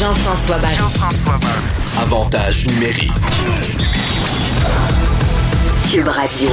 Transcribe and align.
Jean-François 0.00 0.56
Barry. 0.56 0.76
Avantage 2.00 2.66
numérique. 2.66 3.12
Cube 5.92 6.08
Radio. 6.08 6.48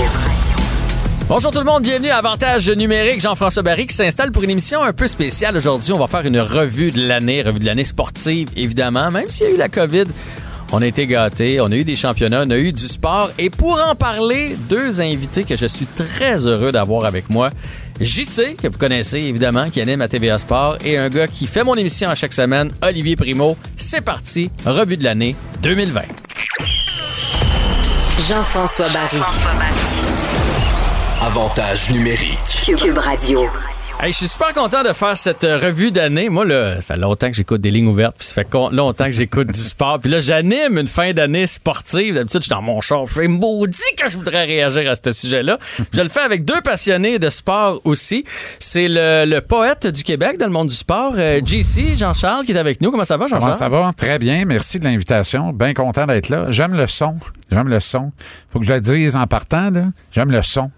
Bonjour 1.29 1.51
tout 1.51 1.59
le 1.59 1.63
monde, 1.63 1.83
bienvenue 1.83 2.09
à 2.09 2.17
Avantage 2.17 2.69
numérique. 2.69 3.21
Jean-François 3.21 3.63
Barry 3.63 3.87
qui 3.87 3.95
s'installe 3.95 4.33
pour 4.33 4.43
une 4.43 4.49
émission 4.49 4.83
un 4.83 4.91
peu 4.91 5.07
spéciale 5.07 5.55
aujourd'hui. 5.55 5.93
On 5.93 5.97
va 5.97 6.07
faire 6.07 6.25
une 6.25 6.41
revue 6.41 6.91
de 6.91 7.07
l'année, 7.07 7.41
revue 7.41 7.59
de 7.59 7.65
l'année 7.65 7.85
sportive, 7.85 8.49
évidemment. 8.57 9.09
Même 9.11 9.29
s'il 9.29 9.47
y 9.47 9.49
a 9.51 9.53
eu 9.53 9.57
la 9.57 9.69
COVID, 9.69 10.07
on 10.73 10.81
a 10.81 10.85
été 10.85 11.07
gâtés, 11.07 11.61
on 11.61 11.71
a 11.71 11.75
eu 11.75 11.85
des 11.85 11.95
championnats, 11.95 12.43
on 12.45 12.49
a 12.49 12.57
eu 12.57 12.73
du 12.73 12.83
sport. 12.83 13.31
Et 13.39 13.49
pour 13.49 13.81
en 13.81 13.95
parler, 13.95 14.57
deux 14.67 14.99
invités 14.99 15.45
que 15.45 15.55
je 15.55 15.67
suis 15.67 15.85
très 15.85 16.47
heureux 16.47 16.73
d'avoir 16.73 17.05
avec 17.05 17.29
moi. 17.29 17.51
JC, 17.99 18.55
que 18.55 18.67
vous 18.67 18.77
connaissez 18.77 19.19
évidemment, 19.19 19.69
qui 19.69 19.81
anime 19.81 20.01
à 20.01 20.07
TVA 20.07 20.37
Sport, 20.37 20.77
et 20.85 20.97
un 20.97 21.09
gars 21.09 21.27
qui 21.27 21.47
fait 21.47 21.63
mon 21.63 21.75
émission 21.75 22.09
à 22.09 22.15
chaque 22.15 22.33
semaine, 22.33 22.71
Olivier 22.81 23.15
Primo. 23.15 23.57
C'est 23.75 24.01
parti, 24.01 24.49
revue 24.65 24.97
de 24.97 25.03
l'année 25.03 25.35
2020. 25.61 26.01
Jean-François 28.27 28.89
Barry. 28.89 29.21
Avantage 31.21 31.91
numérique. 31.91 32.63
Cube 32.77 32.97
Radio. 32.97 33.47
Hey, 33.99 34.11
je 34.11 34.17
suis 34.17 34.27
super 34.27 34.53
content 34.53 34.83
de 34.83 34.93
faire 34.93 35.17
cette 35.17 35.43
euh, 35.43 35.57
revue 35.57 35.89
d'année. 35.89 36.29
Moi, 36.29 36.45
là, 36.45 36.75
ça 36.75 36.81
fait 36.81 36.97
longtemps 36.97 37.29
que 37.31 37.35
j'écoute 37.35 37.61
des 37.61 37.71
lignes 37.71 37.87
ouvertes, 37.87 38.13
puis 38.15 38.27
ça 38.27 38.35
fait 38.35 38.47
longtemps 38.71 39.05
que 39.05 39.11
j'écoute 39.11 39.47
du 39.47 39.59
sport. 39.59 39.99
Puis 39.99 40.11
là, 40.11 40.19
j'anime 40.19 40.77
une 40.77 40.87
fin 40.87 41.13
d'année 41.13 41.47
sportive. 41.47 42.13
D'habitude, 42.13 42.41
je 42.41 42.45
suis 42.45 42.51
dans 42.51 42.61
mon 42.61 42.79
char. 42.79 43.07
Je 43.07 43.13
fais 43.13 43.27
maudit 43.27 43.95
que 43.97 44.07
je 44.07 44.15
voudrais 44.15 44.45
réagir 44.45 44.87
à 44.87 44.93
ce 44.93 45.11
sujet-là. 45.11 45.57
je 45.91 45.99
le 45.99 46.09
fais 46.09 46.19
avec 46.19 46.45
deux 46.45 46.61
passionnés 46.61 47.17
de 47.17 47.31
sport 47.31 47.81
aussi. 47.85 48.23
C'est 48.59 48.87
le, 48.87 49.25
le 49.25 49.41
poète 49.41 49.87
du 49.87 50.03
Québec 50.03 50.37
dans 50.37 50.45
le 50.45 50.51
monde 50.51 50.67
du 50.67 50.75
sport, 50.75 51.13
euh, 51.17 51.41
JC, 51.43 51.97
Jean-Charles, 51.97 52.45
qui 52.45 52.51
est 52.51 52.57
avec 52.59 52.81
nous. 52.81 52.91
Comment 52.91 53.03
ça 53.03 53.17
va, 53.17 53.25
Jean-Charles? 53.25 53.41
Comment 53.41 53.53
ça 53.53 53.69
va? 53.69 53.91
Très 53.97 54.19
bien. 54.19 54.45
Merci 54.45 54.77
de 54.77 54.83
l'invitation. 54.83 55.53
Bien 55.53 55.73
content 55.73 56.05
d'être 56.05 56.29
là. 56.29 56.45
J'aime 56.51 56.75
le 56.75 56.85
son. 56.85 57.15
J'aime 57.51 57.67
le 57.67 57.79
son. 57.79 58.11
Faut 58.49 58.59
que 58.59 58.65
je 58.65 58.73
le 58.73 58.79
dise 58.81 59.15
en 59.15 59.25
partant, 59.25 59.71
là. 59.71 59.85
J'aime 60.11 60.29
le 60.29 60.43
son. 60.43 60.69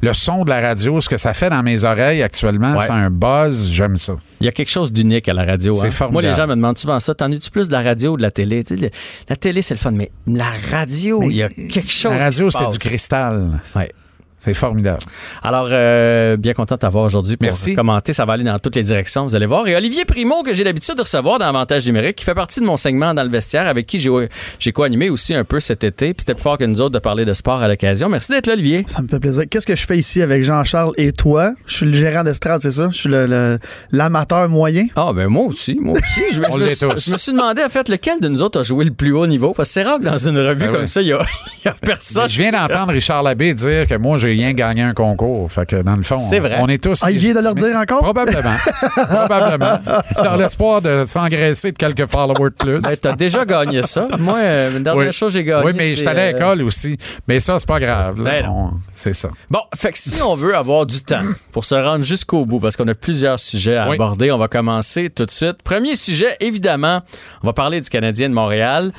Le 0.00 0.12
son 0.12 0.44
de 0.44 0.50
la 0.50 0.60
radio, 0.60 1.00
ce 1.00 1.08
que 1.08 1.16
ça 1.16 1.34
fait 1.34 1.50
dans 1.50 1.62
mes 1.62 1.82
oreilles 1.84 2.22
actuellement, 2.22 2.76
Ouais. 2.76 2.84
c'est 2.86 2.92
un 2.92 3.10
buzz. 3.10 3.70
J'aime 3.72 3.96
ça. 3.96 4.14
Il 4.40 4.46
y 4.46 4.48
a 4.48 4.52
quelque 4.52 4.70
chose 4.70 4.92
d'unique 4.92 5.28
à 5.28 5.34
la 5.34 5.44
radio. 5.44 5.74
C'est 5.74 5.86
hein. 5.86 5.90
formidable. 5.90 6.12
Moi, 6.12 6.22
les 6.22 6.36
gens 6.36 6.46
me 6.46 6.54
demandent 6.54 6.78
souvent 6.78 7.00
ça. 7.00 7.14
T'en 7.14 7.32
es-tu 7.32 7.50
plus 7.50 7.66
de 7.68 7.72
la 7.72 7.82
radio 7.82 8.12
ou 8.12 8.16
de 8.16 8.22
la 8.22 8.30
télé? 8.30 8.62
Tu 8.62 8.76
sais, 8.76 8.80
le- 8.80 8.90
la 9.28 9.34
télé, 9.36 9.60
c'est 9.60 9.74
le 9.74 9.78
fun, 9.78 9.90
mais 9.90 10.10
la 10.26 10.50
radio, 10.70 11.22
il 11.24 11.36
y 11.36 11.42
a 11.42 11.48
quelque 11.48 11.90
chose 11.90 12.12
La 12.12 12.24
radio, 12.24 12.48
c'est 12.50 12.68
du 12.70 12.78
cristal. 12.78 13.60
Ouais. 13.74 13.90
C'est 14.38 14.54
formidable. 14.54 15.00
Alors, 15.42 15.68
euh, 15.72 16.36
bien 16.36 16.54
content 16.54 16.76
de 16.76 16.80
t'avoir 16.80 17.04
aujourd'hui 17.04 17.36
pour 17.36 17.46
Merci. 17.46 17.74
commenter. 17.74 18.12
Ça 18.12 18.24
va 18.24 18.34
aller 18.34 18.44
dans 18.44 18.58
toutes 18.58 18.76
les 18.76 18.84
directions, 18.84 19.24
vous 19.26 19.34
allez 19.34 19.46
voir. 19.46 19.66
Et 19.66 19.74
Olivier 19.74 20.04
Primo, 20.04 20.42
que 20.42 20.54
j'ai 20.54 20.62
l'habitude 20.64 20.94
de 20.94 21.02
recevoir 21.02 21.38
dans 21.40 21.46
Avantage 21.46 21.84
numérique, 21.86 22.16
qui 22.16 22.24
fait 22.24 22.34
partie 22.34 22.60
de 22.60 22.64
mon 22.64 22.76
segment 22.76 23.14
dans 23.14 23.24
le 23.24 23.30
vestiaire, 23.30 23.66
avec 23.66 23.86
qui 23.86 23.98
j'ai 23.98 24.72
co-animé 24.72 25.10
aussi 25.10 25.34
un 25.34 25.42
peu 25.44 25.58
cet 25.58 25.82
été. 25.82 26.14
Puis 26.14 26.20
c'était 26.20 26.34
plus 26.34 26.42
fort 26.42 26.56
que 26.56 26.64
nous 26.64 26.80
autres 26.80 26.94
de 26.94 26.98
parler 27.00 27.24
de 27.24 27.32
sport 27.32 27.60
à 27.62 27.68
l'occasion. 27.68 28.08
Merci 28.08 28.30
d'être 28.32 28.46
là, 28.46 28.52
Olivier. 28.52 28.84
Ça 28.86 29.02
me 29.02 29.08
fait 29.08 29.18
plaisir. 29.18 29.42
Qu'est-ce 29.50 29.66
que 29.66 29.74
je 29.76 29.84
fais 29.86 29.98
ici 29.98 30.22
avec 30.22 30.44
Jean-Charles 30.44 30.92
et 30.96 31.10
toi? 31.12 31.52
Je 31.66 31.74
suis 31.74 31.86
le 31.86 31.92
gérant 31.94 32.22
d'estrade, 32.22 32.60
c'est 32.60 32.70
ça? 32.70 32.88
Je 32.92 32.96
suis 32.96 33.08
le- 33.08 33.26
le- 33.26 33.58
l'amateur 33.90 34.48
moyen? 34.48 34.86
Ah, 34.94 35.12
ben 35.14 35.26
moi 35.28 35.44
aussi, 35.46 35.78
moi 35.80 35.94
aussi. 35.94 36.20
Je, 36.32 36.40
On 36.48 36.52
je 36.52 36.58
me, 36.58 36.64
l'est 36.66 36.74
suis- 36.76 36.86
je 37.06 37.12
me 37.12 37.18
suis 37.18 37.32
demandé, 37.32 37.62
en 37.64 37.68
fait, 37.68 37.88
lequel 37.88 38.20
de 38.20 38.28
nous 38.28 38.42
autres 38.42 38.60
a 38.60 38.62
joué 38.62 38.84
le 38.84 38.92
plus 38.92 39.12
haut 39.12 39.26
niveau? 39.26 39.52
Parce 39.52 39.68
que 39.70 39.72
c'est 39.74 39.82
rare 39.82 39.98
que 39.98 40.04
dans 40.04 40.18
une 40.18 40.38
revue 40.38 40.66
Ben 40.66 40.70
comme 40.72 40.80
oui. 40.82 40.88
ça, 40.88 41.02
il 41.02 41.08
y 41.08 41.12
a, 41.12 41.20
il 41.64 41.66
y 41.66 41.68
a 41.68 41.74
personne. 41.80 42.28
Je 42.28 42.38
viens 42.42 42.52
d'entendre 42.52 42.92
Richard 42.92 43.22
Labbé 43.24 43.52
dire 43.54 43.86
que 43.86 43.96
moi, 43.96 44.18
j'ai 44.18 44.27
rien 44.28 44.52
gagné 44.52 44.82
un 44.82 44.94
concours. 44.94 45.50
Fait 45.50 45.66
que 45.66 45.76
dans 45.82 45.96
le 45.96 46.02
fond, 46.02 46.18
C'est 46.18 46.38
vrai. 46.40 46.56
on 46.60 46.68
est 46.68 46.82
tous. 46.82 47.00
Ah, 47.02 47.10
il 47.10 47.18
vient 47.18 47.34
de 47.34 47.40
leur 47.40 47.54
dire 47.54 47.76
encore? 47.76 48.00
Probablement. 48.02 48.54
Probablement. 48.94 49.78
Dans 50.22 50.36
l'espoir 50.36 50.80
de 50.82 51.04
s'engraisser 51.06 51.72
de 51.72 51.76
quelques 51.76 52.06
followers 52.06 52.50
de 52.50 52.54
plus. 52.54 52.78
Ben, 52.80 52.96
T'as 53.00 53.12
déjà 53.12 53.44
gagné 53.44 53.82
ça. 53.82 54.08
Moi, 54.18 54.38
euh, 54.38 54.76
une 54.76 54.82
dernière 54.82 55.06
Oui. 55.06 55.12
chose 55.12 55.32
que 55.32 55.38
j'ai 55.38 55.44
gagné. 55.44 55.64
Oui, 55.66 55.72
mais 55.76 55.94
j'étais 55.96 56.08
allé 56.08 56.20
à 56.20 56.24
euh, 56.24 56.32
l'école 56.32 56.62
aussi. 56.62 56.96
Mais 57.26 57.40
ça, 57.40 57.58
c'est 57.58 57.68
pas 57.68 57.80
grave. 57.80 58.22
Ben. 58.22 58.46
On- 58.48 58.70
C'est 58.94 59.14
ça. 59.14 59.30
Bon, 59.50 59.60
fait 59.74 59.92
que 59.92 59.98
si 59.98 60.20
on 60.22 60.34
veut 60.34 60.54
avoir 60.56 60.86
du 60.86 61.00
temps 61.02 61.22
pour 61.52 61.64
se 61.64 61.74
rendre 61.74 62.04
jusqu'au 62.04 62.44
bout, 62.44 62.60
parce 62.60 62.76
qu'on 62.76 62.88
a 62.88 62.94
plusieurs 62.94 63.38
sujets 63.38 63.76
à 63.76 63.88
Oui. 63.88 63.94
aborder, 63.96 64.30
on 64.32 64.38
va 64.38 64.48
commencer 64.48 65.10
tout 65.10 65.24
de 65.26 65.30
suite. 65.30 65.62
Premier 65.62 65.94
sujet, 65.96 66.36
évidemment, 66.40 67.02
on 67.42 67.46
va 67.46 67.52
parler 67.52 67.80
du 67.80 67.88
Canadien 67.88 68.28
de 68.28 68.34
Montréal. 68.34 68.92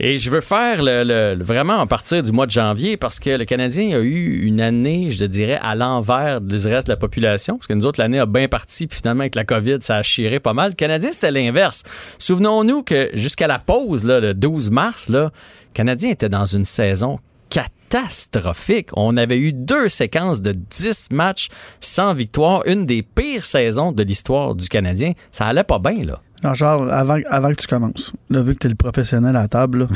Et 0.00 0.18
je 0.18 0.30
veux 0.30 0.40
faire 0.40 0.82
le, 0.82 1.04
le- 1.04 1.34
le- 1.34 1.44
vraiment 1.44 1.80
à 1.80 1.86
partir 1.86 2.22
du 2.22 2.32
mois 2.32 2.46
de 2.46 2.50
janvier, 2.50 2.96
parce 2.96 3.18
que 3.20 3.30
le 3.30 3.44
Canadien 3.44 3.96
a 3.96 4.00
eu 4.00 4.42
une 4.42 4.60
année, 4.60 4.67
je 4.72 5.24
dirais, 5.24 5.58
à 5.62 5.74
l'envers 5.74 6.40
du 6.40 6.56
reste 6.56 6.86
de 6.86 6.92
la 6.92 6.96
population, 6.96 7.56
parce 7.56 7.66
que 7.66 7.74
nous 7.74 7.86
autres, 7.86 8.00
l'année 8.00 8.18
a 8.18 8.26
bien 8.26 8.48
parti, 8.48 8.86
puis 8.86 8.98
finalement, 8.98 9.20
avec 9.22 9.34
la 9.34 9.44
COVID, 9.44 9.78
ça 9.80 9.96
a 9.96 10.02
chiré 10.02 10.40
pas 10.40 10.52
mal. 10.52 10.70
Le 10.70 10.74
Canadien, 10.74 11.10
c'était 11.12 11.30
l'inverse. 11.30 11.82
Souvenons-nous 12.18 12.82
que 12.82 13.10
jusqu'à 13.14 13.46
la 13.46 13.58
pause, 13.58 14.04
là, 14.04 14.20
le 14.20 14.34
12 14.34 14.70
mars, 14.70 15.08
là, 15.08 15.24
le 15.24 15.30
Canadien 15.74 16.10
était 16.10 16.28
dans 16.28 16.44
une 16.44 16.64
saison 16.64 17.18
catastrophique. 17.50 18.90
On 18.94 19.16
avait 19.16 19.38
eu 19.38 19.52
deux 19.52 19.88
séquences 19.88 20.42
de 20.42 20.52
10 20.52 21.08
matchs 21.12 21.48
sans 21.80 22.14
victoire, 22.14 22.62
une 22.66 22.86
des 22.86 23.02
pires 23.02 23.44
saisons 23.44 23.92
de 23.92 24.02
l'histoire 24.02 24.54
du 24.54 24.68
Canadien. 24.68 25.12
Ça 25.30 25.46
allait 25.46 25.64
pas 25.64 25.78
bien, 25.78 26.02
là. 26.04 26.20
Jean-Charles, 26.42 26.90
avant, 26.92 27.18
avant 27.26 27.50
que 27.50 27.56
tu 27.56 27.66
commences, 27.66 28.12
là, 28.30 28.42
vu 28.42 28.54
que 28.54 28.60
tu 28.60 28.66
es 28.68 28.70
le 28.70 28.76
professionnel 28.76 29.34
à 29.34 29.42
la 29.42 29.48
table, 29.48 29.78
là, 29.78 29.88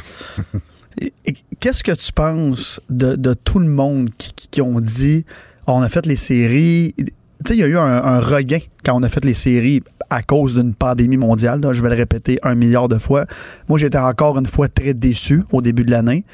qu'est-ce 1.60 1.84
que 1.84 1.92
tu 1.92 2.12
penses 2.12 2.80
de, 2.90 3.34
tout 3.34 3.58
le 3.58 3.68
monde 3.68 4.10
qui, 4.18 4.60
ont 4.60 4.80
dit 4.80 5.24
on 5.66 5.80
a 5.80 5.88
fait 5.88 6.06
les 6.06 6.16
séries? 6.16 6.94
Tu 6.96 7.04
sais, 7.46 7.54
il 7.56 7.60
y 7.60 7.64
a 7.64 7.66
eu 7.66 7.76
un, 7.76 8.20
regain 8.20 8.58
quand 8.84 8.94
on 8.98 9.02
a 9.02 9.08
fait 9.08 9.24
les 9.24 9.34
séries 9.34 9.82
à 10.10 10.22
cause 10.22 10.54
d'une 10.54 10.74
pandémie 10.74 11.16
mondiale. 11.16 11.60
je 11.72 11.82
vais 11.82 11.88
le 11.90 11.96
répéter 11.96 12.38
un 12.42 12.54
milliard 12.54 12.88
de 12.88 12.98
fois. 12.98 13.24
Moi, 13.68 13.78
j'étais 13.78 13.98
encore 13.98 14.38
une 14.38 14.46
fois 14.46 14.68
très 14.68 14.94
déçu 14.94 15.42
au 15.50 15.62
début 15.62 15.84
de 15.84 15.90
l'année. 15.90 16.24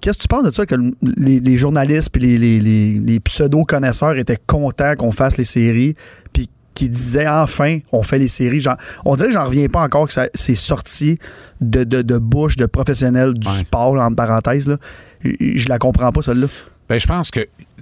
Qu'est-ce 0.00 0.18
que 0.18 0.22
tu 0.22 0.28
penses 0.28 0.44
de 0.44 0.50
ça 0.50 0.64
que 0.66 0.74
le- 0.74 0.92
les, 1.02 1.56
journalistes 1.56 2.14
les- 2.16 2.38
les- 2.38 2.60
les 2.60 3.20
pseudo-connaisseurs 3.20 4.16
étaient 4.16 4.38
contents 4.46 4.94
qu'on 4.96 5.10
fasse 5.12 5.36
les 5.38 5.44
séries 5.44 5.94
puis 6.32 6.48
qui 6.76 6.88
disaient 6.88 7.26
enfin 7.26 7.78
on 7.90 8.02
fait 8.04 8.18
les 8.20 8.28
séries. 8.28 8.60
Genre, 8.60 8.76
on 9.04 9.16
dirait 9.16 9.28
que 9.30 9.34
j'en 9.34 9.46
reviens 9.46 9.66
pas 9.66 9.80
encore 9.82 10.06
que 10.06 10.12
ça 10.12 10.28
c'est 10.34 10.54
sorti 10.54 11.18
de, 11.60 11.82
de, 11.82 12.02
de 12.02 12.18
bouche 12.18 12.54
de 12.56 12.66
professionnels 12.66 13.34
du 13.34 13.48
Ouais. 13.48 13.54
sport, 13.54 13.94
entre 14.00 14.14
parenthèses. 14.14 14.68
Là. 14.68 14.76
Je, 15.24 15.30
je 15.56 15.68
la 15.68 15.78
comprends 15.78 16.12
pas, 16.12 16.22
celle-là. 16.22 16.46
Ben, 16.88 17.00
je 17.00 17.06
pense 17.08 17.30
que 17.32 17.40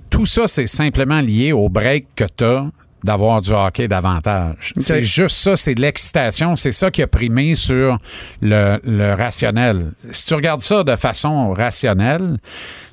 tout 0.09 0.25
ça, 0.25 0.47
c'est 0.47 0.67
simplement 0.69 1.21
lié 1.21 1.53
au 1.53 1.69
break 1.69 2.07
que 2.17 2.25
tu 2.37 2.45
as 2.45 2.71
d'avoir 3.03 3.43
du 3.43 3.51
hockey 3.53 3.87
davantage. 3.87 4.73
C'est 4.79 5.03
juste 5.03 5.37
ça, 5.37 5.57
c'est 5.57 5.75
de 5.75 5.83
l'excitation. 5.83 6.57
C'est 6.57 6.73
ça 6.73 6.91
qui 6.91 7.03
a 7.03 7.07
primé 7.07 7.55
sur 7.55 7.99
le, 8.41 8.79
le 8.85 9.13
rationnel. 9.13 9.93
Si 10.11 10.25
tu 10.25 10.35
regardes 10.35 10.63
ça 10.63 10.85
de 10.85 10.97
façon 10.97 11.53
rationnelle, 11.53 12.39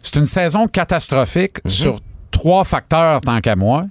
c'est 0.03 0.17
une 0.17 0.25
saison 0.27 0.67
catastrophique 0.67 1.59
sur 1.65 1.99
trois 2.31 2.65
facteurs 2.65 3.21
tant 3.21 3.39
qu'à 3.39 3.55
moi. 3.55 3.85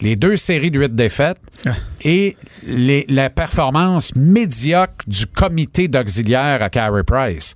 Les 0.00 0.16
deux 0.16 0.36
séries 0.36 0.70
de 0.70 0.78
huit 0.80 0.94
défaites 0.94 1.38
et 2.02 2.36
les- 2.66 3.04
la 3.08 3.30
performance 3.30 4.14
médiocre 4.14 5.04
du 5.06 5.26
comité 5.26 5.88
d'auxiliaire 5.88 6.62
à 6.62 6.70
Carey 6.70 7.02
Price. 7.04 7.54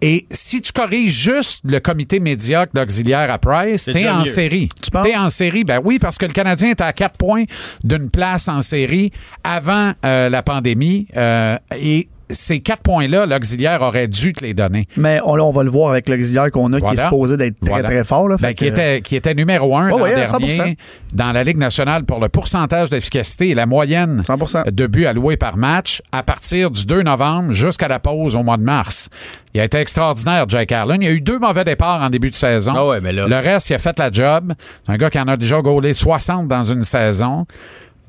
Et 0.00 0.26
si 0.30 0.60
tu 0.60 0.70
corriges 0.72 1.12
juste 1.12 1.62
le 1.64 1.80
comité 1.80 2.20
médiocre 2.20 2.72
d'auxiliaire 2.74 3.30
à 3.32 3.38
Price, 3.38 3.84
t'es 3.90 4.08
en 4.08 4.18
mieux. 4.20 4.24
série. 4.26 4.68
Tu 4.82 4.90
penses? 4.90 5.06
T'es 5.06 5.16
en 5.16 5.30
série, 5.30 5.64
ben 5.64 5.80
oui, 5.82 5.98
parce 5.98 6.18
que 6.18 6.26
le 6.26 6.32
Canadien 6.32 6.70
était 6.70 6.84
à 6.84 6.92
quatre 6.92 7.16
points 7.16 7.44
d'une 7.82 8.10
place 8.10 8.48
en 8.48 8.60
série 8.60 9.12
avant 9.42 9.94
euh, 10.04 10.28
la 10.28 10.42
pandémie. 10.42 11.06
euh, 11.16 11.56
et 11.76 12.08
ces 12.34 12.60
quatre 12.60 12.82
points-là, 12.82 13.26
l'auxiliaire 13.26 13.80
aurait 13.82 14.08
dû 14.08 14.32
te 14.32 14.44
les 14.44 14.52
donner. 14.54 14.86
Mais 14.96 15.20
on, 15.24 15.34
là, 15.36 15.44
on 15.44 15.52
va 15.52 15.62
le 15.62 15.70
voir 15.70 15.90
avec 15.90 16.08
l'auxiliaire 16.08 16.50
qu'on 16.50 16.72
a 16.72 16.80
qui 16.80 16.94
est 16.94 17.00
supposé 17.00 17.36
d'être 17.36 17.58
très, 17.60 17.70
Voilà. 17.70 17.88
très 17.88 18.04
fort. 18.04 18.28
Là, 18.28 18.36
Ben, 18.40 18.48
qui, 18.54 18.64
que- 18.64 18.70
était, 18.70 19.00
qui 19.02 19.16
était 19.16 19.34
numéro 19.34 19.76
un 19.76 19.88
dernier 19.88 20.26
100%. 20.26 20.74
dans 21.12 21.32
la 21.32 21.44
Ligue 21.44 21.56
nationale 21.58 22.04
pour 22.04 22.20
le 22.20 22.28
pourcentage 22.28 22.90
d'efficacité 22.90 23.50
et 23.50 23.54
la 23.54 23.66
moyenne 23.66 24.22
100%. 24.26 24.64
de 24.70 24.86
buts 24.86 25.06
alloués 25.06 25.36
par 25.36 25.56
match 25.56 26.02
à 26.12 26.22
partir 26.22 26.70
du 26.70 26.84
2 26.86 27.02
novembre 27.02 27.52
jusqu'à 27.52 27.88
la 27.88 27.98
pause 27.98 28.36
au 28.36 28.42
mois 28.42 28.56
de 28.56 28.62
mars. 28.64 29.08
Il 29.54 29.60
a 29.60 29.64
été 29.64 29.78
extraordinaire, 29.78 30.46
Jake 30.48 30.72
Allen. 30.72 31.00
Il 31.00 31.04
y 31.04 31.08
a 31.08 31.12
eu 31.12 31.20
deux 31.20 31.38
mauvais 31.38 31.62
départs 31.64 32.02
en 32.02 32.10
début 32.10 32.30
de 32.30 32.34
saison. 32.34 32.72
Ah 32.76 32.86
ouais, 32.86 33.00
mais 33.00 33.12
là- 33.12 33.26
Le 33.28 33.36
reste, 33.36 33.70
il 33.70 33.74
a 33.74 33.78
fait 33.78 33.96
la 33.98 34.10
job. 34.10 34.52
C'est 34.84 34.92
un 34.92 34.96
gars 34.96 35.10
qui 35.10 35.18
en 35.20 35.28
a 35.28 35.36
déjà 35.36 35.60
gaulé 35.62 35.92
60 35.94 36.48
dans 36.48 36.64
une 36.64 36.82
saison. 36.82 37.46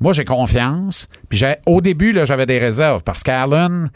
Moi, 0.00 0.12
j'ai 0.12 0.24
confiance. 0.24 1.06
Puis 1.28 1.38
j'ai- 1.38 1.56
au 1.66 1.80
début, 1.80 2.12
là, 2.12 2.24
j'avais 2.24 2.46
des 2.46 2.58
réserves 2.58 3.02
parce 3.02 3.22
qu'Allen, 3.22 3.88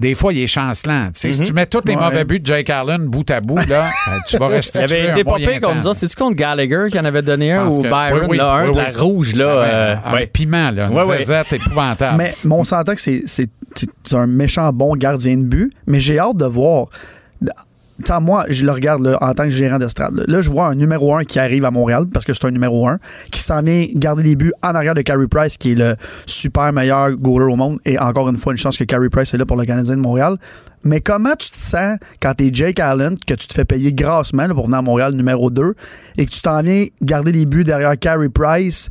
des 0.00 0.14
fois, 0.16 0.32
il 0.32 0.40
est 0.40 0.46
chancelant. 0.48 1.10
Si 1.12 1.30
tu 1.30 1.52
mets 1.52 1.66
tous 1.66 1.82
les 1.84 1.94
Ouais. 1.94 2.00
mauvais 2.02 2.24
buts 2.24 2.40
de 2.40 2.46
Jake 2.46 2.70
Allen 2.70 3.06
bout 3.06 3.30
à 3.30 3.40
bout, 3.40 3.58
là, 3.68 3.84
euh, 4.08 4.10
tu 4.26 4.36
vas 4.38 4.46
Il 4.48 4.54
restituer 4.54 4.82
avait 5.08 5.20
été 5.20 5.24
pire 5.24 5.60
contre 5.60 5.76
nous 5.76 5.86
autres. 5.86 5.98
C'est-tu 6.00 6.16
contre 6.16 6.36
Gallagher 6.36 6.86
qui 6.90 6.98
en 6.98 7.04
avait 7.04 7.22
donné 7.22 7.52
un 7.52 7.64
Parce 7.64 7.78
ou 7.78 7.82
que- 7.82 7.88
Byron, 7.88 8.20
oui, 8.22 8.26
oui, 8.30 8.36
là, 8.38 8.52
un 8.52 8.66
oui, 8.68 8.72
de 8.72 8.78
la 8.78 8.88
oui. 8.90 8.96
rouge, 8.98 9.34
là? 9.36 9.48
Ah 9.52 9.60
ouais, 9.60 10.20
euh, 10.20 10.24
un 10.24 10.26
piment, 10.26 10.70
là, 10.72 10.86
une 10.88 10.94
Ouais, 10.94 11.04
ouais. 11.04 11.18
zézette 11.18 11.52
épouvantable. 11.52 12.16
Mais, 12.18 12.34
mais 12.44 12.54
on 12.54 12.64
s'entend 12.64 12.94
que 12.94 13.00
c'est, 13.00 13.22
c'est, 13.26 13.48
c'est 13.76 14.16
un 14.16 14.26
méchant 14.26 14.72
bon 14.72 14.96
gardien 14.96 15.36
de 15.36 15.44
but, 15.44 15.72
mais 15.86 16.00
j'ai 16.00 16.18
hâte 16.18 16.36
de 16.38 16.46
voir. 16.46 16.86
Tu 17.98 18.10
sais, 18.10 18.20
moi, 18.20 18.46
je 18.48 18.64
le 18.64 18.72
regarde 18.72 19.06
en 19.20 19.32
tant 19.32 19.44
que 19.44 19.50
gérant 19.50 19.78
d'estrade. 19.78 20.24
Là. 20.26 20.42
Je 20.42 20.50
vois 20.50 20.68
un 20.68 20.74
numéro 20.74 21.14
1 21.14 21.24
qui 21.24 21.38
arrive 21.38 21.64
à 21.64 21.70
Montréal, 21.70 22.06
parce 22.12 22.24
que 22.24 22.32
c'est 22.32 22.46
un 22.46 22.50
numéro 22.50 22.88
1, 22.88 22.98
qui 23.30 23.40
s'en 23.40 23.62
vient 23.62 23.86
garder 23.94 24.22
des 24.22 24.34
buts 24.34 24.52
en 24.62 24.74
arrière 24.74 24.94
de 24.94 25.02
Carey 25.02 25.26
Price, 25.28 25.56
qui 25.56 25.72
est 25.72 25.74
le 25.74 25.94
super 26.26 26.72
meilleur 26.72 27.12
goaler 27.12 27.52
au 27.52 27.56
monde. 27.56 27.78
Et 27.84 27.98
encore 27.98 28.28
une 28.28 28.36
fois, 28.36 28.52
une 28.52 28.58
chance 28.58 28.78
que 28.78 28.84
Carey 28.84 29.10
Price 29.10 29.34
est 29.34 29.38
là 29.38 29.46
pour 29.46 29.56
le 29.56 29.64
Canadien 29.64 29.96
de 29.96 30.00
Montréal. 30.00 30.36
Mais 30.84 31.00
comment 31.00 31.34
tu 31.38 31.50
te 31.50 31.56
sens 31.56 31.98
quand 32.20 32.34
t'es 32.34 32.50
Jake 32.52 32.80
Allen, 32.80 33.16
que 33.24 33.34
tu 33.34 33.46
te 33.46 33.54
fais 33.54 33.64
payer 33.64 33.92
grassement 33.92 34.48
pour 34.48 34.64
venir 34.64 34.78
à 34.78 34.82
Montréal 34.82 35.12
numéro 35.12 35.50
2, 35.50 35.74
et 36.16 36.26
que 36.26 36.30
tu 36.30 36.40
t'en 36.40 36.62
viens 36.62 36.86
garder 37.02 37.30
des 37.30 37.46
buts 37.46 37.64
derrière 37.64 37.98
Carey 37.98 38.28
Price? 38.28 38.88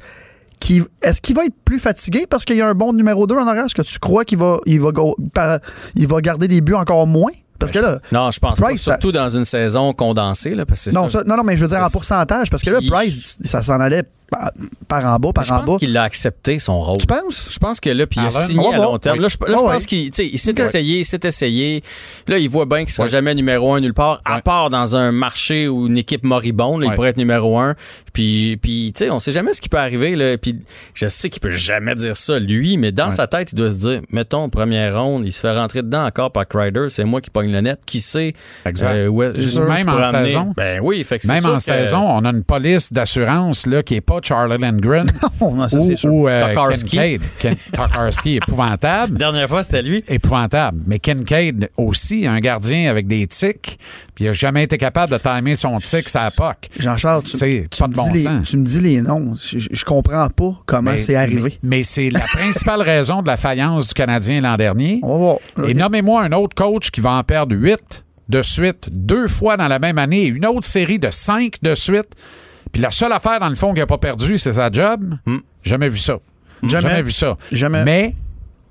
est-ce 1.01 1.21
qu'il 1.21 1.36
va 1.36 1.45
être 1.45 1.56
plus 1.65 1.80
fatigué 1.80 2.25
parce 2.30 2.45
qu'il 2.45 2.56
y 2.56 2.62
a 2.62 2.68
un 2.68 2.75
bon 2.75 2.94
numéro 2.94 3.25
2 3.25 3.36
en 3.36 3.48
arrière? 3.48 3.65
Est-ce 3.65 3.75
que 3.75 3.81
tu 3.81 4.00
crois 4.00 4.25
qu'il 4.25 4.38
va, 4.38 4.59
il 4.65 4.80
va, 4.80 4.92
il 5.95 6.07
va 6.07 6.21
garder 6.21 6.48
des 6.48 6.62
buts 6.62 6.75
encore 6.75 7.07
moins? 7.07 7.31
Parce 7.62 7.72
que 7.72 7.80
là, 7.80 8.00
Non, 8.12 8.30
je 8.31 8.40
pense 8.40 8.60
pas. 8.60 8.66
Price, 8.68 8.81
ça- 8.84 8.92
Surtout 8.94 9.12
dans 9.12 9.30
une 9.30 9.46
saison 9.46 9.94
condensée, 9.94 10.54
là, 10.56 10.66
parce 10.66 10.84
que 10.86 10.92
non, 10.92 11.10
ça. 11.10 11.24
non, 11.25 11.38
non, 11.38 11.44
mais 11.44 11.56
je 11.58 11.62
veux 11.63 11.68
dire 11.69 11.81
en 11.84 11.90
pourcentage, 11.90 12.50
parce 12.50 12.62
que 12.63 12.69
là, 12.72 12.80
Price, 12.90 13.38
ça 13.44 13.62
s'en 13.63 13.80
allait 13.80 14.04
par, 14.31 14.51
par 14.88 15.06
en 15.06 15.18
bas, 15.19 15.33
par 15.33 15.44
je 15.44 15.51
en 15.54 15.57
pense 15.60 15.66
bas. 15.68 15.78
qu'il 15.78 15.95
a 15.98 16.04
accepté 16.04 16.57
son 16.57 16.80
rôle. 16.80 16.98
Tu 16.98 17.06
penses? 17.06 17.50
Je 17.51 17.60
pense 17.60 17.80
que 17.80 17.89
là, 17.92 18.07
puis 18.07 18.19
il 18.22 18.25
a 18.25 18.31
signé 18.31 18.69
va 18.69 18.75
à 18.75 18.78
long 18.80 18.98
terme. 18.98 19.18
Oui. 19.18 19.24
Là, 19.24 19.28
je, 19.30 19.38
là, 19.51 19.57
je 19.60 19.63
Ah 19.68 19.72
pense 19.74 19.86
qu'il 19.86 20.06
il 20.07 20.39
s'est 20.39 20.54
essayé, 20.57 21.00
il 21.00 21.06
s'est 21.06 21.19
essayé. 21.24 21.83
Là, 22.28 22.38
il 22.39 22.50
voit 22.50 22.66
bien 22.66 22.80
qu'il 22.86 22.92
sera 22.94 23.04
Ouais. 23.06 23.12
jamais 23.12 23.36
numéro 23.36 23.74
un 23.74 23.81
nulle 23.81 23.94
part, 23.94 24.22
à 24.25 24.42
part 24.42 24.69
dans 24.69 24.95
un 24.95 25.12
marché 25.12 25.68
ou 25.68 25.88
une 25.88 25.98
équipe 25.98 26.24
moribonde. 26.24 26.81
là, 26.81 26.88
Il 26.92 26.95
pourrait 26.95 27.10
être 27.10 27.18
numéro 27.18 27.60
un. 27.60 27.75
Puis, 28.13 28.57
puis 28.62 28.94
tu 28.95 29.04
sais, 29.06 29.10
on 29.12 29.19
sait 29.19 29.31
jamais 29.33 29.54
ce 29.54 29.60
qui 29.62 29.69
peut 29.69 29.78
arriver. 29.78 30.16
Là. 30.16 30.38
Puis, 30.38 30.60
je 30.94 31.07
sais 31.07 31.30
qu'il 31.30 31.42
peut 31.42 31.51
jamais 31.51 31.95
dire 31.95 32.16
ça, 32.16 32.39
lui, 32.39 32.77
mais 32.77 32.92
dans 32.92 33.12
sa 33.12 33.27
tête, 33.27 33.51
il 33.51 33.56
doit 33.56 33.69
se 33.72 33.80
dire, 33.80 34.01
mettons, 34.12 34.48
première 34.50 34.98
ronde, 35.01 35.25
il 35.25 35.31
se 35.31 35.39
fait 35.42 35.51
rentrer 35.51 35.81
dedans 35.81 36.06
encore 36.06 36.31
par 36.31 36.48
Crider. 36.48 36.88
C'est 36.89 37.04
moi 37.04 37.19
qui 37.19 37.30
pogne 37.30 37.51
le 37.51 37.60
net. 37.62 37.80
Qui 37.86 38.00
sait? 38.00 38.34
Exact. 38.66 38.94
euh, 38.94 39.12
même 39.68 39.89
en 39.89 39.98
amener. 39.98 40.27
saison. 40.30 40.54
Ben 40.56 40.80
oui, 40.81 41.04
fait 41.04 41.19
que 41.19 41.27
Même 41.27 41.42
sûr 41.42 41.51
en 41.54 41.57
que- 41.57 41.63
saison, 41.63 42.00
on 42.01 42.24
a 42.24 42.30
une 42.30 42.44
police 42.44 42.94
d'assurance 42.94 43.66
là, 43.66 43.84
qui 43.84 43.95
n'est 43.95 44.01
pas 44.01 44.20
Charlie 44.23 44.57
Lindgren 44.57 45.12
Oh, 45.39 45.51
non, 45.56 45.68
ça, 45.68 45.77
ou, 45.77 45.81
c'est 45.85 45.95
sûr. 45.95 46.13
ou, 46.13 46.27
euh. 46.27 46.53
Ken- 47.39 47.56
Tokarski, 47.73 48.35
épouvantable. 48.35 49.18
Dernière 49.18 49.47
fois, 49.50 49.63
c'était 49.63 49.81
lui. 49.81 50.03
épouvantable. 50.07 50.79
Mais 50.88 51.00
Kincaid 51.00 51.69
aussi, 51.77 52.27
un 52.27 52.39
gardien 52.39 52.89
avec 52.89 53.07
des 53.07 53.25
tics, 53.27 53.77
puis 54.15 54.25
il 54.25 54.27
n'a 54.27 54.33
jamais 54.33 54.63
été 54.63 54.77
capable 54.77 55.13
de 55.13 55.18
timer 55.18 55.56
son 55.56 55.79
tic 55.79 56.07
à 56.15 56.25
la 56.25 56.31
POC. 56.31 56.69
Jean-Charles, 56.77 57.23
tu, 57.23 57.38
C'est 57.38 57.68
tu 57.71 57.79
pas 57.79 57.88
me 57.88 57.94
de 57.94 57.97
bon 57.97 58.07
dis 58.07 58.13
les, 58.13 58.23
sens. 58.23 58.50
tu 58.50 58.57
me 58.57 58.65
dis 58.65 58.81
les 58.81 59.01
noms. 59.01 59.33
Je, 59.35 59.57
je 59.71 59.85
comprends 59.85 60.27
pas 60.29 60.53
comment 60.65 60.91
Mais- 60.91 61.00
c'est 61.00 61.15
arrivé. 61.15 61.57
Mais, 61.63 61.77
mais 61.77 61.83
c'est 61.83 62.09
la 62.09 62.19
principale 62.21 62.81
raison 62.81 63.21
de 63.21 63.27
la 63.27 63.38
faillance 63.38 63.88
du 63.88 63.94
Canadien 63.94 64.41
l'an 64.41 64.56
dernier. 64.57 65.00
On 65.03 65.13
va 65.13 65.17
voir. 65.56 65.67
Et 65.69 65.74
nommez-moi 65.74 66.21
un 66.24 66.31
autre 66.33 66.56
coach 66.56 66.91
qui 66.91 67.01
va 67.01 67.12
en 67.13 67.24
perdre 67.24 67.56
huit 67.56 68.06
de 68.29 68.41
suite, 68.41 68.88
deux 68.91 69.27
fois 69.27 69.57
dans 69.57 69.67
la 69.67 69.79
même 69.79 69.97
année, 69.97 70.24
et 70.24 70.27
une 70.27 70.45
autre 70.45 70.65
série 70.65 71.00
de 71.00 71.09
cinq 71.12 71.56
de 71.62 71.75
suite. 71.75 72.07
Puis 72.71 72.81
la 72.81 72.91
seule 72.91 73.12
affaire, 73.12 73.39
dans 73.39 73.50
le 73.50 73.56
fond, 73.56 73.69
qu'il 73.73 73.79
n'a 73.79 73.88
pas 73.88 73.97
perdu, 73.97 74.38
c'est 74.38 74.53
sa 74.53 74.71
job. 74.71 75.15
Jamais 75.63 75.89
vu 75.89 75.97
ça. 75.97 76.18
Jamais. 76.63 77.01
vu 77.01 77.12
ça. 77.12 77.38
Jamais. 77.51 77.83
Mais, 77.83 78.15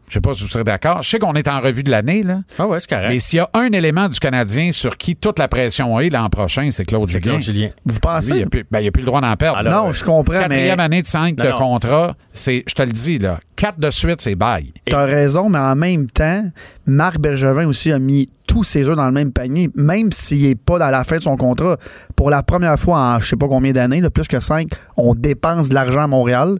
je 0.09 0.15
sais 0.15 0.21
pas 0.21 0.33
si 0.35 0.43
vous 0.43 0.49
serez 0.49 0.65
d'accord, 0.65 1.03
je 1.03 1.09
sais 1.11 1.19
qu'on 1.19 1.35
est 1.35 1.47
en 1.49 1.61
revue 1.61 1.83
de 1.83 1.91
l'année, 1.91 2.23
là. 2.23 2.41
Ah 2.59 2.67
ouais, 2.67 2.81
c'est 2.81 2.89
correct. 2.89 3.09
Mais 3.11 3.19
s'il 3.21 3.37
y 3.37 3.41
a 3.41 3.51
un 3.55 3.71
élément 3.73 4.09
du 4.09 4.19
Canadien 4.19 4.73
sur 4.73 4.97
qui 4.97 5.15
toute 5.17 5.39
la 5.39 5.47
pression 5.49 5.99
est 6.01 6.09
l'an 6.09 6.29
prochain, 6.31 6.69
c'est 6.71 6.85
Claude. 6.85 7.09
Claude 7.21 7.41
Julien. 7.41 7.71
Vous 7.85 7.95
Lui, 7.95 8.01
pensez? 8.01 8.33
il 8.35 8.41
n'a 8.41 8.47
plus, 8.47 8.65
ben, 8.71 8.91
plus 8.91 9.01
le 9.03 9.07
droit 9.07 9.21
d'en 9.21 9.37
perdre. 9.37 9.59
Alors, 9.59 9.87
non, 9.87 9.93
je 9.93 10.03
comprends, 10.05 10.35
mais 10.35 10.49
Quatrième 10.49 10.81
année 10.81 11.03
de 11.03 11.07
cinq 11.07 11.37
Non, 11.37 11.45
de 11.45 11.51
non. 11.51 11.57
contrat, 11.59 12.17
c'est, 12.33 12.65
je 12.67 12.75
te 12.75 12.83
le 12.83 12.91
dis, 12.93 13.19
là, 13.19 13.39
quatre 13.57 13.79
de 13.79 13.91
suite, 13.91 14.21
c'est 14.21 14.35
bail. 14.35 14.73
T'as 14.87 15.05
raison, 15.05 15.49
mais 15.49 15.59
en 15.59 15.77
même 15.77 16.09
temps, 16.11 16.45
Marc 16.87 17.19
Bergevin 17.19 17.67
aussi 17.67 17.93
a 17.93 17.99
mis 17.99 18.29
tous 18.51 18.65
ses 18.65 18.89
œufs 18.89 18.97
dans 18.97 19.07
le 19.07 19.13
même 19.13 19.31
panier, 19.31 19.71
même 19.77 20.11
s'il 20.11 20.49
n'est 20.49 20.57
pas 20.57 20.81
dans 20.81 20.91
la 20.91 21.05
fin 21.05 21.19
de 21.19 21.23
son 21.23 21.37
contrat. 21.37 21.77
Pour 22.17 22.31
la 22.31 22.43
première 22.43 22.77
fois 22.81 22.99
en 22.99 23.21
je 23.21 23.29
sais 23.29 23.37
pas 23.37 23.47
combien 23.47 23.71
d'années, 23.71 24.03
plus 24.11 24.27
que 24.27 24.41
cinq, 24.41 24.71
on 24.97 25.15
dépense 25.15 25.69
de 25.69 25.75
l'argent 25.75 26.01
à 26.01 26.07
Montréal. 26.09 26.59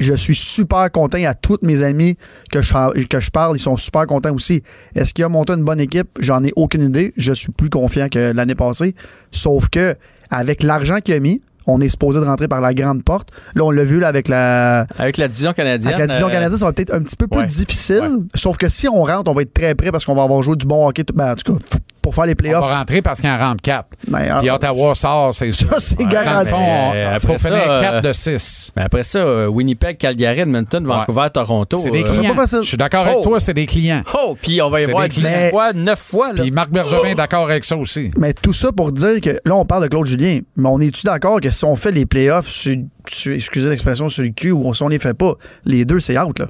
Je 0.00 0.14
suis 0.14 0.34
super 0.34 0.90
content. 0.90 1.18
À 1.24 1.34
tous 1.34 1.58
mes 1.62 1.84
amis 1.84 2.16
que 2.50 2.62
je, 2.62 3.06
que 3.06 3.20
je 3.20 3.30
parle, 3.30 3.56
ils 3.56 3.60
sont 3.60 3.76
super 3.76 4.06
contents 4.06 4.34
aussi. 4.34 4.62
Est-ce 4.96 5.14
qu'il 5.14 5.24
a 5.24 5.28
monté 5.28 5.52
une 5.52 5.62
bonne 5.62 5.80
équipe? 5.80 6.08
J'en 6.18 6.42
ai 6.42 6.52
aucune 6.56 6.82
idée. 6.82 7.12
Je 7.16 7.32
suis 7.32 7.52
plus 7.52 7.70
confiant 7.70 8.08
que 8.08 8.32
l'année 8.32 8.56
passée. 8.56 8.96
Sauf 9.30 9.68
que, 9.68 9.94
avec 10.30 10.64
l'argent 10.64 10.98
qu'il 10.98 11.14
a 11.14 11.20
mis, 11.20 11.42
on 11.68 11.80
est 11.80 11.88
supposé 11.88 12.20
de 12.20 12.24
rentrer 12.24 12.48
par 12.48 12.60
la 12.60 12.74
grande 12.74 13.04
porte. 13.04 13.28
Là, 13.54 13.64
on 13.64 13.70
l'a 13.70 13.84
vu 13.84 14.00
là, 14.00 14.08
avec 14.08 14.28
la, 14.28 14.86
Avec 14.98 15.16
la 15.16 15.28
division 15.28 15.52
canadienne. 15.52 15.88
avec 15.88 16.00
la 16.00 16.06
division 16.06 16.28
euh, 16.28 16.32
canadienne, 16.32 16.58
ça 16.58 16.66
va 16.66 16.72
peut-être 16.72 16.94
un 16.94 17.00
petit 17.00 17.16
peu 17.16 17.26
plus 17.26 17.40
ouais. 17.40 17.46
difficile. 17.46 18.24
Sauf 18.34 18.56
que 18.56 18.68
si 18.68 18.88
on 18.88 19.02
rentre, 19.02 19.30
on 19.30 19.34
va 19.34 19.42
être 19.42 19.52
très 19.52 19.74
prêt 19.74 19.92
parce 19.92 20.04
qu'on 20.04 20.14
va 20.14 20.22
avoir 20.22 20.42
joué 20.42 20.56
du 20.56 20.66
bon 20.66 20.88
hockey. 20.88 21.04
ben, 21.14 21.32
en 21.32 21.36
tout 21.36 21.54
cas, 21.54 21.64
pour 22.08 22.14
faire 22.14 22.24
les 22.24 22.32
On 22.32 22.36
playoffs. 22.36 22.64
va 22.64 22.78
rentrer 22.78 23.02
parce 23.02 23.20
qu'il 23.20 23.28
en 23.28 23.36
rentre 23.36 23.60
quatre. 23.62 23.88
Ben, 24.06 24.38
Puis 24.40 24.48
ah, 24.48 24.54
Ottawa 24.54 24.94
sort, 24.94 25.34
c'est 25.34 25.52
sûr. 25.52 25.68
Ça, 25.68 25.76
c'est 25.80 26.06
garanti. 26.08 26.52
il 26.54 27.00
après 27.14 27.20
faut 27.20 27.36
ça, 27.36 27.48
finir 27.50 27.70
euh, 27.70 27.80
4 27.82 28.02
de 28.02 28.12
6. 28.14 28.72
Mais 28.76 28.82
après 28.84 29.02
ça, 29.02 29.18
euh, 29.18 29.46
Winnipeg, 29.46 29.98
Calgary, 29.98 30.40
Edmonton, 30.40 30.82
Vancouver, 30.86 31.26
Toronto. 31.34 31.76
C'est 31.76 31.90
des 31.90 32.02
euh, 32.02 32.10
clients. 32.10 32.34
pas 32.34 32.40
facile. 32.42 32.60
Je 32.62 32.68
suis 32.68 32.76
d'accord 32.78 33.04
Oh. 33.06 33.10
avec 33.10 33.22
toi, 33.22 33.40
c'est 33.40 33.52
des 33.52 33.66
clients. 33.66 34.02
Oh, 34.14 34.36
puis 34.40 34.62
on 34.62 34.70
va 34.70 34.80
y 34.80 34.86
voir 34.86 35.02
des 35.02 35.08
10 35.10 35.20
clients. 35.26 35.50
fois, 35.50 35.72
9 35.74 35.98
fois. 35.98 36.30
Puis 36.34 36.50
Marc 36.50 36.70
Bergevin 36.70 37.08
est 37.10 37.14
d'accord 37.14 37.44
avec 37.44 37.64
ça 37.64 37.76
aussi. 37.76 38.10
Mais 38.16 38.32
tout 38.32 38.54
ça 38.54 38.72
pour 38.72 38.90
dire 38.90 39.20
que 39.20 39.38
là, 39.44 39.54
on 39.54 39.66
parle 39.66 39.82
de 39.82 39.88
Claude 39.88 40.06
Julien, 40.06 40.40
mais 40.56 40.68
on 40.70 40.80
est-tu 40.80 41.04
d'accord 41.04 41.40
que 41.42 41.50
si 41.50 41.64
on 41.66 41.76
fait 41.76 41.90
les 41.92 42.06
playoffs, 42.06 42.46
sur, 42.48 42.74
sur- 43.10 43.34
excusez 43.34 43.68
l'expression, 43.68 44.08
sur 44.08 44.22
le 44.24 44.30
cul 44.30 44.52
ou 44.52 44.72
si 44.72 44.82
on 44.82 44.88
les 44.88 44.98
fait 44.98 45.12
pas, 45.14 45.34
les 45.66 45.84
deux, 45.84 46.00
c'est 46.00 46.18
out, 46.18 46.38
là? 46.38 46.46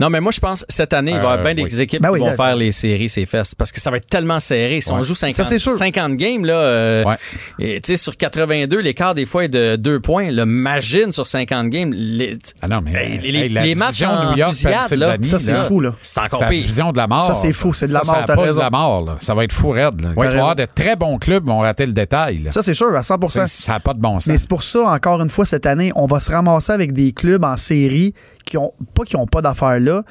Non, 0.00 0.10
mais 0.10 0.20
moi, 0.20 0.32
je 0.32 0.40
pense 0.40 0.64
cette 0.68 0.92
année, 0.92 1.10
il 1.12 1.16
va 1.16 1.22
y 1.22 1.26
avoir 1.26 1.38
Euh, 1.40 1.42
bien 1.44 1.54
des 1.54 1.62
oui. 1.74 1.80
équipes 1.80 2.02
Ben 2.02 2.08
qui 2.08 2.14
oui, 2.14 2.20
vont 2.20 2.26
là- 2.26 2.34
faire 2.36 2.54
les 2.56 2.72
séries, 2.72 3.08
ces 3.08 3.26
fesses. 3.26 3.54
Parce 3.54 3.72
que 3.72 3.80
ça 3.80 3.90
va 3.90 3.96
être 3.96 4.06
tellement 4.06 4.38
serré. 4.40 4.80
Si 4.80 4.92
on 4.92 5.02
joue 5.02 5.14
50, 5.14 5.34
Ça, 5.34 5.44
c'est 5.44 5.58
sûr. 5.58 5.72
50 5.76 6.16
games, 6.16 6.44
là, 6.44 6.54
euh, 6.54 7.04
Ouais. 7.04 7.16
et, 7.58 7.80
tu 7.80 7.88
sais, 7.92 7.96
sur 7.96 8.16
82, 8.16 8.78
l'écart 8.80 9.14
des 9.14 9.26
fois 9.26 9.44
est 9.44 9.48
de 9.48 9.76
2 9.76 10.00
points. 10.00 10.30
Le 10.30 10.44
Magine 10.44 11.10
sur 11.12 11.26
50 11.26 11.68
games. 11.70 11.92
Les, 11.92 12.38
Ah 12.62 12.68
non, 12.68 12.80
mais 12.82 13.18
les- 13.22 13.28
hey, 13.38 13.48
les 13.48 13.74
matchs 13.74 14.02
en 14.02 14.30
New 14.32 14.36
York, 14.38 14.52
fusillade, 14.52 14.92
là, 14.94 15.16
Ça, 15.22 15.40
c'est 15.40 15.56
fou, 15.58 15.80
là. 15.80 15.94
c'est 16.00 16.20
encore 16.20 16.38
C'est 16.38 16.44
la 16.44 16.50
pire. 16.50 16.60
division 16.60 16.92
de 16.92 16.96
la 16.98 17.06
mort. 17.06 17.26
Ça, 17.26 17.34
c'est 17.34 17.52
fou, 17.52 17.74
c'est 17.74 17.88
de 17.88 17.92
la 17.92 18.02
mort, 18.04 18.16
Ça 18.16 18.22
pas 18.24 18.36
de 18.52 18.58
la 18.58 18.70
mort. 18.70 19.04
là. 19.04 19.16
Ça 19.18 19.34
va 19.34 19.44
être 19.44 19.52
fou 19.52 19.70
raide. 19.70 20.00
là. 20.00 20.08
Il 20.10 20.14
va 20.14 20.26
y 20.26 20.30
avoir 20.32 20.56
de 20.56 20.66
très 20.72 20.96
bons 20.96 21.18
clubs 21.18 21.44
qui 21.44 21.50
vont 21.50 21.60
rater 21.60 21.86
le 21.86 21.92
détail. 21.92 22.38
là. 22.38 22.50
Ça, 22.50 22.62
c'est 22.62 22.74
sûr, 22.74 22.94
à 22.94 23.02
100 23.02 23.18
C'est- 23.28 23.46
Ça 23.46 23.72
n'a 23.72 23.80
pas 23.80 23.94
de 23.94 24.00
bon 24.00 24.20
sens. 24.20 24.28
Mais 24.28 24.38
c'est 24.38 24.48
pour 24.48 24.62
ça, 24.62 24.80
encore 24.88 25.20
une 25.22 25.28
fois, 25.30 25.44
cette 25.44 25.66
année, 25.66 25.92
on 25.96 26.06
va 26.06 26.20
se 26.20 26.30
ramasser 26.30 26.72
avec 26.72 26.92
des 26.92 27.12
clubs 27.12 27.42
en 27.44 27.56
série 27.56 28.14
qui 28.48 28.56
ont, 28.58 28.72
pas 28.94 29.04
qui 29.04 29.16
n'ont 29.16 29.26
pas 29.26 29.42
d'affaires 29.42 29.78
là, 29.80 30.02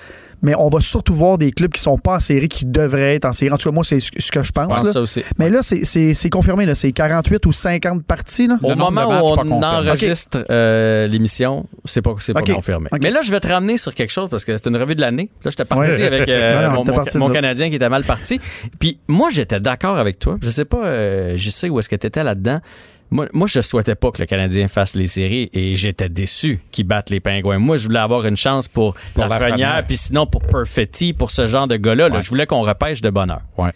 mais 0.42 0.54
on 0.56 0.70
va 0.70 0.80
surtout 0.82 1.14
voir 1.16 1.38
des 1.40 1.52
clubs 1.52 1.72
qui 1.72 1.82
sont 1.82 1.98
pas 1.98 2.18
en 2.18 2.20
série 2.20 2.48
qui 2.48 2.66
devraient 2.66 3.16
être 3.16 3.26
en 3.26 3.34
série. 3.34 3.52
En 3.52 3.58
tout 3.58 3.70
cas, 3.70 3.74
moi, 3.74 3.84
c'est 3.84 4.00
ce 4.00 4.12
que 4.32 4.44
je 4.44 4.52
pense. 4.52 4.70
Je 4.70 4.76
pense 4.76 4.86
là. 4.86 4.92
ça 4.94 5.02
aussi. 5.02 5.24
Mais 5.40 5.50
là, 5.50 5.64
c'est- 5.64 5.84
c'est 5.84 6.14
c'est 6.14 6.30
confirmé, 6.30 6.66
là. 6.68 6.76
C'est 6.76 6.92
48 6.92 7.44
ou 7.48 7.52
50 7.52 8.04
parties, 8.06 8.48
là. 8.48 8.58
Au 8.62 8.76
moment 8.76 9.08
où 9.08 9.36
on 9.40 9.64
enregistre 9.64 10.46
euh, 10.52 11.08
l'émission, 11.08 11.66
c'est 11.86 12.02
pas, 12.04 12.14
c'est 12.20 12.34
pas 12.34 12.42
confirmé. 12.44 12.90
Mais 13.02 13.10
là, 13.10 13.22
je 13.24 13.32
vais 13.32 13.40
te 13.40 13.48
ramener 13.48 13.78
sur 13.78 13.94
quelque 13.96 14.12
chose 14.12 14.30
parce 14.30 14.46
que 14.46 14.56
c'est 14.56 14.68
une 14.68 14.78
revue 14.78 14.96
de 14.96 15.02
l'année. 15.02 15.30
Là, 15.44 15.50
j'étais 15.50 15.66
parti 15.66 15.90
Ouais. 15.92 16.04
avec 16.06 16.30
euh, 16.30 16.62
Non, 16.62 16.70
non, 16.70 16.84
mon, 16.86 16.96
parti. 16.96 17.18
Canadien 17.34 17.70
qui 17.70 17.76
était 17.76 17.90
mal 17.90 18.04
parti. 18.04 18.40
Puis 18.80 19.00
moi, 19.08 19.30
j'étais 19.32 19.60
d'accord 19.60 19.98
avec 19.98 20.20
toi. 20.20 20.38
Je 20.42 20.50
sais 20.52 20.66
pas, 20.66 20.86
euh, 20.86 21.34
je 21.36 21.50
sais 21.50 21.70
où 21.70 21.80
est-ce 21.80 21.90
que 21.90 21.96
tu 21.96 22.06
étais 22.08 22.24
là-dedans. 22.24 22.60
Moi, 23.10 23.28
moi, 23.34 23.48
je 23.48 23.62
souhaitais 23.62 23.96
pas 23.96 24.12
que 24.12 24.22
le 24.22 24.26
Canadien 24.26 24.68
fasse 24.68 24.96
les 24.96 25.08
séries 25.08 25.50
et 25.54 25.76
j'étais 25.78 26.10
déçu 26.10 26.60
qu'ils 26.72 26.86
battent 26.86 27.10
les 27.10 27.20
Pingouins. 27.22 27.58
Moi, 27.58 27.78
je 27.78 27.86
voulais 27.86 28.00
avoir 28.00 28.26
une 28.26 28.36
chance 28.38 28.68
pour, 28.68 28.96
Pour 29.14 29.24
la 29.24 29.30
Lafrenière. 29.30 29.84
Puis 29.88 29.96
sinon 29.98 30.26
pour 30.26 30.42
Perfetti, 30.42 31.14
pour 31.14 31.32
ce 31.32 31.48
genre 31.48 31.68
de 31.68 31.78
gars-là. 31.78 32.10
là. 32.10 32.20
Je 32.20 32.30
voulais 32.30 32.46
qu'on 32.46 32.62
repêche 32.62 33.00
de 33.02 33.10
bonheur. 33.10 33.42
Ouais. 33.58 33.72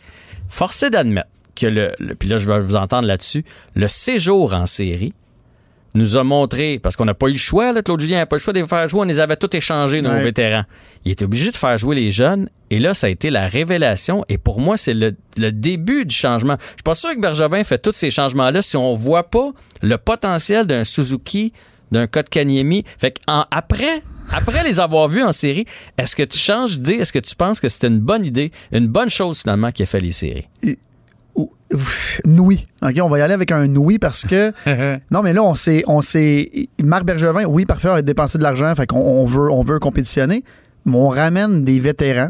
Forcé 0.49 0.89
d'admettre 0.89 1.29
que 1.55 1.67
le, 1.67 1.93
le- 1.99 2.15
puis 2.15 2.27
là 2.29 2.37
je 2.37 2.47
vais 2.51 2.59
vous 2.59 2.75
entendre 2.75 3.07
là-dessus, 3.07 3.45
le 3.75 3.87
séjour 3.87 4.53
en 4.53 4.65
série 4.65 5.13
nous 5.93 6.15
a 6.17 6.23
montré, 6.23 6.79
parce 6.81 6.95
qu'on 6.95 7.05
n'a 7.05 7.13
pas 7.13 7.27
eu 7.27 7.33
le 7.33 7.37
choix, 7.37 7.73
là, 7.73 7.81
Claude 7.81 7.99
Julien 7.99 8.17
n'a 8.19 8.25
pas 8.25 8.35
eu 8.35 8.39
le 8.39 8.43
choix 8.43 8.53
de 8.53 8.59
les 8.59 8.67
faire 8.67 8.87
jouer, 8.87 9.01
on 9.01 9.03
les 9.03 9.19
avait 9.19 9.35
tous 9.35 9.55
échangés, 9.55 10.01
nos 10.01 10.09
Ouais. 10.09 10.23
vétérans. 10.23 10.63
Il 11.05 11.11
était 11.11 11.25
obligé 11.25 11.51
de 11.51 11.57
faire 11.57 11.77
jouer 11.77 11.95
les 11.95 12.11
jeunes, 12.11 12.49
et 12.69 12.79
là, 12.79 12.93
ça 12.93 13.07
a 13.07 13.09
été 13.09 13.29
la 13.29 13.47
révélation, 13.47 14.23
et 14.29 14.37
pour 14.37 14.59
moi, 14.61 14.77
c'est 14.77 14.93
le, 14.93 15.15
le 15.37 15.51
début 15.51 16.05
du 16.05 16.15
changement. 16.15 16.55
Je 16.61 16.65
suis 16.67 16.83
pas 16.83 16.95
sûr 16.95 17.13
que 17.13 17.19
Bergevin 17.19 17.63
fait 17.63 17.77
tous 17.79 17.91
ces 17.91 18.09
changements-là 18.11 18.61
si 18.61 18.77
on 18.77 18.95
voit 18.95 19.29
pas 19.29 19.51
le 19.81 19.97
potentiel 19.97 20.65
d'un 20.65 20.83
Suzuki, 20.83 21.51
d'un 21.91 22.07
Kotkaniemi. 22.07 22.85
Fait 22.97 23.19
qu'en- 23.25 23.45
après, 23.51 24.01
après 24.31 24.63
les 24.63 24.79
avoir 24.79 25.09
vus 25.09 25.23
en 25.23 25.33
série, 25.33 25.65
est-ce 25.97 26.15
que 26.15 26.23
tu 26.23 26.39
changes 26.39 26.77
d'idée? 26.79 27.01
Est-ce 27.01 27.11
que 27.11 27.19
tu 27.19 27.35
penses 27.35 27.59
que 27.59 27.67
c'était 27.67 27.87
une 27.87 27.99
bonne 27.99 28.25
idée, 28.25 28.51
une 28.71 28.87
bonne 28.87 29.09
chose 29.09 29.41
finalement 29.41 29.71
qui 29.71 29.83
a 29.83 29.85
fait 29.85 29.99
les 29.99 30.11
séries? 30.11 30.47
Noui. 32.25 32.63
OK, 32.81 32.99
on 33.01 33.07
va 33.07 33.19
y 33.19 33.21
aller 33.21 33.33
avec 33.33 33.51
un 33.51 33.67
Noui 33.67 33.99
parce 33.99 34.25
que. 34.25 34.51
non, 35.11 35.21
mais 35.21 35.33
là, 35.33 35.43
on 35.43 35.55
s'est. 35.55 35.83
On 35.87 36.01
s'est 36.01 36.69
Marc 36.83 37.05
Bergevin, 37.05 37.45
oui, 37.45 37.65
parfait, 37.65 37.89
a 37.89 38.01
dépensé 38.01 38.37
de 38.37 38.43
l'argent, 38.43 38.73
fait 38.75 38.87
qu'on 38.87 38.99
on 38.99 39.25
veut, 39.25 39.49
on 39.51 39.61
veut 39.61 39.79
compétitionner, 39.79 40.43
mais 40.85 40.95
on 40.95 41.09
ramène 41.09 41.63
des 41.63 41.79
vétérans. 41.79 42.29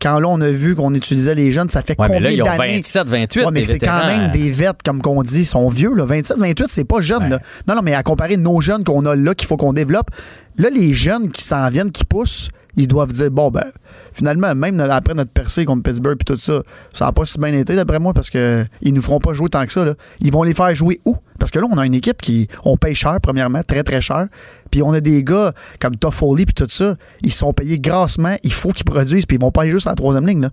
Quand 0.00 0.18
là, 0.18 0.26
on 0.28 0.40
a 0.40 0.50
vu 0.50 0.74
qu'on 0.74 0.92
utilisait 0.94 1.36
les 1.36 1.52
jeunes, 1.52 1.68
ça 1.68 1.80
fait 1.80 1.94
Ouais, 1.96 2.08
mais 2.08 2.14
combien 2.16 2.28
là, 2.28 2.34
ils 2.34 2.42
ont 2.42 2.44
d'années? 2.44 2.76
27, 2.78 3.06
28. 3.06 3.44
Ouais, 3.44 3.50
mais 3.52 3.64
c'est 3.64 3.78
quand 3.78 4.04
même 4.06 4.32
des 4.32 4.50
vêtes, 4.50 4.82
comme 4.84 5.00
qu'on 5.00 5.22
dit, 5.22 5.42
ils 5.42 5.46
sont 5.46 5.68
vieux. 5.68 5.94
Là. 5.94 6.04
27, 6.04 6.38
28, 6.38 6.66
c'est 6.70 6.84
pas 6.84 7.00
jeune. 7.00 7.28
Là. 7.28 7.38
Non, 7.68 7.76
non, 7.76 7.82
mais 7.82 7.94
à 7.94 8.02
comparer 8.02 8.36
nos 8.36 8.60
jeunes 8.60 8.82
qu'on 8.82 9.06
a 9.06 9.14
là, 9.14 9.36
qu'il 9.36 9.46
faut 9.46 9.56
qu'on 9.56 9.72
développe, 9.72 10.10
là, 10.58 10.70
les 10.70 10.92
jeunes 10.92 11.28
qui 11.28 11.44
s'en 11.44 11.70
viennent, 11.70 11.92
qui 11.92 12.04
poussent, 12.04 12.50
ils 12.76 12.88
doivent 12.88 13.12
dire, 13.12 13.30
bon, 13.30 13.50
ben, 13.50 13.64
finalement, 14.12 14.54
même 14.54 14.80
après 14.80 15.14
notre 15.14 15.30
percée 15.30 15.64
contre 15.64 15.82
Pittsburgh 15.82 16.16
puis 16.16 16.24
tout 16.24 16.36
ça, 16.36 16.62
ça 16.92 17.06
n'a 17.06 17.12
pas 17.12 17.26
si 17.26 17.38
bien 17.38 17.52
été, 17.52 17.74
d'après 17.76 17.98
moi, 17.98 18.12
parce 18.12 18.30
que 18.30 18.64
ils 18.80 18.94
nous 18.94 19.02
feront 19.02 19.18
pas 19.18 19.34
jouer 19.34 19.48
tant 19.48 19.64
que 19.66 19.72
ça. 19.72 19.84
Là. 19.84 19.94
Ils 20.20 20.32
vont 20.32 20.42
les 20.42 20.54
faire 20.54 20.74
jouer 20.74 21.00
où? 21.04 21.16
Parce 21.38 21.50
que 21.50 21.58
là, 21.58 21.66
on 21.70 21.78
a 21.78 21.86
une 21.86 21.94
équipe 21.94 22.20
qui, 22.22 22.48
on 22.64 22.76
paye 22.76 22.94
cher, 22.94 23.18
premièrement, 23.20 23.62
très, 23.62 23.82
très 23.82 24.00
cher. 24.00 24.28
Puis 24.70 24.82
on 24.82 24.92
a 24.92 25.00
des 25.00 25.24
gars 25.24 25.52
comme 25.80 25.96
Toffoli 25.96 26.46
puis 26.46 26.54
tout 26.54 26.66
ça, 26.68 26.96
ils 27.22 27.32
sont 27.32 27.52
payés 27.52 27.78
grassement, 27.78 28.36
il 28.42 28.52
faut 28.52 28.70
qu'ils 28.70 28.84
produisent, 28.84 29.26
puis 29.26 29.36
ils 29.36 29.40
vont 29.40 29.50
pas 29.50 29.66
juste 29.66 29.86
à 29.86 29.90
la 29.90 29.96
troisième 29.96 30.26
ligne. 30.26 30.42
Là. 30.42 30.50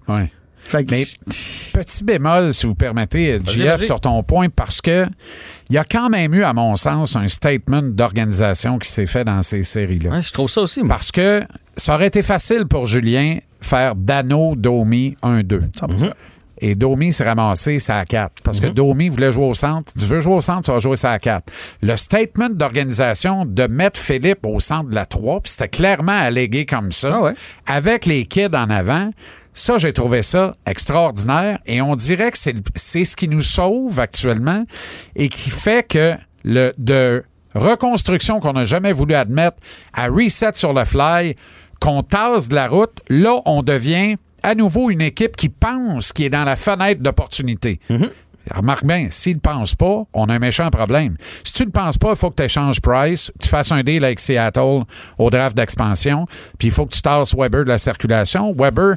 Fait 0.61 0.85
que- 0.85 0.91
Mais 0.91 1.03
petit 1.73 2.03
bémol, 2.03 2.53
si 2.53 2.67
vous 2.67 2.75
permettez, 2.75 3.39
JF, 3.45 3.83
sur 3.83 3.99
ton 3.99 4.21
point, 4.23 4.49
parce 4.49 4.81
que 4.81 5.07
il 5.69 5.75
y 5.75 5.77
a 5.77 5.83
quand 5.83 6.09
même 6.09 6.33
eu, 6.33 6.43
à 6.43 6.53
mon 6.53 6.75
sens, 6.75 7.15
un 7.15 7.27
statement 7.27 7.81
d'organisation 7.83 8.77
qui 8.79 8.89
s'est 8.89 9.05
fait 9.07 9.23
dans 9.23 9.41
ces 9.41 9.63
séries-là. 9.63 10.09
Ouais, 10.11 10.21
je 10.21 10.31
trouve 10.33 10.49
ça 10.49 10.61
aussi. 10.61 10.79
moi. 10.81 10.89
Parce 10.89 11.11
que 11.11 11.41
ça 11.77 11.95
aurait 11.95 12.07
été 12.07 12.21
facile 12.21 12.65
pour 12.65 12.87
Julien 12.87 13.37
faire 13.61 13.95
Dano, 13.95 14.55
Domi 14.55 15.15
1-2. 15.23 15.61
100%. 15.79 16.11
Et 16.61 16.75
Domi 16.75 17.13
s'est 17.13 17.23
ramassé 17.23 17.79
ça 17.79 17.99
à 17.99 18.05
4. 18.05 18.41
Parce 18.43 18.59
que 18.59 18.67
Domi 18.67 19.07
voulait 19.07 19.31
jouer 19.31 19.45
au 19.45 19.53
centre. 19.53 19.93
Tu 19.97 20.03
veux 20.05 20.19
jouer 20.19 20.33
au 20.35 20.41
centre, 20.41 20.63
tu 20.63 20.71
vas 20.71 20.79
jouer 20.79 20.97
ça 20.97 21.11
à 21.13 21.19
4. 21.19 21.45
Le 21.81 21.95
statement 21.95 22.49
d'organisation 22.49 23.45
de 23.45 23.65
mettre 23.67 23.97
Philippe 23.97 24.45
au 24.45 24.59
centre 24.59 24.89
de 24.89 24.95
la 24.95 25.05
3, 25.05 25.39
puis 25.39 25.51
c'était 25.51 25.69
clairement 25.69 26.11
allégué 26.19 26.65
comme 26.65 26.91
ça, 26.91 27.11
Ah 27.15 27.21
ouais. 27.21 27.33
avec 27.65 28.05
les 28.05 28.25
kids 28.25 28.47
en 28.53 28.69
avant. 28.69 29.09
Ça, 29.59 29.77
j'ai 29.77 29.91
trouvé 29.91 30.23
ça 30.23 30.53
extraordinaire. 30.65 31.59
Et 31.65 31.81
on 31.81 31.95
dirait 31.95 32.31
que 32.31 32.37
c'est 32.37 32.53
le- 32.53 32.61
ce 32.75 33.15
qui 33.15 33.27
nous 33.27 33.41
sauve 33.41 33.99
actuellement 33.99 34.63
et 35.15 35.27
qui 35.27 35.49
fait 35.49 35.85
que 35.87 36.15
le 36.45 36.73
de 36.77 37.23
reconstruction 37.55 38.39
qu'on 38.39 38.53
n'a 38.53 38.63
jamais 38.63 38.93
voulu 38.93 39.15
admettre 39.15 39.57
à 39.93 40.07
reset 40.07 40.51
sur 40.53 40.71
le 40.73 40.85
fly, 40.85 41.35
qu'on 41.81 42.03
tasse 42.03 42.47
de 42.47 42.55
la 42.55 42.67
route, 42.67 42.99
là, 43.09 43.41
on 43.45 43.61
devient 43.63 44.15
à 44.43 44.55
nouveau 44.55 44.89
une 44.91 45.01
équipe 45.01 45.35
qui 45.35 45.49
pense 45.49 46.13
qui 46.13 46.23
est 46.25 46.29
dans 46.29 46.45
la 46.45 46.55
fenêtre 46.55 47.01
d'opportunité. 47.01 47.79
Remarque 48.55 48.85
bien, 48.85 49.07
s'il 49.11 49.35
ne 49.35 49.39
pense 49.41 49.75
pas, 49.75 50.03
on 50.13 50.25
a 50.29 50.33
un 50.33 50.39
méchant 50.39 50.69
problème. 50.71 51.17
Si 51.43 51.53
tu 51.53 51.65
ne 51.65 51.71
penses 51.71 51.97
pas, 51.97 52.11
il 52.11 52.15
faut 52.15 52.29
que 52.31 52.35
tu 52.37 52.43
échanges 52.43 52.79
Price, 52.81 53.31
tu 53.39 53.47
fasses 53.49 53.71
un 53.71 53.83
deal 53.83 54.03
avec 54.03 54.19
Seattle 54.19 54.83
au 55.19 55.29
draft 55.29 55.55
d'expansion, 55.55 56.25
puis 56.57 56.69
il 56.69 56.71
faut 56.71 56.85
que 56.85 56.95
tu 56.95 57.01
tasses 57.01 57.35
Weber 57.35 57.65
de 57.65 57.69
la 57.69 57.77
circulation. 57.77 58.53
Weber, 58.57 58.95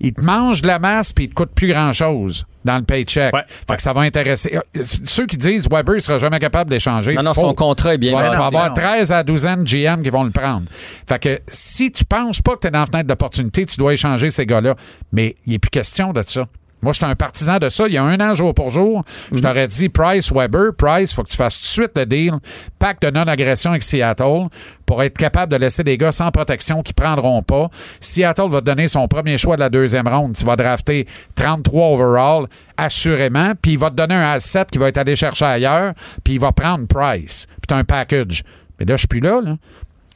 il 0.00 0.12
te 0.14 0.22
mange 0.22 0.62
de 0.62 0.66
la 0.66 0.78
masse, 0.78 1.12
puis 1.12 1.24
il 1.26 1.28
te 1.28 1.34
coûte 1.34 1.50
plus 1.54 1.68
grand-chose 1.68 2.44
dans 2.64 2.76
le 2.76 2.82
paycheck. 2.82 3.32
Ouais. 3.34 3.42
Fait 3.68 3.76
que 3.76 3.82
ça 3.82 3.92
va 3.92 4.02
intéresser. 4.02 4.56
euh, 4.56 4.82
Ceux 4.84 5.26
qui 5.26 5.36
disent 5.36 5.68
Weber 5.70 5.94
ne 5.96 6.00
sera 6.00 6.18
jamais 6.18 6.38
capable 6.38 6.70
d'échanger. 6.70 7.14
Non, 7.14 7.22
non, 7.22 7.34
son 7.34 7.54
contrat 7.54 7.94
est 7.94 7.98
bien 7.98 8.10
Tu 8.12 8.16
vas, 8.16 8.28
tu 8.30 8.36
vas 8.36 8.46
avoir 8.46 8.68
non. 8.70 8.74
13 8.74 9.12
à 9.12 9.22
12 9.22 9.46
ans 9.46 9.56
de 9.56 9.64
GM 9.64 10.02
qui 10.02 10.10
vont 10.10 10.24
le 10.24 10.30
prendre. 10.30 10.66
Fait 11.08 11.18
que 11.18 11.40
si 11.46 11.90
tu 11.92 12.04
penses 12.04 12.40
pas 12.40 12.54
que 12.54 12.60
tu 12.60 12.66
es 12.68 12.70
dans 12.70 12.80
la 12.80 12.86
fenêtre 12.86 13.08
d'opportunité, 13.08 13.64
tu 13.66 13.76
dois 13.76 13.92
échanger 13.94 14.30
ces 14.30 14.46
gars-là. 14.46 14.74
Mais 15.12 15.34
il 15.46 15.52
n'est 15.52 15.58
plus 15.58 15.70
question 15.70 16.12
de 16.12 16.22
ça. 16.22 16.46
Moi, 16.82 16.92
j'étais 16.92 17.06
un 17.06 17.14
partisan 17.14 17.58
de 17.58 17.68
ça. 17.68 17.86
Il 17.86 17.94
y 17.94 17.96
a 17.96 18.02
un 18.02 18.18
an, 18.20 18.34
jour 18.34 18.52
pour 18.54 18.70
jour, 18.70 19.04
je 19.30 19.40
t'aurais 19.40 19.68
dit 19.68 19.88
Price, 19.88 20.32
Weber, 20.32 20.74
Price, 20.76 21.14
faut 21.14 21.22
que 21.22 21.30
tu 21.30 21.36
fasses 21.36 21.60
tout 21.60 21.66
de 21.66 21.84
suite 21.84 21.92
le 21.96 22.06
deal. 22.06 22.32
Pacte 22.78 23.02
de 23.02 23.10
non-agression 23.10 23.70
avec 23.70 23.84
Seattle 23.84 24.48
pour 24.84 25.02
être 25.02 25.16
capable 25.16 25.52
de 25.52 25.58
laisser 25.58 25.84
des 25.84 25.96
gars 25.96 26.10
sans 26.10 26.30
protection 26.32 26.82
qui 26.82 26.92
prendront 26.92 27.42
pas. 27.42 27.70
Seattle 28.00 28.48
va 28.48 28.60
te 28.60 28.66
donner 28.66 28.88
son 28.88 29.06
premier 29.06 29.38
choix 29.38 29.54
de 29.54 29.60
la 29.60 29.70
deuxième 29.70 30.08
ronde. 30.08 30.34
Tu 30.34 30.44
vas 30.44 30.56
drafter 30.56 31.06
33 31.36 31.88
overall, 31.88 32.46
assurément. 32.76 33.52
Puis 33.62 33.72
il 33.72 33.78
va 33.78 33.90
te 33.90 33.94
donner 33.94 34.16
un 34.16 34.32
asset 34.32 34.66
qui 34.70 34.78
va 34.78 34.88
être 34.88 34.98
allé 34.98 35.14
chercher 35.14 35.44
ailleurs. 35.44 35.94
Puis 36.24 36.34
il 36.34 36.40
va 36.40 36.50
prendre 36.50 36.86
Price. 36.88 37.46
Puis 37.46 37.68
tu 37.68 37.74
as 37.74 37.76
un 37.76 37.84
package. 37.84 38.42
Mais 38.78 38.86
là, 38.86 38.96
je 38.96 39.00
suis 39.00 39.08
plus 39.08 39.20
là. 39.20 39.40
Là, 39.40 39.56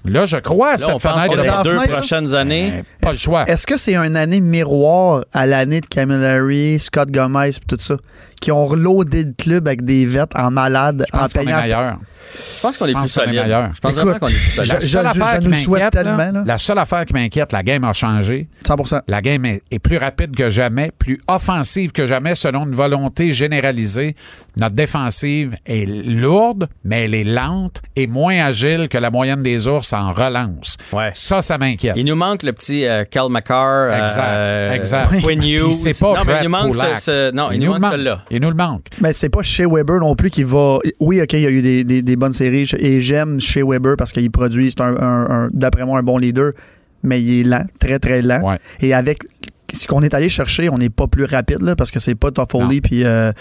là 0.08 0.26
je 0.26 0.36
crois 0.36 0.68
à 0.68 0.72
Là, 0.72 0.78
cette 0.78 0.88
on 0.94 0.98
pense 0.98 1.22
fenêtre 1.22 1.36
les 1.36 1.42
deux 1.64 1.76
fenêtre, 1.76 1.90
là? 1.90 1.96
prochaines 1.98 2.34
années. 2.34 2.72
Eh, 2.80 2.82
Pas 3.04 3.12
le 3.12 3.16
choix. 3.16 3.44
Est-ce 3.48 3.66
que 3.66 3.76
c'est 3.76 3.96
une 3.96 4.16
année 4.16 4.40
miroir 4.40 5.24
à 5.32 5.46
l'année 5.46 5.80
de 5.80 5.86
Camilleri, 5.86 6.78
Scott 6.78 7.10
Gomez 7.10 7.48
et 7.48 7.52
tout 7.68 7.76
ça, 7.78 7.96
qui 8.40 8.52
ont 8.52 8.66
reloadé 8.66 9.24
le 9.24 9.32
club 9.36 9.66
avec 9.66 9.84
des 9.84 10.04
vêtes 10.06 10.34
en 10.36 10.50
malade, 10.50 11.04
Je 11.12 11.16
en 11.16 11.20
pense 11.20 11.32
qu'on 11.32 11.40
est 11.40 11.44
payant? 11.44 11.60
meilleur. 11.62 11.96
Je 12.34 12.60
pense 12.60 12.76
qu'on 12.76 12.86
est 12.86 12.92
plus 12.92 13.08
solide. 13.08 13.42
Je 13.46 13.80
pense 13.80 13.92
Écoute, 13.92 14.02
vraiment 14.04 14.18
qu'on 14.18 14.26
est 14.26 14.30
plus 14.32 14.50
solide. 14.50 14.72
La 14.72 14.80
seule 14.80 15.06
affaire 15.06 15.38
qui 15.40 15.48
m'inquiète, 15.48 15.94
là, 15.94 16.02
là. 16.32 16.42
la 16.44 16.58
seule 16.58 16.78
affaire 16.78 17.06
qui 17.06 17.12
m'inquiète, 17.14 17.52
la 17.52 17.62
game 17.62 17.84
a 17.84 17.92
changé. 17.92 18.48
100 18.66 18.76
La 19.08 19.22
game 19.22 19.44
est, 19.46 19.62
est 19.70 19.78
plus 19.78 19.96
rapide 19.96 20.34
que 20.36 20.50
jamais, 20.50 20.90
plus 20.98 21.18
offensive 21.28 21.92
que 21.92 22.04
jamais, 22.04 22.34
selon 22.34 22.64
une 22.64 22.74
volonté 22.74 23.30
généralisée. 23.32 24.16
Notre 24.58 24.74
défensive 24.74 25.54
est 25.66 25.84
lourde, 25.86 26.68
mais 26.82 27.04
elle 27.04 27.14
est 27.14 27.24
lente 27.24 27.82
et 27.94 28.06
moins 28.06 28.42
agile 28.46 28.88
que 28.88 28.96
la 28.96 29.10
moyenne 29.10 29.42
des 29.42 29.68
ours 29.68 29.92
en 29.92 30.12
relance. 30.12 30.78
Ouais. 30.92 31.10
Ça, 31.12 31.42
ça 31.42 31.58
m'inquiète. 31.58 31.94
Il 31.96 32.06
nous 32.06 32.14
manque 32.16 32.42
le 32.42 32.52
petit 32.54 32.86
euh, 32.86 33.04
Cal 33.04 33.28
McCarr, 33.28 33.92
Exact, 34.02 34.22
euh, 34.24 34.72
exact. 34.72 35.20
Quinn 35.22 35.38
Puis 35.40 35.52
Hughes. 35.56 35.72
c'est 35.72 35.98
pas 36.00 36.14
non, 36.14 36.22
mais 36.26 36.32
il 36.40 36.44
nous 36.44 36.50
manque 36.50 36.72
Kulak. 36.72 36.96
ce, 36.98 37.04
ce- 37.04 37.32
non, 37.32 37.50
il, 37.52 37.60
nous 37.60 37.74
le 37.74 37.78
manque 37.80 37.92
celui-là. 37.92 38.22
Il 38.30 38.40
nous 38.40 38.48
le 38.48 38.54
manque. 38.56 38.86
Mais 39.02 39.12
c'est 39.12 39.28
pas 39.28 39.42
chez 39.42 39.66
Weber 39.66 40.00
non 40.00 40.14
plus 40.16 40.30
qui 40.30 40.42
va. 40.42 40.78
Oui, 41.00 41.20
OK, 41.20 41.34
il 41.34 41.40
y 41.40 41.46
a 41.46 41.50
eu 41.50 41.60
des, 41.62 41.84
des- 41.84 42.02
des 42.02 42.16
bonnes 42.16 42.32
séries 42.32 42.66
et 42.78 43.00
j'aime 43.02 43.40
chez 43.40 43.62
Weber 43.62 43.96
parce 43.98 44.12
qu'il 44.12 44.30
produit, 44.30 44.70
c'est 44.70 44.80
un, 44.82 44.96
un- 44.96 45.30
un- 45.44 45.48
d'après 45.52 45.84
moi 45.84 45.98
un 45.98 46.02
bon 46.02 46.16
leader, 46.16 46.52
mais 47.02 47.20
il 47.22 47.40
est 47.40 47.44
lent, 47.44 47.64
très 47.78 47.98
très 47.98 48.22
lent. 48.22 48.40
Ouais. 48.42 48.58
Et 48.80 48.94
avec 48.94 49.18
ce 49.74 49.86
qu'on 49.86 50.00
est 50.02 50.14
allé 50.14 50.28
chercher, 50.30 50.70
on 50.70 50.76
n'est 50.78 50.88
pas 50.90 51.06
plus 51.08 51.24
rapide 51.24 51.60
là, 51.60 51.74
parce 51.76 51.90
que 51.90 52.00
c'est 52.00 52.14
pas 52.14 52.30
Toffoli 52.30 52.80
puis. 52.80 53.04
euh, 53.04 53.32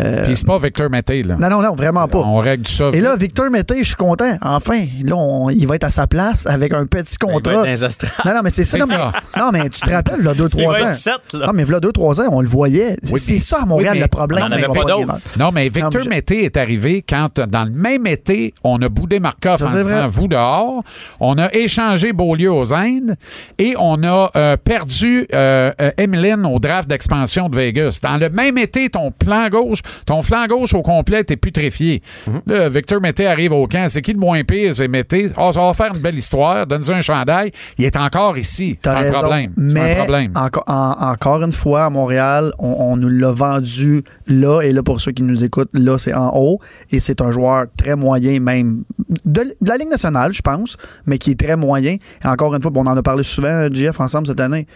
euh, 0.00 0.24
Puis 0.26 0.36
c'est 0.36 0.46
pas 0.46 0.58
Victor 0.58 0.90
Mété, 0.90 1.22
là. 1.22 1.36
non, 1.38 1.48
non, 1.48 1.62
non, 1.62 1.74
vraiment 1.74 2.08
pas. 2.08 2.18
On 2.18 2.38
règle 2.38 2.66
ça. 2.66 2.88
Et 2.92 3.00
là, 3.00 3.16
Victor 3.16 3.50
Mété, 3.50 3.76
je 3.80 3.84
suis 3.88 3.94
content. 3.96 4.36
Enfin, 4.42 4.84
là, 5.04 5.16
on- 5.16 5.50
il 5.50 5.66
va 5.66 5.76
être 5.76 5.84
à 5.84 5.90
sa 5.90 6.06
place 6.06 6.46
avec 6.46 6.72
un 6.72 6.86
petit 6.86 7.16
Il 7.20 7.26
va 7.26 7.32
être 7.32 7.42
contrat. 7.42 7.54
dans 7.54 7.62
les 7.62 7.84
astrales. 7.84 8.10
Non, 8.24 8.34
non, 8.34 8.40
mais 8.44 8.50
c'est 8.50 8.64
ça. 8.64 8.78
Non, 8.78 8.86
ça. 8.86 9.12
mais, 9.36 9.40
non, 9.40 9.50
mais 9.52 9.68
tu 9.68 9.80
te 9.80 9.90
rappelles, 9.90 10.20
là, 10.20 10.34
2-3 10.34 10.60
Il 10.62 10.66
va 10.66 10.72
ans. 10.90 11.18
là. 11.34 11.46
Non, 11.46 11.52
mais 11.54 11.64
là, 11.64 11.80
2-3 11.80 12.20
ans, 12.20 12.28
on 12.32 12.40
le 12.40 12.48
voyait. 12.48 12.96
C'est 13.02 13.12
Oui, 13.12 13.20
c'est 13.20 13.32
mais- 13.34 13.38
ça 13.38 13.62
à 13.62 13.66
Montréal 13.66 13.94
oui, 13.94 14.00
le 14.00 14.08
problème. 14.08 14.42
on 14.44 14.46
en 14.46 14.52
avait 14.52 14.62
mais 14.62 14.68
on 14.68 14.72
pas 14.74 14.80
va 14.80 14.90
d'autres. 14.90 15.18
Non, 15.38 15.50
mais 15.52 15.64
Victor 15.68 15.84
Non, 15.84 15.98
mais 15.98 16.04
je- 16.04 16.08
Mété 16.08 16.44
est 16.44 16.56
arrivé 16.56 17.04
quand, 17.08 17.40
dans 17.40 17.64
le 17.64 17.70
même 17.70 18.06
été, 18.06 18.54
on 18.64 18.80
a 18.82 18.88
boudé 18.88 19.20
Markov 19.20 19.62
en 19.62 19.76
disant 19.78 20.06
vous 20.06 20.28
dehors. 20.28 20.82
On 21.20 21.38
a 21.38 21.52
échangé 21.54 22.12
Beaulieu 22.12 22.52
aux 22.52 22.72
Indes 22.74 23.16
et 23.58 23.74
on 23.78 24.02
a 24.02 24.30
euh, 24.36 24.56
perdu 24.56 25.26
euh, 25.34 25.72
euh, 25.80 25.90
Emeline 25.98 26.46
au 26.46 26.58
draft 26.58 26.88
d'expansion 26.88 27.48
de 27.48 27.56
Vegas. 27.56 28.00
Dans 28.02 28.16
le 28.16 28.28
même 28.30 28.58
été, 28.58 28.88
ton 28.90 29.10
plan 29.10 29.48
gauche, 29.48 29.80
ton 30.06 30.22
flanc 30.22 30.46
gauche 30.46 30.74
au 30.74 30.82
complet 30.82 31.20
était 31.20 31.36
putréfié. 31.36 32.02
Mhm. 32.26 32.40
Là, 32.46 32.68
Victor 32.68 33.00
Mété 33.00 33.26
arrive 33.26 33.52
au 33.52 33.66
camp. 33.66 33.86
C'est 33.88 34.02
qui 34.02 34.12
le 34.12 34.18
moins 34.18 34.42
pire? 34.44 34.74
C'est 34.74 34.88
Mété? 34.88 35.30
Ah, 35.36 35.50
ça 35.52 35.60
va 35.60 35.74
faire 35.74 35.94
une 35.94 36.00
belle 36.00 36.18
histoire. 36.18 36.66
Donne-nous 36.66 36.90
un 36.92 37.00
chandail. 37.00 37.52
Il 37.78 37.84
est 37.84 37.96
encore 37.96 38.38
ici. 38.38 38.78
C'est 38.82 38.88
un 38.90 39.12
problème. 39.12 39.52
Mais 39.56 39.94
enco- 40.34 40.62
en- 40.66 40.96
encore 41.12 41.42
une 41.42 41.52
fois, 41.52 41.84
à 41.86 41.90
Montréal, 41.90 42.52
on, 42.58 42.76
on 42.78 42.96
nous 42.96 43.08
l'a 43.08 43.32
vendu 43.32 44.02
là. 44.26 44.60
Et 44.62 44.72
là, 44.72 44.82
pour 44.82 45.00
ceux 45.00 45.12
qui 45.12 45.22
nous 45.22 45.44
écoutent, 45.44 45.70
là, 45.74 45.98
c'est 45.98 46.14
en 46.14 46.32
haut. 46.34 46.60
Et 46.90 47.00
c'est 47.00 47.20
un 47.20 47.30
joueur 47.30 47.66
très 47.76 47.96
moyen, 47.96 48.40
même 48.40 48.84
de, 49.24 49.42
de 49.60 49.68
la 49.68 49.76
Ligue 49.76 49.88
nationale, 49.90 50.32
je 50.32 50.42
pense, 50.42 50.76
mais 51.06 51.18
qui 51.18 51.32
est 51.32 51.40
très 51.40 51.56
moyen. 51.56 51.96
Et 52.24 52.26
encore 52.26 52.54
une 52.54 52.62
fois, 52.62 52.70
bon, 52.70 52.82
on 52.84 52.86
en 52.86 52.96
a 52.96 53.02
parlé 53.02 53.22
souvent, 53.22 53.68
JF, 53.72 54.00
ensemble 54.00 54.26
cette 54.26 54.40
année. 54.40 54.66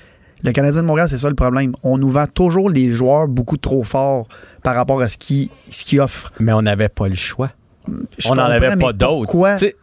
Le 0.44 0.52
Canadien 0.52 0.82
de 0.82 0.86
Montréal, 0.86 1.08
c'est 1.08 1.18
ça 1.18 1.30
le 1.30 1.34
problème. 1.34 1.74
On 1.82 1.96
nous 1.96 2.10
vend 2.10 2.26
toujours 2.26 2.68
les 2.68 2.92
joueurs 2.92 3.26
beaucoup 3.26 3.56
trop 3.56 3.82
forts 3.82 4.28
par 4.62 4.74
rapport 4.74 5.00
à 5.00 5.08
ce 5.08 5.16
qu'ils 5.16 5.48
ce 5.70 5.84
qu'ils 5.84 6.00
offrent. 6.00 6.32
Mais 6.38 6.52
on 6.52 6.60
n'avait 6.60 6.90
pas 6.90 7.08
le 7.08 7.14
choix. 7.14 7.50
Je 8.18 8.28
on 8.30 8.34
n'en 8.34 8.44
avait 8.44 8.76
pas 8.76 8.92
d'autres. 8.92 9.32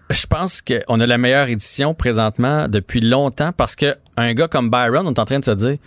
Je 0.10 0.25
pense 0.27 0.62
qu'on 0.62 1.00
a 1.00 1.06
la 1.06 1.18
meilleure 1.18 1.48
édition 1.48 1.94
présentement 1.94 2.68
depuis 2.68 3.01
longtemps 3.01 3.51
parce 3.56 3.75
qu'un 3.75 4.34
gars 4.34 4.48
comme 4.48 4.70
Byron, 4.70 5.08
on 5.08 5.13
est 5.13 5.20
en 5.20 5.25
train 5.25 5.39
de 5.39 5.46
se 5.46 5.51
dire 5.51 5.77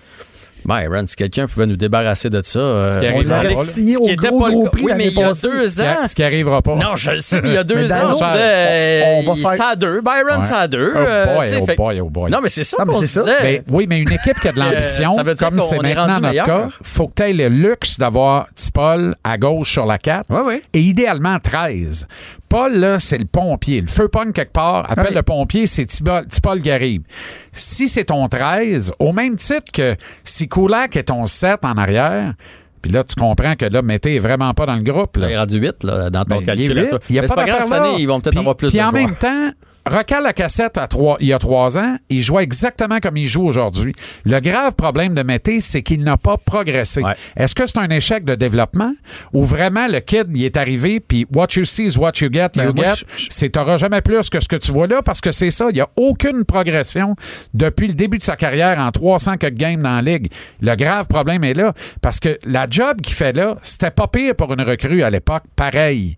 Byron, 0.66 1.06
si 1.06 1.16
quelqu'un 1.16 1.46
pouvait 1.46 1.66
nous 1.66 1.76
débarrasser 1.76 2.30
de 2.30 2.40
ça. 2.44 2.58
euh, 2.58 2.88
Ce 2.88 2.98
qui 2.98 3.06
On 3.14 3.20
l'aurait 3.22 3.52
signé 3.54 3.96
au 3.96 4.06
gros, 4.16 4.38
gros 4.50 4.64
cas. 4.64 4.70
prix 4.70 4.84
Oui, 4.84 4.92
mais 4.96 5.06
il 5.08 5.18
y 5.18 5.22
a 5.22 5.32
deux 5.32 5.80
ans. 5.80 6.06
Ce 6.06 6.14
qui 6.14 6.22
arrivera 6.22 6.62
pas. 6.62 6.76
Non, 6.76 6.96
je 6.96 7.10
le 7.12 7.20
sais, 7.20 7.40
mais 7.42 7.50
il 7.50 7.54
y 7.54 7.58
a 7.58 7.64
deux 7.64 7.74
Mais 7.76 7.92
ans, 7.92 7.96
Dano, 7.96 8.16
je 8.18 8.24
disais, 8.24 9.02
on- 9.04 9.18
on 9.18 9.22
va 9.32 9.34
il- 9.38 9.42
faire- 9.42 9.54
ça 9.56 9.66
à 9.70 9.76
deux. 9.76 10.00
Byron, 10.00 10.38
Ouais. 10.40 10.44
ça 10.46 10.58
à 10.60 10.68
deux. 10.68 10.92
Oh 10.94 10.98
euh, 10.98 11.36
boy, 11.36 11.46
sais, 11.48 11.58
oh 11.60 11.66
fait- 11.66 11.76
boy, 11.76 12.00
oh 12.00 12.10
boy. 12.10 12.30
Non, 12.30 12.38
mais 12.42 12.48
c'est 12.48 12.64
ça 12.64 12.78
mais 12.86 12.92
qu'on 12.92 13.00
disait. 13.00 13.20
Ben, 13.42 13.62
oui, 13.70 13.86
mais 13.88 13.98
une 14.00 14.12
équipe 14.12 14.38
qui 14.40 14.48
a 14.48 14.52
de 14.52 14.58
l'ambition, 14.60 15.12
Euh, 15.12 15.14
ça 15.16 15.22
veut 15.22 15.34
dire 15.34 15.48
comme 15.48 15.60
c'est 15.60 15.76
est 15.76 15.82
maintenant 15.82 16.20
notre 16.20 16.44
cas, 16.44 16.68
faut 16.82 17.08
que 17.08 17.14
tu 17.16 17.22
aies 17.22 17.32
le 17.32 17.48
luxe 17.48 17.98
d'avoir 17.98 18.46
Tipol 18.54 19.14
à 19.24 19.38
gauche 19.38 19.70
sur 19.72 19.86
la 19.86 19.98
4 19.98 20.26
Oui, 20.30 20.40
oui. 20.46 20.62
et 20.72 20.80
idéalement 20.80 21.38
13. 21.38 22.06
Paul, 22.54 22.72
là, 22.78 23.00
c'est 23.00 23.18
le 23.18 23.24
pompier. 23.24 23.80
Le 23.80 23.88
feu 23.88 24.06
pogne 24.06 24.30
quelque 24.32 24.52
part, 24.52 24.88
appelle 24.88 25.06
Oui. 25.08 25.14
le 25.16 25.22
pompier, 25.24 25.66
c'est 25.66 25.86
Tipol, 25.86 26.24
Tipol 26.28 26.60
qui 26.62 26.70
arrive. 26.70 27.02
Si 27.50 27.88
c'est 27.88 28.04
ton 28.04 28.28
13, 28.28 28.92
au 29.00 29.12
même 29.12 29.34
titre 29.34 29.72
que 29.72 29.96
si 30.22 30.48
Kulak 30.48 30.94
est 30.94 31.04
ton 31.04 31.26
7 31.26 31.64
en 31.64 31.72
arrière, 31.72 32.34
Puis 32.80 32.92
là, 32.92 33.02
tu 33.02 33.14
comprends 33.14 33.56
que 33.56 33.64
là, 33.64 33.80
Mété 33.80 34.16
est 34.16 34.18
vraiment 34.18 34.52
pas 34.52 34.66
dans 34.66 34.74
le 34.74 34.82
groupe. 34.82 35.16
Là. 35.16 35.28
Il 35.30 35.32
est 35.32 35.38
rendu 35.38 35.58
8 35.58 35.84
là, 35.84 36.10
dans 36.10 36.24
ton 36.24 36.36
Ben, 36.36 36.44
calcul. 36.44 36.64
il 36.66 36.76
est 36.78 36.80
à 36.80 36.82
huit. 36.84 36.90
toi. 36.90 36.98
Il 37.08 37.14
y 37.14 37.18
a 37.18 37.22
Mais 37.22 37.28
pas 37.28 37.34
c'est 37.34 37.34
pas 37.40 37.44
grave, 37.46 37.62
cette 37.62 37.72
année, 37.72 37.94
ils 37.98 38.06
vont 38.06 38.20
peut-être 38.20 38.32
Puis- 38.34 38.38
avoir 38.40 38.56
plus 38.56 38.68
Puis 38.68 38.78
de 38.78 38.82
en 38.84 38.90
joueurs. 38.90 39.02
même 39.06 39.16
temps, 39.16 39.50
recale 39.86 40.22
la 40.22 40.32
cassette 40.32 40.78
à 40.78 40.86
trois, 40.86 41.16
il 41.20 41.28
y 41.28 41.32
a 41.32 41.38
trois 41.38 41.78
ans, 41.78 41.96
il 42.08 42.22
jouait 42.22 42.42
exactement 42.42 42.98
comme 43.00 43.16
il 43.16 43.26
joue 43.26 43.44
aujourd'hui. 43.44 43.94
Le 44.24 44.40
grave 44.40 44.74
problème 44.74 45.14
de 45.14 45.22
Mété, 45.22 45.60
c'est 45.60 45.82
qu'il 45.82 46.02
n'a 46.02 46.16
pas 46.16 46.36
progressé. 46.36 47.02
Ouais. 47.02 47.14
Est-ce 47.36 47.54
que 47.54 47.66
c'est 47.66 47.78
un 47.78 47.90
échec 47.90 48.24
de 48.24 48.34
développement 48.34 48.92
ou 49.32 49.44
vraiment 49.44 49.86
le 49.86 50.00
kid, 50.00 50.28
il 50.34 50.44
est 50.44 50.56
arrivé, 50.56 51.00
puis 51.00 51.26
what 51.34 51.48
you 51.56 51.64
see 51.64 51.86
is 51.86 51.98
what 51.98 52.12
you 52.20 52.28
get, 52.32 52.50
Ben, 52.54 52.66
you 52.66 52.74
moi, 52.74 52.94
get, 52.94 53.04
c'est 53.28 53.50
t'auras 53.50 53.78
jamais 53.78 54.00
plus 54.00 54.30
que 54.30 54.40
ce 54.40 54.48
que 54.48 54.56
tu 54.56 54.72
vois 54.72 54.86
là 54.86 55.02
parce 55.02 55.20
que 55.20 55.32
c'est 55.32 55.50
ça, 55.50 55.66
il 55.70 55.74
n'y 55.74 55.80
a 55.80 55.88
aucune 55.96 56.44
progression 56.44 57.16
depuis 57.52 57.88
le 57.88 57.94
début 57.94 58.18
de 58.18 58.24
sa 58.24 58.36
carrière 58.36 58.78
en 58.78 58.90
300 58.90 59.36
quelques 59.36 59.54
games 59.54 59.82
dans 59.82 59.96
la 59.96 60.02
ligue. 60.02 60.30
Le 60.60 60.74
grave 60.76 61.06
problème 61.08 61.44
est 61.44 61.54
là 61.54 61.74
parce 62.00 62.20
que 62.20 62.38
la 62.44 62.66
job 62.68 63.00
qu'il 63.00 63.14
fait 63.14 63.36
là, 63.36 63.56
c'était 63.62 63.90
pas 63.90 64.08
pire 64.08 64.34
pour 64.34 64.52
une 64.52 64.62
recrue 64.62 65.02
à 65.02 65.10
l'époque, 65.10 65.44
pareil. 65.56 66.16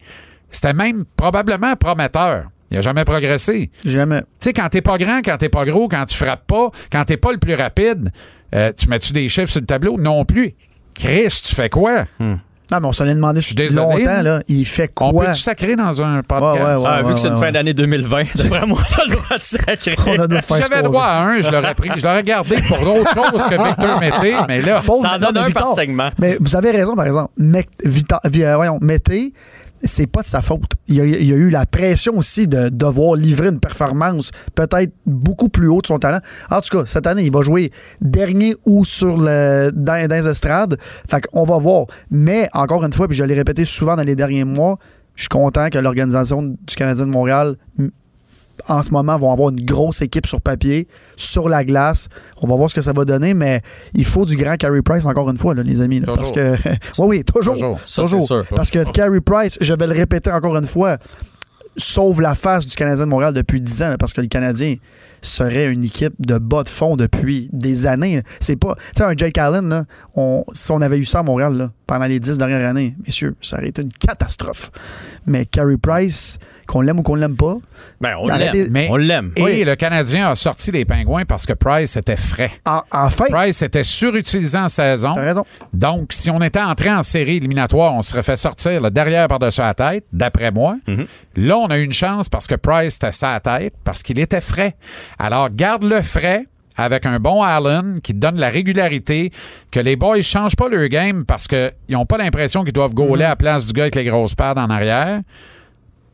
C'était 0.49 0.73
même 0.73 1.05
probablement 1.17 1.75
prometteur. 1.77 2.45
Il 2.71 2.77
n'a 2.77 2.81
jamais 2.83 3.05
progressé. 3.05 3.71
Jamais. 3.85 4.21
Tu 4.21 4.27
sais, 4.41 4.53
quand 4.53 4.69
t'es 4.69 4.83
pas 4.83 4.99
grand, 4.99 5.21
quand 5.25 5.37
t'es 5.39 5.49
pas 5.49 5.65
gros, 5.65 5.89
quand 5.89 6.05
tu 6.07 6.17
frappes 6.17 6.47
pas, 6.47 6.71
quand 6.91 7.05
t'es 7.05 7.17
pas 7.17 7.33
le 7.33 7.39
plus 7.39 7.55
rapide, 7.55 8.11
euh, 8.55 8.73
tu 8.77 8.89
mets-tu 8.89 9.13
des 9.13 9.29
chiffres 9.29 9.51
sur 9.51 9.61
le 9.61 9.67
tableau? 9.67 9.97
Non 9.99 10.25
plus. 10.25 10.55
Chris, 10.95 11.29
tu 11.45 11.55
fais 11.55 11.69
quoi? 11.69 12.05
Non, 12.73 12.81
mais 12.81 12.87
on 12.89 12.93
s'en 12.93 13.07
est 13.07 13.15
demandé 13.15 13.41
suis 13.41 13.55
depuis 13.55 13.69
désolé, 13.69 13.87
longtemps, 13.99 14.05
là. 14.17 14.23
là. 14.23 14.43
Il 14.49 14.65
fait 14.67 14.91
On 15.01 15.13
quoi? 15.13 15.27
peut-tu 15.27 15.41
sacrer 15.41 15.77
dans 15.77 16.03
un 16.03 16.25
podcast? 16.25 16.57
Ouais, 16.59 16.61
ouais, 16.65 16.75
ouais. 16.75 16.85
Ah, 16.89 17.03
vu 17.05 17.15
que 17.15 17.21
c'est 17.21 17.29
une 17.29 17.35
ouais, 17.35 17.41
fin 17.41 17.53
d'année 17.53 17.75
2020, 17.75 18.23
d'après 18.35 18.67
moi, 18.67 18.81
on 18.81 19.01
a 19.01 19.05
le 19.05 19.15
droit 19.15 19.39
de 19.39 19.43
sacrer. 19.45 19.95
On 20.05 20.41
Si 20.41 20.55
j'avais 20.69 20.83
droit 20.83 21.05
à 21.05 21.23
un, 21.23 21.43
je 21.43 21.49
l'aurais 21.49 21.75
pris. 21.77 21.91
Je 21.97 22.03
l'aurais 22.03 22.25
gardé 22.25 22.57
pour 22.67 22.79
d'autres 22.79 23.15
choses 23.15 23.45
que 23.45 23.69
Victor 23.69 24.01
Mété, 24.01 24.35
mais 24.49 24.63
là. 24.63 24.83
T'en 24.85 25.19
donnes 25.21 25.37
un 25.39 25.51
par 25.53 25.71
segment. 25.71 26.11
Mais 26.19 26.39
vous 26.41 26.57
avez 26.57 26.73
raison, 26.73 26.97
par 26.97 27.07
exemple. 27.07 27.31
Mec, 27.37 27.69
Vita- 27.85 28.21
euh, 28.25 28.57
voyons, 28.57 28.79
Mété, 28.81 29.33
c'est 29.87 30.07
pas 30.07 30.23
de 30.23 30.27
sa 30.27 30.43
faute. 30.43 30.73
Il 30.89 30.97
y, 30.97 31.01
a, 31.01 31.37
eu 31.37 31.51
la 31.51 31.67
pression 31.67 32.17
aussi 32.17 32.47
de 32.47 32.69
devoir 32.69 33.15
livrer 33.15 33.49
une 33.49 33.61
performance 33.61 34.31
peut-être 34.55 34.93
beaucoup 35.05 35.49
plus 35.49 35.69
haute 35.69 35.85
de 35.85 35.89
son 35.89 35.99
talent. 35.99 36.21
En 36.51 36.61
tout 36.61 36.79
cas, 36.79 36.87
cette 36.87 37.07
année, 37.07 37.23
il 37.23 37.33
va 37.33 37.43
jouer 37.43 37.71
dernier 38.01 38.55
ou 38.65 38.85
sur 38.85 39.17
le 39.17 39.71
dans, 39.75 40.09
dans 40.09 40.17
les 40.17 40.29
estrades. 40.29 40.79
Fait 40.81 41.27
qu'on 41.27 41.45
va 41.45 41.59
voir. 41.59 41.87
Mais 42.11 42.49
encore 42.53 42.85
une 42.85 42.93
fois, 42.93 43.09
puis 43.09 43.17
je 43.17 43.25
l'ai 43.25 43.35
répété 43.35 43.65
souvent 43.65 43.97
dans 43.97 44.03
les 44.03 44.17
derniers 44.17 44.45
mois, 44.45 44.79
je 45.15 45.23
suis 45.23 45.29
content 45.29 45.71
que 45.71 45.79
l'organisation 45.79 46.43
du 46.43 46.75
Canadien 46.77 47.07
de 47.07 47.11
Montréal 47.11 47.57
en 48.69 48.83
ce 48.83 48.91
moment 48.91 49.19
vont 49.19 49.33
avoir 49.33 49.51
une 49.51 49.65
grosse 49.65 50.03
équipe 50.03 50.27
sur 50.27 50.41
papier, 50.41 50.89
sur 51.17 51.49
la 51.49 51.65
glace. 51.65 52.09
On 52.41 52.47
va 52.47 52.57
voir 52.57 52.71
ce 52.71 52.75
que 52.75 52.83
ça 52.83 52.93
va 52.93 53.05
donner, 53.05 53.35
mais 53.35 53.61
il 53.95 54.05
faut 54.05 54.25
du 54.25 54.37
grand 54.37 54.57
Carey 54.57 54.83
Price 54.83 55.05
encore 55.05 55.31
une 55.31 55.37
fois, 55.37 55.55
là, 55.55 55.63
les 55.63 55.81
amis. 55.81 56.01
là, 56.01 56.15
parce 56.15 56.33
que 56.33 56.53
oui, 56.99 57.19
oui, 57.19 57.25
toujours. 57.25 57.55
Toujours. 57.55 57.81
Ça, 57.85 58.03
toujours. 58.03 58.23
sûr. 58.27 58.45
Parce 58.55 58.71
que 58.71 58.85
Carey 58.93 59.21
Price, 59.21 59.59
je 59.61 59.75
vais 59.75 59.87
le 59.87 59.93
répéter 59.93 60.31
encore 60.31 60.57
une 60.57 60.67
fois, 60.67 60.99
sauve 61.77 62.21
la 62.21 62.35
face 62.35 62.67
du 62.67 62.75
Canadien 62.75 63.05
de 63.05 63.11
Montréal 63.11 63.35
depuis 63.35 63.61
10 63.61 63.83
ans, 63.83 63.89
là, 63.91 63.99
parce 63.99 64.13
que 64.13 64.21
le 64.21 64.29
Canadien 64.29 64.77
serait 65.21 65.71
une 65.73 65.85
équipe 65.85 66.15
de 66.21 66.39
bas 66.39 66.63
de 66.63 66.69
fond 66.69 66.97
depuis 66.97 67.49
des 67.53 67.87
années. 67.87 68.23
C'est 68.41 68.57
pas. 68.57 68.77
Tu 68.77 68.83
sais, 68.99 69.05
un 69.05 69.15
Jake 69.17 69.37
Allen, 69.39 69.69
là, 69.69 69.85
on, 70.15 70.45
si 70.53 70.71
on 70.71 70.81
avait 70.81 70.99
eu 70.99 71.05
ça 71.05 71.21
à 71.21 71.23
Montréal 71.23 71.57
là, 71.57 71.71
pendant 71.87 72.05
les 72.07 72.21
10 72.21 72.39
dernières 72.39 72.69
années, 72.69 72.97
messieurs, 73.05 73.35
ça 73.41 73.57
aurait 73.57 73.69
été 73.69 73.83
une 73.83 73.93
catastrophe. 73.93 74.71
Mais 75.27 75.45
Carey 75.47 75.77
Price, 75.77 76.39
qu'on 76.67 76.81
l'aime 76.81 76.99
ou 76.99 77.03
qu'on 77.03 77.15
l'aime 77.15 77.37
pas, 77.37 77.57
Ben, 78.01 78.15
on 78.21 78.29
l'aime. 78.29 78.69
Mais- 78.71 78.89
On 78.91 78.97
l'aime. 78.97 79.33
Et 79.37 79.43
Oui. 79.43 79.65
le 79.65 79.75
Canadien 79.77 80.31
a 80.31 80.35
sorti 80.35 80.71
les 80.73 80.85
pingouins 80.85 81.25
parce 81.25 81.47
que 81.47 81.53
Price 81.53 81.97
était 81.97 82.17
frais. 82.17 82.51
en, 82.67 82.83
enfin, 82.93 83.27
Price 83.31 83.63
était 83.63 83.83
surutilisé 83.85 84.59
en 84.59 84.69
saison. 84.69 85.13
t'as 85.15 85.21
raison. 85.21 85.45
Donc, 85.73 86.13
si 86.13 86.31
on 86.31 86.43
était 86.43 86.61
entré 86.61 86.91
en 86.91 87.03
série 87.03 87.37
éliminatoire, 87.37 87.95
on 87.95 88.03
serait 88.03 88.23
fait 88.23 88.37
sortir 88.37 88.81
le 88.81 88.91
derrière 88.91 89.29
par-dessus 89.29 89.61
la 89.61 89.75
tête, 89.75 90.05
d'après 90.13 90.51
moi. 90.51 90.77
Là, 91.37 91.59
on 91.59 91.67
a 91.69 91.79
eu 91.79 91.83
une 91.85 91.93
chance 91.93 92.29
parce 92.29 92.47
que 92.47 92.55
Price 92.55 92.97
était 92.97 93.13
sa 93.13 93.39
tête, 93.41 93.75
parce 93.85 94.03
qu'il 94.03 94.19
était 94.19 94.41
frais. 94.41 94.75
Alors, 95.19 95.51
garde-le 95.51 96.03
frais 96.03 96.45
avec 96.79 97.07
un 97.07 97.19
bon 97.19 97.43
Allen 97.43 98.01
qui 98.03 98.13
te 98.13 98.19
donne 98.19 98.37
la 98.37 98.49
régularité, 98.51 99.31
que 99.71 99.81
les 99.81 99.97
boys 99.97 100.19
ne 100.19 100.23
changent 100.23 100.57
pas 100.57 100.69
leur 100.69 100.89
game 100.89 101.25
parce 101.25 101.47
qu'ils 101.49 101.73
n'ont 101.89 102.05
pas 102.05 102.19
l'impression 102.19 102.65
qu'ils 102.65 102.75
doivent 102.75 102.93
gauler 102.93 103.25
à 103.25 103.31
la 103.31 103.37
place 103.37 103.67
du 103.67 103.73
gars 103.73 103.85
avec 103.85 103.95
les 103.95 104.05
grosses 104.05 104.35
paires 104.35 104.55
en 104.57 104.69
arrière. 104.69 105.21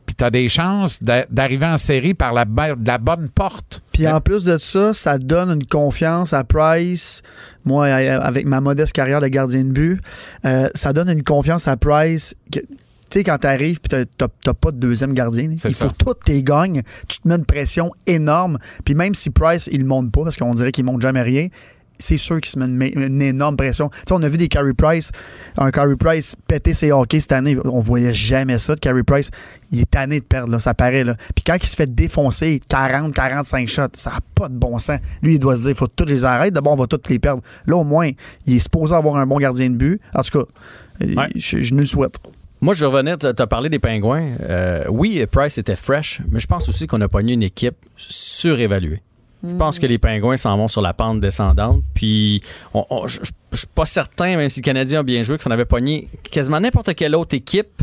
Puis 0.05 0.15
tu 0.15 0.23
as 0.23 0.29
des 0.31 0.49
chances 0.49 1.01
d'a- 1.01 1.25
d'arriver 1.29 1.65
en 1.65 1.77
série 1.77 2.13
par 2.13 2.33
la, 2.33 2.45
de 2.45 2.87
la 2.87 2.97
bonne 2.97 3.29
porte. 3.29 3.81
Puis 3.93 4.07
en 4.07 4.19
plus 4.21 4.43
de 4.43 4.57
ça, 4.57 4.93
ça 4.93 5.17
donne 5.17 5.49
une 5.51 5.65
confiance 5.65 6.33
à 6.33 6.43
Price. 6.43 7.21
Moi, 7.65 7.85
euh, 7.87 8.19
avec 8.21 8.45
ma 8.45 8.59
modeste 8.61 8.91
carrière 8.93 9.21
de 9.21 9.27
gardien 9.27 9.63
de 9.63 9.71
but, 9.71 10.01
euh, 10.45 10.67
ça 10.75 10.91
donne 10.93 11.09
une 11.09 11.23
confiance 11.23 11.67
à 11.67 11.77
Price. 11.77 12.35
que- 12.51 12.59
Tu 13.09 13.19
sais, 13.19 13.23
quand 13.23 13.37
t'arrives 13.37 13.79
puis 13.79 14.05
t'as- 14.17 14.53
pas 14.55 14.71
de 14.71 14.77
deuxième 14.77 15.13
gardien, 15.13 15.51
il 15.51 15.59
ça. 15.59 15.69
faut 15.71 15.91
toutes 15.95 16.23
tes 16.25 16.41
gagnes. 16.41 16.81
Tu 17.07 17.19
te 17.19 17.27
mets 17.27 17.35
une 17.35 17.45
pression 17.45 17.91
énorme. 18.07 18.57
Puis 18.83 18.95
même 18.95 19.13
si 19.13 19.29
Price, 19.29 19.69
il 19.71 19.85
monte 19.85 20.11
pas, 20.11 20.23
parce 20.23 20.35
qu'on 20.35 20.53
dirait 20.55 20.71
qu'il 20.71 20.83
monte 20.83 21.01
jamais 21.01 21.21
rien, 21.21 21.47
c'est 22.03 22.17
sûr 22.17 22.39
qu'il 22.41 22.51
se 22.51 22.59
met 22.59 22.89
une, 22.89 23.01
une 23.01 23.21
énorme 23.21 23.55
pression. 23.57 23.89
Tu 23.89 23.99
sais, 24.07 24.13
on 24.13 24.21
a 24.23 24.29
vu 24.29 24.37
des 24.37 24.47
Carey 24.47 24.73
Price, 24.73 25.11
un 25.57 25.71
Carey 25.71 25.95
Price 25.95 26.35
péter 26.47 26.73
ses 26.73 26.91
hockey 26.91 27.19
cette 27.19 27.31
année. 27.31 27.57
On 27.65 27.79
voyait 27.79 28.13
jamais 28.13 28.57
ça 28.59 28.75
de 28.75 28.79
Carey 28.79 29.03
Price. 29.03 29.29
Il 29.71 29.79
est 29.79 29.89
tanné 29.89 30.19
de 30.19 30.25
perdre, 30.25 30.51
là, 30.51 30.59
ça 30.59 30.73
paraît. 30.73 31.03
Là. 31.03 31.15
Puis 31.35 31.43
quand 31.45 31.55
il 31.55 31.65
se 31.65 31.75
fait 31.75 31.93
défoncer 31.93 32.61
40, 32.69 33.13
45 33.13 33.67
shots, 33.67 33.81
ça 33.93 34.11
n'a 34.11 34.19
pas 34.35 34.49
de 34.49 34.55
bon 34.55 34.77
sens. 34.79 34.99
Lui, 35.21 35.35
il 35.35 35.39
doit 35.39 35.55
se 35.55 35.61
dire, 35.61 35.71
il 35.71 35.75
faut 35.77 35.87
tous 35.87 36.05
les 36.05 36.25
arrêter. 36.25 36.51
D'abord, 36.51 36.73
on 36.73 36.77
va 36.77 36.87
tous 36.87 37.09
les 37.09 37.19
perdre. 37.19 37.41
Là, 37.65 37.77
au 37.77 37.83
moins, 37.83 38.09
il 38.45 38.55
est 38.55 38.59
supposé 38.59 38.93
avoir 38.93 39.15
un 39.17 39.25
bon 39.25 39.37
gardien 39.37 39.69
de 39.69 39.75
but. 39.75 40.01
En 40.13 40.21
tout 40.23 40.39
cas, 40.39 40.45
Ouais. 41.01 41.29
je, 41.35 41.61
je 41.61 41.73
nous 41.73 41.79
le 41.81 41.85
souhaite. 41.87 42.15
Moi, 42.61 42.75
je 42.75 42.85
revenais, 42.85 43.17
tu 43.17 43.27
as 43.27 43.47
parlé 43.47 43.67
des 43.69 43.79
pingouins. 43.79 44.29
Euh, 44.41 44.83
oui, 44.89 45.25
Price 45.29 45.57
était 45.57 45.75
fresh, 45.75 46.21
mais 46.31 46.39
je 46.39 46.47
pense 46.47 46.69
aussi 46.69 46.87
qu'on 46.87 47.01
a 47.01 47.09
pogné 47.09 47.33
une 47.33 47.43
équipe 47.43 47.75
surévaluée. 47.97 49.01
Je 49.43 49.55
pense 49.55 49.77
que 49.77 49.85
les 49.85 49.97
pingouins 49.97 50.37
s'en 50.37 50.57
vont 50.57 50.69
sur 50.69 50.81
la 50.81 50.93
pente 50.93 51.19
descendante. 51.19 51.83
Puis, 51.93 52.41
je 52.73 53.19
suis 53.53 53.67
pas 53.75 53.85
certain, 53.85 54.37
même 54.37 54.49
si 54.49 54.61
le 54.61 54.65
Canadien 54.65 55.01
a 55.01 55.03
bien 55.03 55.21
joué, 55.23 55.37
que 55.37 55.43
ça 55.43 55.49
en 55.49 55.53
avait 55.53 55.65
pogné 55.65 56.07
quasiment 56.31 56.59
n'importe 56.59 56.95
quelle 56.95 57.15
autre 57.15 57.35
équipe. 57.35 57.81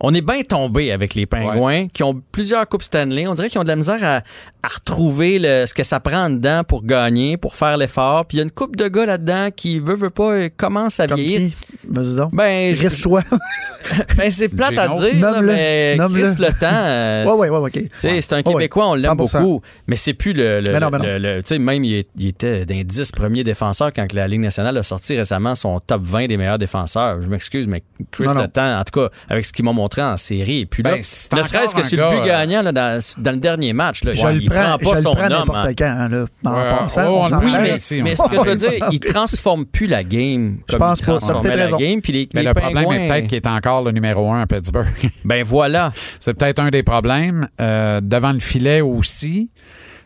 On 0.00 0.12
est 0.12 0.20
bien 0.22 0.42
tombé 0.42 0.90
avec 0.92 1.14
les 1.14 1.24
pingouins 1.26 1.88
qui 1.88 2.02
ont 2.02 2.20
plusieurs 2.32 2.68
Coupes 2.68 2.82
Stanley. 2.82 3.26
On 3.26 3.34
dirait 3.34 3.48
qu'ils 3.48 3.60
ont 3.60 3.64
de 3.64 3.68
la 3.68 3.76
misère 3.76 4.02
à, 4.02 4.16
à 4.62 4.68
retrouver 4.68 5.38
le- 5.38 5.66
ce 5.66 5.72
que 5.74 5.82
ça 5.84 6.00
prend 6.00 6.28
dedans 6.30 6.62
pour 6.66 6.84
gagner, 6.84 7.36
pour 7.36 7.54
faire 7.56 7.76
l'effort. 7.76 8.26
Puis 8.26 8.36
il 8.36 8.38
y 8.38 8.40
a 8.40 8.44
une 8.44 8.50
coupe 8.50 8.76
de 8.76 8.88
gars 8.88 9.06
là-dedans 9.06 9.48
qui, 9.54 9.78
veut, 9.78 9.94
veut 9.94 10.10
pas, 10.10 10.32
euh, 10.32 10.48
commence 10.56 11.00
à 11.00 11.06
Comme 11.06 11.18
vieillir. 11.20 11.52
Vas-y 11.88 12.14
donc. 12.16 12.34
Ben, 12.34 12.74
Reste-toi. 12.74 13.22
ben, 14.16 14.30
c'est 14.30 14.48
plate 14.48 14.76
à 14.78 14.88
dire, 14.88 15.20
là, 15.20 15.40
mais. 15.40 15.96
Chris 15.98 16.36
Le 16.38 16.48
Temps, 16.58 16.66
euh, 16.72 17.24
ouais, 17.26 17.48
ouais, 17.48 17.58
ouais, 17.58 17.70
OK. 17.82 17.82
c'est 17.98 18.32
un 18.32 18.42
Québécois, 18.42 18.88
on 18.88 18.94
l'aime 18.94 19.12
100%. 19.12 19.16
beaucoup, 19.16 19.62
mais 19.86 19.96
c'est 19.96 20.14
plus 20.14 20.32
le. 20.32 20.60
le, 20.60 20.72
Ben 20.72 20.80
non, 20.80 20.90
ben 20.90 20.98
non. 20.98 21.04
le- 21.04 21.18
le- 21.18 21.42
tu 21.42 21.48
sais, 21.54 21.58
même, 21.58 21.84
il, 21.84 22.04
il 22.18 22.26
était 22.28 22.66
d'un 22.66 22.82
10 22.82 23.12
premiers 23.12 23.44
défenseurs 23.44 23.92
quand 23.92 24.12
la 24.12 24.26
Ligue 24.28 24.40
nationale 24.40 24.76
a 24.76 24.82
sorti 24.82 25.16
récemment 25.16 25.54
son 25.54 25.80
top 25.80 26.02
20 26.02 26.26
des 26.26 26.36
meilleurs 26.36 26.58
défenseurs. 26.58 27.20
Je 27.22 27.28
m'excuse, 27.28 27.68
mais 27.68 27.82
Chris 28.10 28.26
non. 28.26 28.34
Le 28.34 28.48
Temps, 28.48 28.78
en 28.78 28.84
tout 28.84 29.00
cas, 29.00 29.08
avec 29.28 29.44
ce 29.44 29.52
qu'ils 29.52 29.64
m'ont 29.64 29.74
montré 29.84 30.02
en 30.02 30.16
série, 30.16 30.60
et 30.60 30.66
puis 30.66 30.82
là, 30.82 30.92
Ben, 30.92 31.00
c'est 31.02 31.34
ne 31.34 31.42
serait-ce 31.42 31.74
que 31.74 31.82
sur 31.82 31.98
le 32.10 32.16
but 32.16 32.22
euh, 32.22 32.26
gagnant 32.26 32.62
là, 32.62 32.72
dans, 32.72 33.00
dans 33.18 33.30
le 33.32 33.36
dernier 33.38 33.72
match, 33.72 34.02
là, 34.04 34.14
Je 34.14 34.26
le 34.26 34.40
il 34.40 34.48
prends, 34.50 34.78
prend 34.78 34.78
pas 34.78 34.96
je 34.96 35.02
son 35.02 35.10
le 35.10 35.16
prends 35.16 35.24
homme. 35.24 35.30
n'importe 35.30 35.66
hein. 35.66 35.72
quand, 35.76 36.08
là, 36.10 36.24
en 36.44 36.50
Ouais, 36.54 36.70
passant. 36.78 37.06
on 37.08 37.22
Oui, 37.24 37.28
prend 37.30 37.40
parle. 37.40 37.62
mais, 37.62 37.78
ce 37.78 38.28
que 38.28 38.36
je 38.38 38.48
veux 38.48 38.54
dire, 38.54 38.88
il 38.92 39.00
transforme 39.00 39.66
plus 39.66 39.86
la 39.86 40.02
game. 40.02 40.58
Je 40.68 40.72
comme 40.72 40.78
pense 40.80 40.98
il 41.00 41.06
pas. 41.06 41.12
Transformait 41.12 41.40
peut-être 41.42 41.56
la 41.58 41.64
raison. 41.66 41.76
game. 41.76 42.00
Puis 42.00 42.12
les, 42.12 42.28
Mais 42.34 42.40
les 42.42 42.48
le 42.48 42.54
problème 42.54 42.92
est 42.92 43.08
peut-être 43.08 43.26
qu'il 43.28 43.36
est 43.36 43.46
encore 43.46 43.82
le 43.84 43.90
numéro 43.92 44.32
un 44.32 44.40
à 44.42 44.46
Pittsburgh. 44.46 44.86
Ben 45.24 45.42
voilà. 45.44 45.92
C'est 46.20 46.34
peut-être 46.34 46.58
un 46.60 46.70
des 46.70 46.82
problèmes. 46.82 47.48
Euh, 47.60 48.00
devant 48.02 48.32
le 48.32 48.40
filet 48.40 48.80
aussi. 48.80 49.50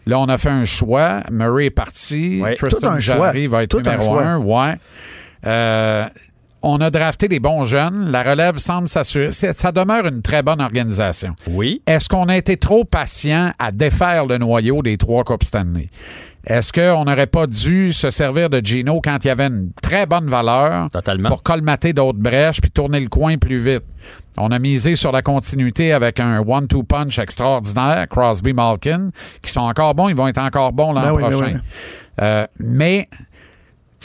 Là, 0.07 0.19
on 0.19 0.27
a 0.29 0.39
fait 0.39 0.49
un 0.49 0.65
choix. 0.65 1.21
Murray 1.31 1.67
est 1.67 1.71
parti. 1.71 2.41
Ouais. 2.41 2.55
Tristan 2.55 2.99
Jarry 2.99 3.47
va 3.47 3.63
être 3.65 3.71
Tout 3.71 3.83
un 3.87 3.93
numéro 3.93 4.05
choix. 4.15 4.25
un. 4.25 4.39
Ouais. 4.39 4.75
Euh, 5.47 6.05
on 6.63 6.81
a 6.81 6.91
drafté 6.91 7.29
des 7.29 7.41
bons 7.41 7.65
jeunes. 7.65 8.11
La 8.11 8.23
relève 8.23 8.59
semble 8.59 8.89
s'assurer. 8.89 9.33
Ça 9.33 9.73
demeure 9.73 10.07
une 10.07 10.23
très 10.23 10.43
bonne 10.43 10.61
organisation. 10.61 11.35
Oui. 11.51 11.83
Est-ce 11.87 12.09
qu'on 12.09 12.29
a 12.29 12.37
été 12.37 12.57
trop 12.57 12.85
patient 12.85 13.53
à 13.59 13.71
défaire 13.73 14.27
le 14.27 14.39
noyau 14.39 14.83
des 14.83 14.97
trois 14.97 15.25
Coupes 15.25 15.45
Stanley? 15.45 15.89
Est-ce 16.47 16.73
qu'on 16.73 17.05
n'aurait 17.05 17.27
pas 17.27 17.47
dû 17.47 17.93
se 17.93 18.11
servir 18.11 18.49
de 18.49 18.65
Gino 18.65 19.01
quand 19.05 19.19
il 19.25 19.29
y 19.29 19.31
avait 19.31 19.47
une 19.49 19.71
très 19.83 20.07
bonne 20.07 20.29
valeur 20.31 20.89
Totalement. 20.91 21.29
pour 21.29 21.43
colmater 21.43 21.93
d'autres 21.93 22.19
brèches 22.19 22.61
puis 22.61 22.71
tourner 22.71 23.01
le 23.01 23.09
coin 23.09 23.37
plus 23.37 23.59
vite? 23.59 23.83
On 24.39 24.51
a 24.51 24.59
misé 24.59 24.95
sur 24.95 25.13
la 25.13 25.21
continuité 25.21 25.93
avec 25.93 26.21
un 26.21 26.39
one-two 26.47 26.85
punch 26.85 27.19
extraordinaire, 27.19 28.07
Crosby 28.09 28.55
Malkin, 28.55 29.11
qui 29.43 29.53
sont 29.53 29.61
encore 29.63 29.95
bons, 29.95 30.09
ils 30.09 30.15
vont 30.15 30.29
être 30.29 30.39
encore 30.39 30.73
bons 30.73 30.93
l'an 30.93 31.03
Ben 31.03 31.13
oui, 31.13 31.23
ben 31.23 31.31
prochain. 31.31 31.53
oui. 31.55 31.61
Euh, 32.21 32.47
mais, 32.59 33.09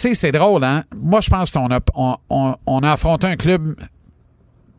sais, 0.01 0.13
c'est 0.13 0.32
drôle, 0.32 0.63
hein? 0.63 0.84
Moi, 0.95 1.21
je 1.21 1.29
pense 1.29 1.51
qu'on 1.51 1.69
a, 1.71 1.79
on, 1.95 2.17
on- 2.29 2.56
on 2.65 2.79
a 2.84 2.91
affronté 2.93 3.27
un 3.27 3.36
club 3.36 3.75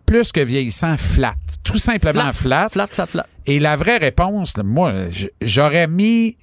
plus 0.06 0.32
que 0.32 0.40
vieillissant, 0.40 0.96
flat. 0.98 1.34
Tout 1.62 1.78
simplement 1.78 2.32
flat. 2.32 2.68
Flat, 2.68 2.86
flat, 2.88 3.06
flat. 3.06 3.26
Et 3.46 3.58
la 3.58 3.76
vraie 3.76 3.96
réponse, 3.98 4.54
moi, 4.62 4.92
j'aurais 5.40 5.86
mis 5.86 6.36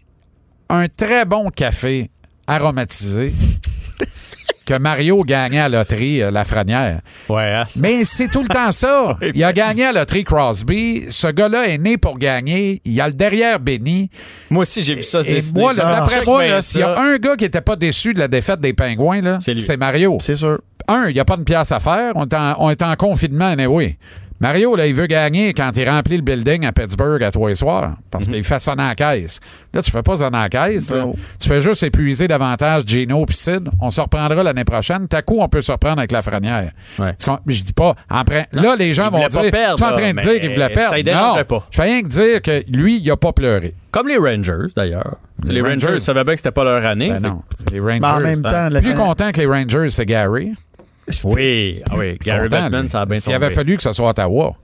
un 0.69 0.88
très 0.88 1.25
bon 1.25 1.49
café 1.49 2.10
aromatisé 2.47 3.34
que 4.65 4.78
Mario 4.78 5.24
gagnait 5.24 5.60
à 5.60 5.69
la 5.69 5.80
loterie 5.80 6.21
euh, 6.21 6.32
Lafrenière. 6.32 7.02
Ouais, 7.30 7.52
hein, 7.54 7.65
ça- 7.67 7.80
Mais 7.82 8.06
c'est 8.06 8.28
tout 8.28 8.41
le 8.43 8.47
temps 8.47 8.71
ça. 8.71 9.17
Il 9.34 9.43
a 9.43 9.52
gagné 9.54 9.86
à 9.86 9.91
la 9.91 10.02
loterie 10.02 10.24
Crosby. 10.24 11.06
Ce 11.10 11.28
gars-là 11.28 11.67
est 11.67 11.78
né 11.78 11.97
pour 11.97 12.17
gagner. 12.17 12.82
Il 12.86 13.00
a 13.02 13.08
le 13.08 13.13
derrière 13.13 13.60
béni. 13.60 14.10
Moi 14.50 14.62
aussi, 14.62 14.82
j'ai 14.84 14.95
vu 14.95 15.04
ça 15.04 15.24
se 15.24 15.28
Et 15.30 15.34
dessiner. 15.36 15.62
moi, 15.62 15.74
là, 15.74 15.84
Genre, 15.84 15.91
d'après 15.95 16.26
moi, 16.26 16.62
s'il 16.62 16.82
y 16.82 16.84
a 16.84 17.00
un 17.00 17.17
gars 17.17 17.36
qui 17.36 17.43
n'était 17.45 17.62
pas 17.62 17.76
déçu 17.76 18.13
de 18.13 18.19
la 18.19 18.28
défaite 18.28 18.60
des 18.62 18.74
Pingouins, 18.74 19.21
là, 19.21 19.38
C'est 19.39 19.78
Mario. 19.78 20.17
C'est 20.21 20.36
sûr. 20.36 20.60
Un, 20.88 21.08
il 21.10 21.13
n'y 21.13 21.19
a 21.19 21.26
pas 21.26 21.38
de 21.38 21.43
pièce 21.43 21.71
à 21.71 21.80
faire. 21.80 22.12
On 22.15 22.26
est 22.26 22.34
en, 22.34 22.56
on 22.60 22.69
est 22.69 22.82
en 22.82 22.95
confinement, 22.95 23.45
anyway. 23.45 23.97
Mario, 24.41 24.75
là, 24.75 24.88
il 24.88 24.93
veut 24.95 25.06
gagner 25.06 25.54
quand 25.54 25.71
il 25.77 25.88
remplit 25.89 26.17
le 26.17 26.23
building 26.23 26.65
à 26.65 26.71
Pittsburgh 26.71 27.23
à 27.23 27.32
tous 27.32 27.47
les 27.47 27.56
soirs 27.56 27.93
parce 28.10 28.27
Mhm. 28.27 28.34
qu'il 28.34 28.43
fait 28.43 28.60
sonner 28.60 28.84
la 28.84 28.95
caisse. 28.95 29.39
Là, 29.73 29.82
tu 29.82 29.91
fais 29.91 30.01
pas 30.01 30.17
sonner 30.17 30.38
la 30.38 30.49
caisse. 30.49 30.89
là. 30.91 31.06
Tu 31.39 31.47
fais 31.47 31.62
juste 31.62 31.84
épuiser 31.84 32.27
davantage 32.27 32.84
Gino 32.88 33.23
et 33.30 33.34
Sid. 33.34 33.69
On 33.80 33.89
se 33.91 34.01
reprendra 34.01 34.41
l'année 34.43 34.63
prochaine. 34.65 35.08
T'as 35.08 35.21
coup, 35.21 35.38
on 35.39 35.47
peut 35.47 35.62
se 35.62 35.71
reprendre 35.71 35.99
avec 35.99 36.12
la 36.12 36.21
frenière. 36.21 36.71
Ouais. 36.99 37.15
Je 37.47 37.62
dis 37.63 37.73
pas. 37.73 37.95
Après, 38.10 38.47
là, 38.51 38.75
les 38.75 38.93
gens 38.93 39.10
vont 39.10 39.27
dire 39.27 39.51
perdre, 39.51 39.77
Tu 39.77 39.84
es 39.84 39.88
en 39.88 39.91
train 39.93 40.13
de 40.13 40.19
dire 40.19 40.39
qu'il 40.41 40.49
voulait 40.51 40.69
perdre. 40.69 40.95
ça 40.95 41.38
non. 41.38 41.43
pas. 41.45 41.67
Je 41.71 41.75
fais 41.77 41.84
rien 41.84 42.01
que 42.01 42.08
dire 42.08 42.41
que 42.41 42.63
lui, 42.75 42.97
il 42.99 43.12
a 43.12 43.17
pas 43.17 43.32
pleuré. 43.34 43.75
Comme 43.91 44.08
les 44.08 44.17
Rangers, 44.17 44.71
d'ailleurs. 44.75 45.17
Les, 45.45 45.56
Les 45.56 45.62
Rangers, 45.62 45.88
Rangers. 45.88 45.99
savaient 45.99 46.23
bien 46.23 46.34
que 46.34 46.39
c'était 46.39 46.51
pas 46.51 46.63
leur 46.63 46.86
année. 46.86 47.10
Ben 47.10 47.19
Fait 47.19 47.27
non. 47.27 47.41
Les 47.71 47.80
Rangers. 47.80 47.99
Mais 47.99 48.08
en 48.08 48.19
même 48.19 48.41
temps, 48.41 48.69
le 48.69 48.80
plus 48.82 48.93
content 48.93 49.32
que 49.32 49.39
les 49.41 49.45
Rangers, 49.47 49.89
c'est 49.89 50.06
Gary. 50.06 50.54
Oui, 51.23 51.81
ah 51.89 51.93
oui. 51.97 52.17
Gary 52.23 52.47
Content, 52.49 52.63
Bettman, 52.63 52.87
ça 52.87 53.01
a 53.01 53.05
bien 53.05 53.19
S'il 53.19 53.33
avait 53.33 53.49
fallu 53.49 53.77
que 53.77 53.83
ce 53.83 53.91
soit 53.91 54.09
Ottawa. 54.09 54.55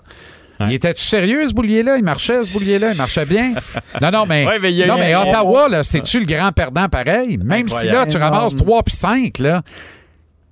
Il 0.62 0.73
était-tu 0.73 1.04
sérieux, 1.04 1.47
ce 1.47 1.54
boulier-là? 1.54 1.97
Il 1.97 2.04
marchait, 2.04 2.41
ce 2.43 2.54
boulier-là? 2.54 2.91
Il 2.93 2.97
marchait 2.97 3.26
bien? 3.26 3.54
Non, 4.02 4.10
non, 4.12 4.26
mais, 4.26 4.45
Ouais, 4.47 4.58
mais 4.60 4.71
il 4.71 4.78
y 4.78 4.84
a- 4.84 4.88
non, 4.88 4.95
mais 4.97 5.15
Ottawa, 5.15 5.69
là, 5.69 5.84
c'est-tu 5.84 6.19
le 6.19 6.26
grand 6.26 6.52
perdant 6.52 6.88
pareil? 6.89 7.38
Même 7.38 7.67
si 7.69 7.88
là, 7.88 8.06
tu 8.08 8.17
ramasses 8.17 8.54
Énorme. 8.54 8.65
3 8.65 8.84
puis 8.84 8.95
5, 8.95 9.39
là. 9.39 9.62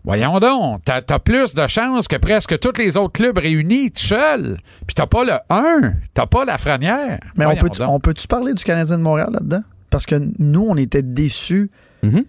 Voyons 0.04 0.40
donc, 0.40 0.82
t'as 0.86 1.02
as 1.10 1.20
plus 1.20 1.56
de 1.56 1.66
chances 1.68 2.08
que 2.08 2.16
presque 2.18 2.60
tous 2.60 2.78
les 2.78 2.96
autres 2.98 3.14
clubs 3.14 3.36
réunis 3.40 3.90
tout 3.92 4.04
seul. 4.04 4.58
Puis 4.86 4.94
t'as 4.94 5.08
pas 5.08 5.24
le 5.24 5.34
1, 5.50 5.94
t'as 6.14 6.28
pas 6.28 6.46
la 6.46 6.60
frenière. 6.60 7.20
Mais 7.36 7.46
on 7.46 7.54
Voyons 7.54 7.74
peut, 7.74 7.84
on 7.88 8.00
peut-tu 8.00 8.28
parler 8.28 8.54
du 8.54 8.64
Canadien 8.64 9.00
de 9.00 9.02
Montréal 9.02 9.30
là-dedans? 9.34 9.64
Parce 9.90 10.06
que 10.06 10.16
nous, 10.38 10.68
on 10.70 10.76
était 10.78 11.02
déçus 11.02 11.72
Mhm. 12.04 12.26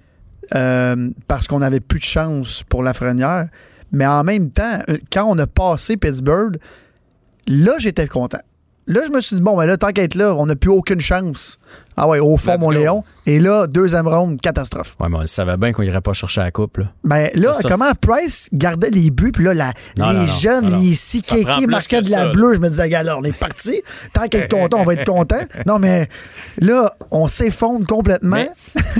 Euh, 0.54 1.10
parce 1.28 1.46
qu'on 1.46 1.58
n'avait 1.58 1.80
plus 1.80 1.98
de 1.98 2.04
chance 2.04 2.62
pour 2.68 2.82
la 2.82 2.94
Frenière. 2.94 3.48
Mais 3.92 4.06
en 4.06 4.24
même 4.24 4.50
temps, 4.50 4.80
euh, 4.88 4.98
quand 5.12 5.24
on 5.24 5.38
a 5.38 5.46
passé 5.46 5.96
Pittsburgh, 5.96 6.58
là, 7.46 7.72
j'étais 7.78 8.06
content. 8.06 8.40
Là, 8.86 9.00
je 9.06 9.10
me 9.10 9.20
suis 9.20 9.36
dit, 9.36 9.42
bon, 9.42 9.56
ben 9.56 9.66
là, 9.66 9.76
tant 9.76 9.92
qu'être 9.92 10.14
là, 10.14 10.34
on 10.34 10.46
n'a 10.46 10.56
plus 10.56 10.70
aucune 10.70 11.00
chance. 11.00 11.58
Ah 11.98 12.06
ouais, 12.08 12.18
au 12.18 12.36
fond, 12.36 12.52
Let's 12.52 12.60
mon 12.60 12.66
go. 12.66 12.72
Léon. 12.72 13.04
Et 13.24 13.40
là, 13.40 13.66
deuxième 13.66 14.06
ronde, 14.06 14.38
catastrophe. 14.40 14.94
Ouais, 15.00 15.08
mais 15.08 15.16
on 15.16 15.26
savait 15.26 15.56
bien 15.56 15.72
qu'on 15.72 15.82
irait 15.82 16.02
pas 16.02 16.12
chercher 16.12 16.42
la 16.42 16.50
coupe, 16.50 16.76
là. 16.76 16.84
Ben 17.04 17.30
là, 17.34 17.54
Ça, 17.54 17.68
comment 17.70 17.90
Price 18.00 18.48
gardait 18.52 18.90
les 18.90 19.10
buts, 19.10 19.32
puis 19.32 19.44
là, 19.44 19.54
la- 19.54 19.72
Non, 19.98 20.10
les 20.10 20.18
non, 20.18 20.26
jeunes, 20.26 20.68
non, 20.70 20.78
les 20.80 20.94
plus 21.56 21.66
marquaient 21.66 22.02
de 22.02 22.10
la 22.10 22.18
ça, 22.18 22.24
là. 22.26 22.32
bleue, 22.32 22.54
je 22.54 22.58
me 22.60 22.68
disais, 22.68 22.88
là, 22.88 23.16
on 23.18 23.24
est 23.24 23.36
parti. 23.36 23.80
Tant 24.12 24.28
qu'être 24.28 24.50
content, 24.50 24.76
on 24.80 24.84
va 24.84 24.92
être 24.94 25.06
content. 25.10 25.40
Non, 25.66 25.78
mais 25.78 26.08
là, 26.58 26.92
on 27.10 27.28
s'effondre 27.28 27.86
complètement. 27.86 28.36
Mais, 28.36 28.50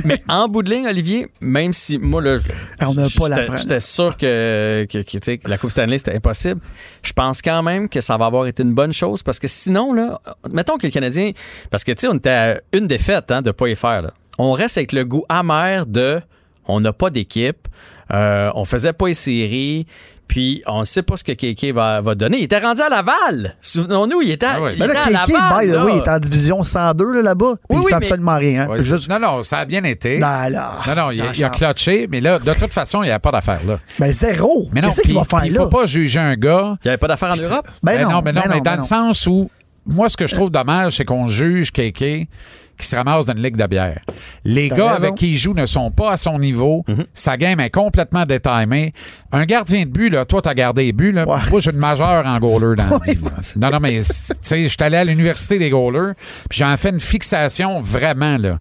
mais 0.04 0.22
en 0.28 0.48
bout 0.48 0.62
de 0.62 0.70
ligne, 0.70 0.86
Olivier, 0.88 1.28
même 1.42 1.74
si 1.74 1.98
moi, 1.98 2.22
là, 2.22 2.38
je- 2.38 2.48
On 2.86 2.94
n'a 2.94 3.06
pas 3.16 3.28
la 3.28 3.56
j'étais- 3.58 3.80
sûr 3.80 4.16
que, 4.16 4.86
que 4.90 5.48
la 5.48 5.58
Coupe 5.58 5.70
Stanley, 5.70 5.98
c'était 5.98 6.16
impossible. 6.16 6.60
Je 7.02 7.12
pense 7.12 7.42
quand 7.42 7.62
même 7.62 7.88
que 7.90 8.00
ça 8.00 8.16
va 8.16 8.24
avoir 8.26 8.46
été 8.46 8.62
une 8.62 8.72
bonne 8.74 8.92
chose 8.94 9.22
parce 9.22 9.38
que 9.38 9.48
sinon, 9.48 9.92
là, 9.92 10.20
mettons 10.50 10.78
que 10.78 10.86
le 10.86 10.92
Canadien. 10.92 11.30
Parce 11.70 11.84
que, 11.84 11.92
tu 11.92 12.00
sais, 12.02 12.08
on 12.08 12.14
était 12.14 12.30
à 12.30 12.60
une 12.72 12.86
défaite 12.86 13.30
hein, 13.30 13.42
de 13.42 13.50
pas 13.50 13.68
y 13.68 13.76
faire. 13.76 14.02
Là. 14.02 14.10
On 14.38 14.52
reste 14.52 14.78
avec 14.78 14.92
le 14.92 15.04
goût 15.04 15.24
amer 15.28 15.86
de 15.86 16.20
on 16.68 16.80
n'a 16.80 16.92
pas 16.92 17.10
d'équipe, 17.10 17.68
euh, 18.12 18.50
on 18.54 18.64
faisait 18.64 18.92
pas 18.92 19.06
les 19.08 19.14
séries. 19.14 19.86
Puis 20.28 20.60
on 20.66 20.80
ne 20.80 20.84
sait 20.84 21.04
pas 21.04 21.16
ce 21.16 21.22
que 21.22 21.30
Kéké 21.30 21.70
va, 21.70 22.00
va 22.00 22.16
donner. 22.16 22.38
Il 22.38 22.42
était 22.42 22.58
rendu 22.58 22.80
à 22.82 22.88
Laval. 22.88 23.54
Souvenons-nous, 23.60 24.22
il 24.22 24.32
était, 24.32 24.46
Ah 24.50 24.56
oui. 24.60 24.70
il 24.74 24.80
Mais 24.80 24.86
était 24.86 24.94
là, 24.94 25.00
à 25.04 25.10
Laval. 25.10 25.66
by 25.66 25.70
the 25.70 25.74
là. 25.76 25.84
way, 25.84 25.92
il 25.92 25.98
est 25.98 26.08
en 26.08 26.18
division 26.18 26.64
102 26.64 27.12
là, 27.12 27.22
là-bas. 27.22 27.46
Oui, 27.46 27.56
il 27.70 27.76
oui, 27.78 27.84
fait 27.84 27.90
mais- 27.90 27.96
absolument 27.98 28.34
rien. 28.36 28.62
hein. 28.62 28.68
Ouais, 28.68 28.82
Juste- 28.82 29.08
Non, 29.08 29.20
non, 29.20 29.44
ça 29.44 29.58
a 29.58 29.64
bien 29.66 29.84
été. 29.84 30.18
Non, 30.18 30.26
là. 30.26 30.72
Non, 30.88 30.94
non, 30.96 31.10
il, 31.12 31.22
il 31.32 31.44
a 31.44 31.48
clutché, 31.48 32.08
mais 32.10 32.20
là, 32.20 32.40
de 32.40 32.52
toute 32.54 32.72
façon, 32.72 33.04
il 33.04 33.06
n'y 33.06 33.12
a 33.12 33.20
pas 33.20 33.30
d'affaire 33.30 33.60
là. 33.64 33.78
Ben, 34.00 34.12
zéro. 34.12 34.68
Mais 34.72 34.80
non, 34.80 34.88
Qu'est-ce 34.88 35.02
qu'il 35.02 35.14
va 35.14 35.22
faire 35.22 35.38
puis 35.38 35.48
il 35.50 35.54
là? 35.54 35.60
faut 35.60 35.68
pas 35.68 35.86
juger 35.86 36.18
un 36.18 36.34
gars 36.34 36.76
Il 36.82 36.86
n'y 36.86 36.88
avait 36.88 36.98
pas 36.98 37.06
d'affaires 37.06 37.30
en 37.32 37.36
Europe? 37.36 37.68
Ben, 37.84 37.92
non, 38.02 38.20
mais 38.24 38.32
non, 38.32 38.40
ben 38.40 38.48
mais 38.50 38.56
dans 38.56 38.62
ben 38.72 38.76
le 38.78 38.82
sens 38.82 39.28
où, 39.28 39.48
moi, 39.86 40.08
ce 40.08 40.16
que 40.16 40.26
je 40.26 40.34
trouve 40.34 40.50
dommage, 40.50 40.96
c'est 40.96 41.04
qu'on 41.04 41.28
juge 41.28 41.70
Kéké 41.72 42.28
qui 42.78 42.86
se 42.86 42.94
ramasse 42.94 43.24
dans 43.24 43.32
une 43.34 43.42
ligue 43.42 43.56
de 43.56 43.66
bière. 43.66 44.00
Les 44.44 44.68
gars 44.68 44.76
raison. 44.92 45.04
avec 45.04 45.14
qui 45.14 45.30
il 45.32 45.38
joue 45.38 45.54
ne 45.54 45.64
sont 45.64 45.90
pas 45.90 46.12
à 46.12 46.16
son 46.18 46.38
niveau. 46.38 46.84
Sa 47.14 47.38
game 47.38 47.58
est 47.58 47.70
complètement 47.70 48.26
détimée. 48.26 48.92
Un 49.32 49.46
gardien 49.46 49.84
de 49.84 49.88
but, 49.90 50.10
là, 50.10 50.26
toi, 50.26 50.42
t'as 50.42 50.52
gardé 50.52 50.84
les 50.84 50.92
buts. 50.92 51.10
Là. 51.12 51.24
Moi, 51.50 51.60
j'ai 51.60 51.70
une 51.70 51.78
majeure 51.78 52.26
en 52.26 52.38
goaler 52.38 52.76
dans 52.76 53.00
c'est- 53.40 53.56
Non, 53.56 53.70
non, 53.70 53.80
mais, 53.80 54.00
tu 54.00 54.04
sais, 54.42 54.62
je 54.64 54.68
suis 54.68 54.76
allé 54.82 54.98
à 54.98 55.04
l'université 55.04 55.58
des 55.58 55.70
goalers, 55.70 56.12
puis 56.50 56.58
j'en 56.58 56.76
fais 56.76 56.90
une 56.90 57.00
fixation 57.00 57.80
vraiment, 57.80 58.36
là. 58.36 58.58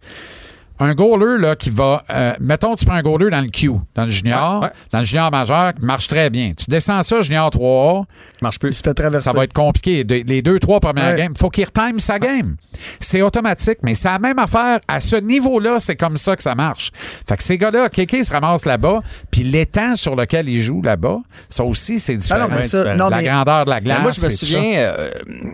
Un 0.80 0.94
goaler, 0.94 1.38
là, 1.42 1.56
qui 1.56 1.70
va. 1.70 2.04
euh, 2.10 2.34
mettons, 2.42 2.76
tu 2.76 2.86
prends 2.86 2.96
un 2.96 3.02
goaler 3.02 3.30
dans 3.30 3.40
le 3.42 3.48
Q, 3.48 3.72
dans 3.96 4.04
le 4.04 4.10
junior, 4.10 4.60
Ouais, 4.62 4.68
ouais. 4.68 4.74
dans 4.92 5.00
le 5.00 5.06
junior 5.06 5.32
majeur, 5.32 5.74
qui 5.74 5.86
marche 5.86 6.08
très 6.10 6.30
bien. 6.30 6.52
Tu 6.54 6.66
descends 6.68 7.02
ça, 7.02 7.22
junior 7.22 7.50
3A, 7.50 8.04
marche 8.42 8.56
Il 8.58 8.60
plus. 8.60 8.74
se 8.74 8.84
fait 8.84 8.94
traverser. 8.94 9.24
ça 9.24 9.32
va 9.34 9.46
être 9.46 9.54
compliqué. 9.54 10.04
De- 10.04 10.24
les 10.28 10.42
deux, 10.42 10.60
trois 10.60 10.82
premières 10.82 11.12
Ouais. 11.14 11.18
games, 11.20 11.32
il 11.34 11.40
faut 11.40 11.50
qu'il 11.50 11.64
retime 11.66 12.00
sa 12.02 12.20
game. 12.20 12.58
C'est 13.00 13.22
automatique, 13.22 13.78
mais 13.84 13.96
c'est 13.96 14.10
la 14.10 14.20
même 14.20 14.38
affaire. 14.38 14.80
À 14.90 15.00
ce 15.00 15.16
niveau-là, 15.16 15.80
c'est 15.80 15.96
comme 15.96 16.18
ça 16.18 16.36
que 16.36 16.44
ça 16.44 16.56
marche. 16.56 16.92
Fait 17.28 17.38
que 17.38 17.44
ces 17.44 17.58
gars-là, 17.58 17.88
Kéké 17.88 18.24
se 18.26 18.34
ramasse 18.34 18.66
là-bas, 18.66 19.00
puis 19.32 19.44
l'étang 19.44 19.96
sur 19.96 20.16
lequel 20.18 20.50
il 20.50 20.60
joue 20.62 20.82
là-bas, 20.82 21.20
ça 21.48 21.64
aussi, 21.64 22.00
c'est 22.02 22.16
Ah 22.16 22.18
différent. 22.18 22.40
non, 22.42 22.48
mais 22.50 22.56
Ouais, 22.58 22.66
ça, 22.66 22.78
différent. 22.80 22.98
non, 22.98 23.08
la 23.10 23.18
mais 23.18 23.24
grandeur 23.24 23.64
de 23.66 23.70
la 23.70 23.80
glace. 23.80 23.98
Mais 23.98 24.04
moi, 24.04 24.12
je 24.12 24.22
me 24.26 24.30
souviens, 24.30 24.74
euh, 24.76 25.10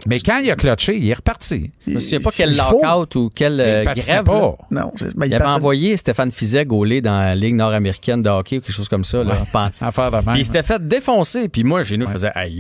Mais 0.08 0.20
quand 0.20 0.40
il 0.40 0.50
a 0.50 0.56
clutché, 0.56 0.98
il 0.98 1.08
est 1.10 1.14
reparti. 1.14 1.70
je 1.86 1.92
me 1.92 2.00
souviens 2.00 2.20
pas 2.22 2.32
quel 2.36 2.52
il 2.54 2.58
faut. 2.60 2.82
lockout 2.82 3.16
ou 3.18 3.30
quel 3.34 3.60
euh, 3.62 3.84
il 3.96 4.02
grève. 4.02 4.24
pas. 4.24 4.56
Non, 4.72 4.92
c'est- 4.96 5.11
ben, 5.16 5.26
Il 5.28 5.34
avait 5.34 5.44
patine- 5.44 5.58
envoyé 5.58 5.98
Stéphane 5.98 6.32
Fizet 6.32 6.66
gauler 6.66 7.02
dans 7.02 7.20
la 7.20 7.36
Ligue 7.36 7.56
nord-américaine 7.56 8.22
de 8.22 8.30
hockey 8.30 8.58
ou 8.58 8.62
quelque 8.62 8.74
chose 8.76 8.90
comme 8.90 9.04
ça. 9.04 9.24
Là, 9.24 9.38
Pan- 9.52 9.70
Affaire 9.82 10.12
de 10.12 10.16
même. 10.18 10.26
Puis 10.26 10.40
il 10.42 10.46
s'était 10.46 10.64
fait 10.64 10.86
défoncer. 10.88 11.48
Puis 11.50 11.64
moi, 11.64 11.84
chez 11.84 11.98
nous, 11.98 12.06
je 12.08 12.12
faisais 12.12 12.32
Hey, 12.36 12.54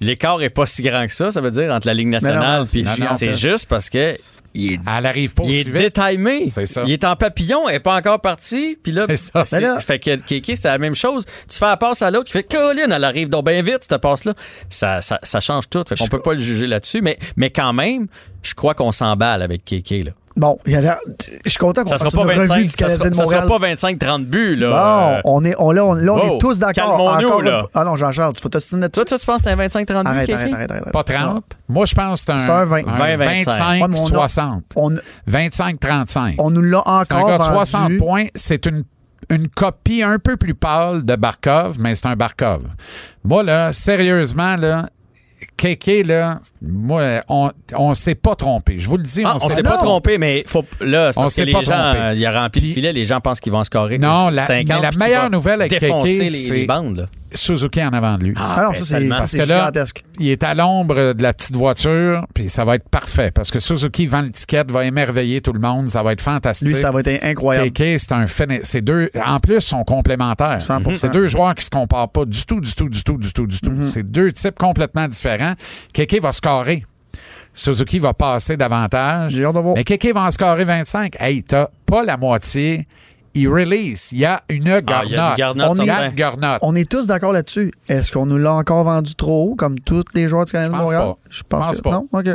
il 0.00 0.06
l'écart 0.06 0.42
est 0.42 0.50
pas 0.50 0.66
si 0.66 0.82
grand 0.82 1.06
que 1.06 1.12
ça, 1.12 1.30
ça 1.30 1.40
veut 1.40 1.50
dire, 1.50 1.72
entre 1.72 1.86
la 1.86 1.94
Ligue 1.94 2.08
nationale. 2.08 2.66
c'est 2.66 3.34
juste 3.34 3.66
parce 3.68 3.88
que 3.90 4.16
il 4.58 4.72
est, 4.72 4.80
Elle 4.98 5.04
arrive 5.04 5.34
pas 5.34 5.42
il 5.44 5.54
est 5.54 5.70
détimé. 5.70 6.48
Il 6.86 6.92
est 6.92 7.04
en 7.04 7.14
papillon, 7.14 7.68
elle 7.68 7.74
est 7.76 7.80
pas 7.80 7.94
encore 7.94 8.22
partie. 8.22 8.78
Puis 8.82 8.90
là, 8.90 9.04
ça. 9.44 9.78
fait 9.80 9.98
que 9.98 10.16
Kéké, 10.16 10.56
c'est 10.56 10.68
la 10.68 10.78
même 10.78 10.94
chose. 10.94 11.26
Tu 11.46 11.58
fais 11.58 11.66
la 11.66 11.76
passe 11.76 12.00
à 12.00 12.10
l'autre, 12.10 12.24
qui 12.24 12.32
fait 12.32 12.42
Colin, 12.50 12.90
elle 12.90 13.04
arrive 13.04 13.28
donc 13.28 13.44
bien 13.44 13.60
vite, 13.60 13.80
cette 13.86 14.00
passe-là. 14.00 14.32
Ça, 14.70 15.02
ça, 15.02 15.18
ça 15.22 15.40
change 15.40 15.68
tout. 15.68 15.84
Fait 15.86 15.94
qu'on 15.94 16.06
peut 16.06 16.20
pas 16.22 16.32
le 16.32 16.38
juger 16.38 16.66
là-dessus. 16.66 17.02
Mais, 17.02 17.18
mais 17.36 17.50
quand 17.50 17.74
même, 17.74 18.06
je 18.42 18.54
crois 18.54 18.72
qu'on 18.72 18.92
s'emballe 18.92 19.42
avec 19.42 19.62
Kéké. 19.62 20.04
Là. 20.04 20.12
Bon, 20.36 20.58
il 20.66 20.72
y 20.72 20.76
a 20.76 20.80
l'air- 20.82 20.98
je 21.44 21.48
suis 21.50 21.58
content 21.58 21.82
qu'on 21.82 21.88
Ça 21.96 21.96
fasse 21.96 22.12
une 22.12 22.20
revue 22.20 22.38
25, 22.46 22.62
du 22.62 22.68
ça 22.68 22.76
Canadien 22.76 22.98
sera, 22.98 23.08
de 23.10 23.14
ça 23.14 23.22
Montréal. 23.22 23.42
sera 23.46 23.58
pas 23.58 23.66
25-30 23.66 24.24
buts. 24.26 24.56
Là. 24.56 25.20
Bon, 25.24 25.30
on 25.36 25.44
est, 25.44 25.54
on, 25.58 25.70
là, 25.72 25.84
on, 25.84 25.94
là, 25.94 26.12
on 26.12 26.16
wow, 26.18 26.34
est 26.36 26.38
tous 26.38 26.58
d'accord. 26.58 26.74
calmons-nous, 26.98 27.26
Encore 27.28 27.42
là. 27.42 27.60
une. 27.60 27.66
Ah 27.74 27.84
non, 27.84 27.96
Jean-Charles, 27.96 28.34
tu 28.34 28.42
faut 28.42 28.48
t'ostiner 28.50 28.82
là-dessus. 28.82 28.92
Toi, 28.96 29.04
toi, 29.06 29.18
tu 29.18 29.24
penses 29.26 29.38
que 29.38 29.44
c'est 29.44 29.50
un 29.50 29.56
25-30 29.56 30.04
buts, 30.04 30.10
Arrête, 30.10 30.30
arrête, 30.30 30.52
arrête, 30.52 30.70
arrête. 30.70 30.92
Pas 30.92 31.04
30. 31.04 31.44
Moi, 31.68 31.86
je 31.86 31.94
pense 31.94 32.20
que 32.20 32.26
c'est 32.26 32.32
un, 32.32 32.38
C'est 32.40 32.50
un 32.50 32.64
20. 32.66 32.82
20-25. 32.82 33.00
Ouais, 33.00 33.16
mais 33.88 33.98
on 33.98 34.06
a- 34.14 34.26
25-60. 34.26 34.62
On, 34.76 34.90
25-35. 35.26 36.34
on 36.38 36.50
nous 36.50 36.62
l'a 36.62 36.82
C'est 37.04 37.14
un 37.14 37.18
encore 37.18 37.28
gars 37.28 37.38
de 37.38 37.42
vendu. 37.42 37.54
60 37.54 37.98
points. 37.98 38.26
C'est 38.34 38.66
une, 38.66 38.84
une 39.30 39.48
copie 39.48 40.02
un 40.02 40.18
peu 40.18 40.36
plus 40.36 40.54
pâle 40.54 41.04
de 41.04 41.16
Barkov, 41.16 41.78
mais 41.80 41.94
c'est 41.94 42.06
un 42.06 42.16
Barkov. 42.16 42.62
Moi, 43.24 43.42
là, 43.42 43.72
sérieusement, 43.72 44.56
là, 44.56 44.88
Kéké, 45.56 46.02
là, 46.02 46.40
moi, 46.60 47.22
on, 47.28 47.50
on 47.76 47.94
s'est 47.94 48.14
pas 48.14 48.34
trompé. 48.34 48.78
Je 48.78 48.88
vous 48.88 48.98
le 48.98 49.02
dis, 49.02 49.22
Ah, 49.24 49.36
on, 49.40 49.46
on 49.46 49.48
s'est 49.48 49.62
pas 49.62 49.78
trompé, 49.78 50.18
mais 50.18 50.44
faut, 50.46 50.64
là, 50.82 51.12
c'est 51.12 51.18
On 51.18 51.22
parce 51.22 51.34
que 51.36 51.42
les 51.42 51.52
pas 51.52 51.62
gens, 51.62 51.94
trompé. 51.94 52.16
il 52.16 52.26
a 52.26 52.42
rempli 52.42 52.60
le 52.60 52.74
filet, 52.74 52.92
les 52.92 53.04
gens 53.06 53.20
pensent 53.20 53.40
qu'ils 53.40 53.52
vont 53.52 53.64
scorer 53.64 53.96
Non, 53.98 54.28
la- 54.28 54.42
50, 54.42 54.66
mais 54.68 54.82
la 54.82 54.90
meilleure 54.98 55.30
nouvelle 55.30 55.62
avec 55.62 55.72
Kéké, 55.72 55.90
les, 56.04 56.30
c'est- 56.30 56.54
les 56.54 56.66
bandes. 56.66 56.98
là. 56.98 57.06
Suzuki 57.36 57.82
en 57.82 57.92
avant 57.92 58.18
de 58.18 58.24
lui. 58.24 58.34
Ah 58.36 58.62
non, 58.64 58.70
ben, 58.70 58.84
ça, 58.84 58.98
c'est 58.98 59.08
Parce 59.08 59.30
c'est 59.30 59.38
que 59.38 59.48
là, 59.48 59.66
gigantesque. 59.66 60.04
il 60.18 60.28
est 60.28 60.42
à 60.42 60.54
l'ombre 60.54 61.12
de 61.12 61.22
la 61.22 61.32
petite 61.32 61.56
voiture, 61.56 62.26
puis 62.34 62.48
ça 62.48 62.64
va 62.64 62.76
être 62.76 62.88
parfait. 62.88 63.30
Parce 63.30 63.50
que 63.50 63.60
Suzuki 63.60 64.06
vend 64.06 64.22
le 64.22 64.30
ticket, 64.30 64.64
va 64.68 64.84
émerveiller 64.84 65.40
tout 65.40 65.52
le 65.52 65.60
monde, 65.60 65.90
ça 65.90 66.02
va 66.02 66.12
être 66.12 66.22
fantastique. 66.22 66.68
Lui, 66.68 66.76
ça 66.76 66.90
va 66.90 67.00
être 67.00 67.22
incroyable. 67.22 67.66
Kéké, 67.70 67.98
c'est 67.98 68.12
un 68.12 68.26
phénomène. 68.26 68.62
C'est 68.64 68.82
deux. 68.82 69.10
En 69.24 69.40
plus, 69.40 69.60
sont 69.60 69.84
complémentaires. 69.84 70.58
100%. 70.58 70.96
C'est 70.96 71.12
deux 71.12 71.28
joueurs 71.28 71.54
qui 71.54 71.64
se 71.64 71.70
comparent 71.70 72.10
pas 72.10 72.24
du 72.24 72.44
tout, 72.44 72.60
du 72.60 72.74
tout, 72.74 72.88
du 72.88 73.02
tout, 73.02 73.16
du 73.16 73.32
tout, 73.32 73.46
du 73.46 73.60
tout. 73.60 73.70
Mm-hmm. 73.70 73.84
C'est 73.84 74.10
deux 74.10 74.32
types 74.32 74.58
complètement 74.58 75.08
différents. 75.08 75.54
Kéké 75.92 76.20
va 76.20 76.32
scorer. 76.32 76.84
Suzuki 77.52 77.98
va 77.98 78.12
passer 78.12 78.56
davantage. 78.56 79.30
J'ai 79.30 79.44
hâte 79.44 79.54
de 79.54 79.60
voir. 79.60 79.74
Mais 79.74 79.84
Kéké 79.84 80.12
va 80.12 80.24
en 80.24 80.30
scorer 80.30 80.64
25. 80.64 81.14
Hey, 81.18 81.42
t'as 81.42 81.68
pas 81.86 82.04
la 82.04 82.16
moitié. 82.16 82.86
Il 83.36 83.48
release. 83.48 84.12
Il 84.12 84.18
y 84.18 84.24
a 84.24 84.42
une 84.48 84.68
Ah, 84.68 84.80
garnotte. 84.80 85.08
il 85.10 85.14
y 85.14 85.16
a 85.18 85.30
une 85.30 85.36
garnotte, 85.36 85.68
On 85.70 85.74
est- 85.82 86.14
garnotte. 86.14 86.58
On 86.62 86.74
tous 86.88 87.06
d'accord 87.06 87.32
là-dessus. 87.32 87.72
Est-ce 87.88 88.10
qu'on 88.12 88.26
nous 88.26 88.38
l'a 88.38 88.54
encore 88.54 88.84
vendu 88.84 89.14
trop 89.14 89.50
haut, 89.50 89.54
comme 89.54 89.78
tous 89.80 90.04
les 90.14 90.28
joueurs 90.28 90.44
du 90.46 90.52
Canadien 90.52 90.70
de 90.72 90.76
Je 90.76 90.80
pense 90.82 90.92
Montréal? 90.92 91.08
pas. 91.14 91.18
Je 91.30 91.42
pense, 91.48 91.66
pense 91.66 91.76
que 91.76 91.82
pas. 91.82 91.90
non? 91.90 92.08
OK. 92.12 92.26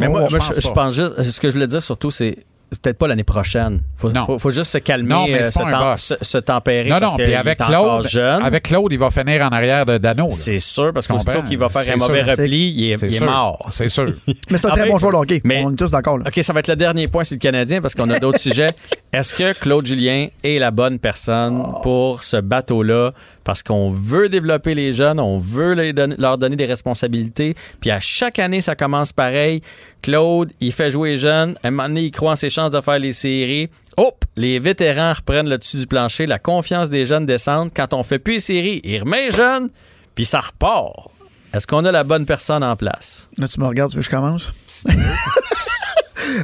Mais 0.00 0.08
moi, 0.08 0.26
je 0.28 0.36
pense 0.36 0.52
je, 0.56 0.60
je 0.60 0.68
pas. 0.68 0.74
pense 0.74 0.94
juste, 0.94 1.22
ce 1.22 1.40
que 1.40 1.48
je 1.48 1.54
voulais 1.54 1.66
dire 1.68 1.80
surtout, 1.82 2.10
c'est 2.10 2.36
peut-être 2.82 2.98
pas 2.98 3.06
l'année 3.06 3.22
prochaine. 3.22 3.82
Faut, 3.96 4.10
Non. 4.10 4.26
faut, 4.26 4.36
faut 4.40 4.50
juste 4.50 4.72
se 4.72 4.78
calmer, 4.78 5.08
Non, 5.08 5.26
mais 5.28 5.42
euh, 5.42 5.44
se, 5.44 5.52
tem- 5.52 6.42
tempérer. 6.42 6.88
Non, 6.90 6.98
parce 6.98 7.12
non, 7.12 7.18
puis 7.18 7.32
avec 7.34 7.58
Claude, 7.58 8.08
jeune. 8.08 8.42
avec 8.42 8.64
Claude, 8.64 8.92
il 8.92 8.98
va 8.98 9.10
finir 9.10 9.42
en 9.42 9.48
arrière 9.50 9.86
de 9.86 9.96
Dano. 9.98 10.26
C'est 10.30 10.58
sûr, 10.58 10.92
parce 10.92 11.06
Tu 11.06 11.12
qu'aussitôt 11.12 11.42
qu'il 11.42 11.56
va 11.56 11.68
faire 11.68 11.94
un 11.94 11.98
mauvais 11.98 12.24
sûr. 12.24 12.32
repli, 12.32 12.70
il 12.76 12.90
est, 12.90 13.00
il 13.02 13.24
mort. 13.24 13.64
C'est 13.70 13.88
sûr. 13.88 14.06
Mais 14.50 14.58
c'est 14.58 14.66
un 14.66 14.70
Ah 14.70 14.72
très 14.72 14.82
ben, 14.86 14.90
bon 14.90 14.98
joueur 14.98 15.12
de 15.12 15.16
hockey. 15.18 15.40
mais- 15.44 15.62
On 15.64 15.70
est 15.72 15.76
tous 15.76 15.92
d'accord. 15.92 16.18
OK, 16.26 16.40
ça 16.42 16.52
va 16.52 16.58
être 16.60 16.66
le 16.68 16.74
dernier 16.74 17.06
point 17.06 17.22
sur 17.22 17.36
le 17.36 17.38
Canadien 17.38 17.80
parce 17.80 17.94
qu'on 17.94 18.10
a 18.10 18.18
d'autres 18.18 18.40
sujets. 18.40 18.72
Est-ce 19.14 19.32
que 19.32 19.52
Claude 19.52 19.86
Julien 19.86 20.26
est 20.42 20.58
la 20.58 20.72
bonne 20.72 20.98
personne 20.98 21.62
pour 21.84 22.24
ce 22.24 22.36
bateau-là? 22.36 23.12
Parce 23.44 23.62
qu'on 23.62 23.92
veut 23.92 24.28
développer 24.28 24.74
les 24.74 24.92
jeunes, 24.92 25.20
on 25.20 25.38
veut 25.38 25.74
les 25.74 25.92
leur 26.18 26.36
donner 26.36 26.56
des 26.56 26.64
responsabilités. 26.64 27.54
Puis 27.80 27.92
à 27.92 28.00
chaque 28.00 28.40
année, 28.40 28.60
ça 28.60 28.74
commence 28.74 29.12
pareil. 29.12 29.62
Claude, 30.02 30.50
il 30.58 30.72
fait 30.72 30.90
jouer 30.90 31.10
les 31.10 31.16
jeunes. 31.18 31.54
À 31.62 31.68
un 31.68 31.70
moment 31.70 31.88
donné, 31.88 32.06
il 32.06 32.10
croit 32.10 32.32
en 32.32 32.36
ses 32.36 32.50
chances 32.50 32.72
de 32.72 32.80
faire 32.80 32.98
les 32.98 33.12
séries. 33.12 33.70
Hop! 33.96 34.24
Les 34.34 34.58
vétérans 34.58 35.12
reprennent 35.12 35.48
le 35.48 35.58
dessus 35.58 35.76
du 35.76 35.86
plancher. 35.86 36.26
La 36.26 36.40
confiance 36.40 36.90
des 36.90 37.04
jeunes 37.04 37.24
descend. 37.24 37.70
Quand 37.72 37.94
on 37.94 38.02
fait 38.02 38.18
plus 38.18 38.32
les 38.32 38.40
séries, 38.40 38.80
il 38.82 38.98
remet 38.98 39.26
les 39.26 39.30
jeunes, 39.30 39.68
puis 40.16 40.24
ça 40.24 40.40
repart. 40.40 41.12
Est-ce 41.52 41.68
qu'on 41.68 41.84
a 41.84 41.92
la 41.92 42.02
bonne 42.02 42.26
personne 42.26 42.64
en 42.64 42.74
place? 42.74 43.28
Là, 43.38 43.46
tu 43.46 43.60
me 43.60 43.66
regardes, 43.66 43.92
tu 43.92 43.96
veux 43.96 44.02
que 44.02 44.06
je 44.06 44.10
commence? 44.10 44.50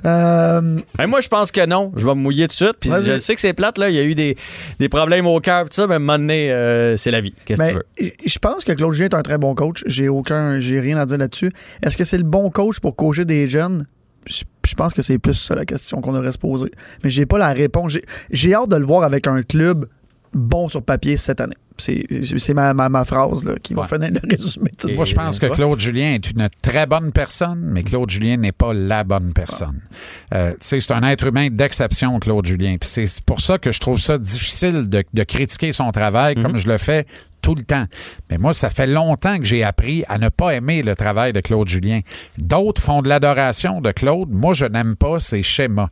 Euh, 0.05 0.79
Ben, 0.98 1.07
moi, 1.07 1.20
je 1.20 1.29
pense 1.29 1.50
que 1.50 1.64
non. 1.66 1.92
Je 1.96 2.05
vais 2.05 2.14
me 2.14 2.20
mouiller 2.20 2.44
tout 2.44 2.53
de 2.53 2.53
suite. 2.66 2.76
Puis 2.81 2.90
je 3.05 3.18
sais 3.18 3.35
que 3.35 3.40
c'est 3.40 3.53
plate, 3.53 3.79
là. 3.79 3.90
Il 3.90 3.96
y 3.96 3.98
a 3.98 4.05
eu 4.05 4.14
des, 4.14 4.37
des 4.79 4.88
problèmes 4.88 5.26
au 5.26 5.40
cœur, 5.40 5.64
tout 5.64 5.74
ça, 5.74 5.87
mais 5.87 5.94
à 5.94 5.96
un 5.96 6.00
moment 6.00 6.18
donné, 6.18 6.53
euh, 6.53 6.96
c'est 6.96 7.11
la 7.11 7.20
vie. 7.20 7.35
Qu'est-ce 7.44 7.62
que 7.62 7.68
tu 7.68 7.74
veux? 7.74 8.12
je 8.24 8.38
pense 8.38 8.64
que 8.64 8.72
Claude 8.72 8.92
Julien 8.92 9.07
est 9.09 9.14
un 9.14 9.22
très 9.22 9.38
bon 9.38 9.55
coach. 9.55 9.83
J'ai 9.87 10.09
aucun, 10.09 10.59
j'ai 10.59 10.81
rien 10.81 10.96
à 10.98 11.07
dire 11.07 11.18
là-dessus. 11.18 11.53
Est-ce 11.83 11.96
que 11.96 12.05
c'est 12.05 12.18
le 12.18 12.24
bon 12.24 12.50
coach 12.50 12.81
pour 12.81 12.96
coacher 12.96 13.24
des 13.24 13.48
jeunes? 13.48 13.87
Je 14.26 14.74
pense 14.74 14.92
que 14.92 15.03
c'est 15.03 15.18
plus 15.18 15.35
ça 15.35 15.55
la 15.55 15.64
question 15.64 16.00
qu'on 16.00 16.12
devrait 16.12 16.33
se 16.33 16.38
poser. 16.38 16.70
Mais 17.03 17.11
j'ai 17.11 17.26
pas 17.26 17.38
la 17.38 17.53
réponse. 17.53 17.96
J'ai 18.31 18.55
hâte 18.55 18.68
de 18.68 18.76
le 18.76 18.85
voir 18.85 19.03
avec 19.03 19.26
un 19.26 19.42
club 19.42 19.87
bon 20.32 20.68
sur 20.68 20.82
papier 20.82 21.16
cette 21.16 21.40
année. 21.40 21.54
C'est 21.78 22.52
ma, 22.52 22.74
ma, 22.74 22.90
ma 22.90 23.06
phrase 23.06 23.42
là, 23.42 23.54
qui 23.62 23.72
va 23.72 23.82
Ouais. 23.82 23.88
finir 23.88 24.10
le 24.10 24.20
résumé. 24.36 24.70
tout. 24.78 24.88
Moi, 24.94 25.06
je 25.06 25.14
pense 25.14 25.38
que? 25.38 25.46
Claude 25.46 25.80
Julien 25.80 26.12
est 26.12 26.30
une 26.30 26.46
très 26.60 26.84
bonne 26.86 27.10
personne, 27.10 27.58
mais 27.72 27.82
Claude 27.82 28.10
Julien 28.10 28.36
n'est 28.36 28.52
pas 28.52 28.74
la 28.74 29.02
bonne 29.02 29.32
personne. 29.32 29.80
Euh, 30.34 30.50
tu 30.50 30.56
sais, 30.60 30.80
c'est 30.80 30.92
un 30.92 31.02
être 31.04 31.26
humain 31.26 31.48
d'exception, 31.50 32.20
Claude 32.20 32.44
Julien. 32.44 32.76
C'est 32.82 33.06
pour 33.24 33.40
ça 33.40 33.56
que 33.56 33.72
je 33.72 33.80
trouve 33.80 33.98
ça 33.98 34.18
difficile 34.18 34.90
de, 34.90 35.02
de 35.14 35.22
critiquer 35.24 35.72
son 35.72 35.90
travail 35.90 36.34
comme 36.34 36.58
je 36.58 36.68
le 36.68 36.76
fais 36.76 37.06
tout 37.40 37.54
le 37.54 37.62
temps. 37.62 37.86
Mais 38.30 38.36
moi, 38.36 38.52
ça 38.52 38.68
fait 38.68 38.86
longtemps 38.86 39.38
que 39.38 39.46
j'ai 39.46 39.64
appris 39.64 40.04
à 40.08 40.18
ne 40.18 40.28
pas 40.28 40.50
aimer 40.54 40.82
le 40.82 40.94
travail 40.94 41.32
de 41.32 41.40
Claude 41.40 41.66
Julien. 41.66 42.00
D'autres 42.36 42.82
font 42.82 43.00
de 43.00 43.08
l'adoration 43.08 43.80
de 43.80 43.90
Claude. 43.90 44.28
Moi, 44.30 44.52
je 44.52 44.66
n'aime 44.66 44.96
pas 44.96 45.18
ses 45.18 45.42
schémas. 45.42 45.88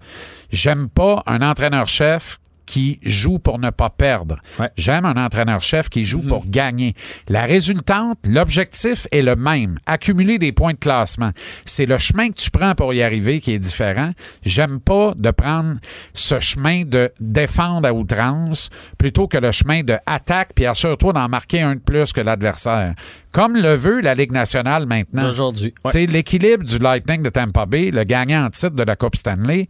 J'aime 0.50 0.90
pas 0.90 1.22
un 1.26 1.40
entraîneur-chef 1.40 2.38
qui 2.68 3.00
joue 3.02 3.38
pour 3.38 3.58
ne 3.58 3.70
pas 3.70 3.88
perdre. 3.88 4.36
Ouais. 4.60 4.68
J'aime 4.76 5.06
un 5.06 5.16
entraîneur-chef 5.16 5.88
qui 5.88 6.04
joue 6.04 6.20
pour 6.20 6.46
gagner. 6.46 6.92
La 7.26 7.44
résultante, 7.44 8.18
l'objectif 8.28 9.06
est 9.10 9.22
le 9.22 9.36
même. 9.36 9.78
Accumuler 9.86 10.38
des 10.38 10.52
points 10.52 10.74
de 10.74 10.78
classement. 10.78 11.30
C'est 11.64 11.86
le 11.86 11.96
chemin 11.96 12.28
que 12.28 12.34
tu 12.34 12.50
prends 12.50 12.74
pour 12.74 12.92
y 12.92 13.02
arriver 13.02 13.40
qui 13.40 13.52
est 13.52 13.58
différent. 13.58 14.10
J'aime 14.42 14.80
pas 14.80 15.14
de 15.16 15.30
prendre 15.30 15.76
ce 16.12 16.38
chemin 16.40 16.84
de 16.84 17.10
défendre 17.20 17.88
à 17.88 17.94
outrance 17.94 18.68
plutôt 18.98 19.28
que 19.28 19.38
le 19.38 19.50
chemin 19.50 19.82
de 19.82 19.96
attaque 20.04 20.50
puis 20.54 20.66
assure-toi 20.66 21.14
d'en 21.14 21.28
marquer 21.30 21.62
un 21.62 21.76
de 21.76 21.80
plus 21.80 22.12
que 22.12 22.20
l'adversaire. 22.20 22.94
Comme 23.32 23.56
le 23.56 23.74
veut 23.74 24.00
la 24.02 24.14
Ligue 24.14 24.32
nationale 24.32 24.86
maintenant. 24.86 25.22
D'aujourd'hui. 25.22 25.72
Ouais. 25.84 25.92
C'est 25.92 26.06
l'équilibre 26.06 26.64
du 26.64 26.78
Lightning 26.78 27.22
de 27.22 27.30
Tampa 27.30 27.64
Bay, 27.64 27.90
le 27.90 28.04
gagnant 28.04 28.44
en 28.44 28.50
titre 28.50 28.74
de 28.74 28.82
la 28.82 28.96
Coupe 28.96 29.16
Stanley, 29.16 29.68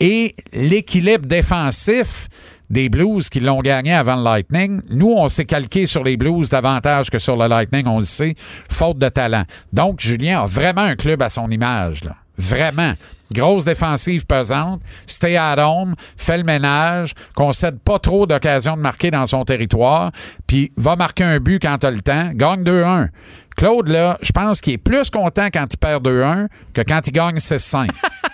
et 0.00 0.34
l'équilibre 0.52 1.26
défensif 1.26 2.28
des 2.70 2.88
Blues 2.88 3.28
qui 3.28 3.40
l'ont 3.40 3.60
gagné 3.60 3.92
avant 3.92 4.16
le 4.16 4.24
Lightning. 4.24 4.80
Nous, 4.90 5.12
on 5.12 5.28
s'est 5.28 5.44
calqué 5.44 5.86
sur 5.86 6.02
les 6.02 6.16
Blues 6.16 6.48
davantage 6.48 7.10
que 7.10 7.18
sur 7.18 7.36
le 7.36 7.46
Lightning, 7.46 7.86
on 7.86 7.98
le 7.98 8.04
sait, 8.04 8.34
faute 8.70 8.98
de 8.98 9.08
talent. 9.08 9.44
Donc, 9.72 10.00
Julien 10.00 10.42
a 10.42 10.46
vraiment 10.46 10.82
un 10.82 10.96
club 10.96 11.22
à 11.22 11.28
son 11.28 11.50
image, 11.50 12.04
là. 12.04 12.16
Vraiment. 12.36 12.94
Grosse 13.32 13.64
défensive 13.64 14.26
pesante, 14.26 14.80
stay 15.06 15.36
at 15.36 15.56
home, 15.58 15.94
fait 16.16 16.36
le 16.36 16.44
ménage, 16.44 17.14
concède 17.34 17.78
pas 17.78 17.98
trop 17.98 18.26
d'occasions 18.26 18.76
de 18.76 18.82
marquer 18.82 19.10
dans 19.10 19.26
son 19.26 19.44
territoire, 19.44 20.12
puis 20.46 20.72
va 20.76 20.94
marquer 20.94 21.24
un 21.24 21.40
but 21.40 21.60
quand 21.60 21.78
t'as 21.78 21.90
le 21.90 22.00
temps, 22.00 22.30
gagne 22.34 22.62
2-1. 22.62 23.08
Claude, 23.56 23.88
là, 23.88 24.18
je 24.20 24.32
pense 24.32 24.60
qu'il 24.60 24.74
est 24.74 24.78
plus 24.78 25.10
content 25.10 25.46
quand 25.52 25.66
il 25.72 25.76
perd 25.78 26.06
2-1 26.06 26.48
que 26.74 26.82
quand 26.82 27.06
il 27.06 27.12
gagne 27.12 27.36
6-5. 27.36 27.88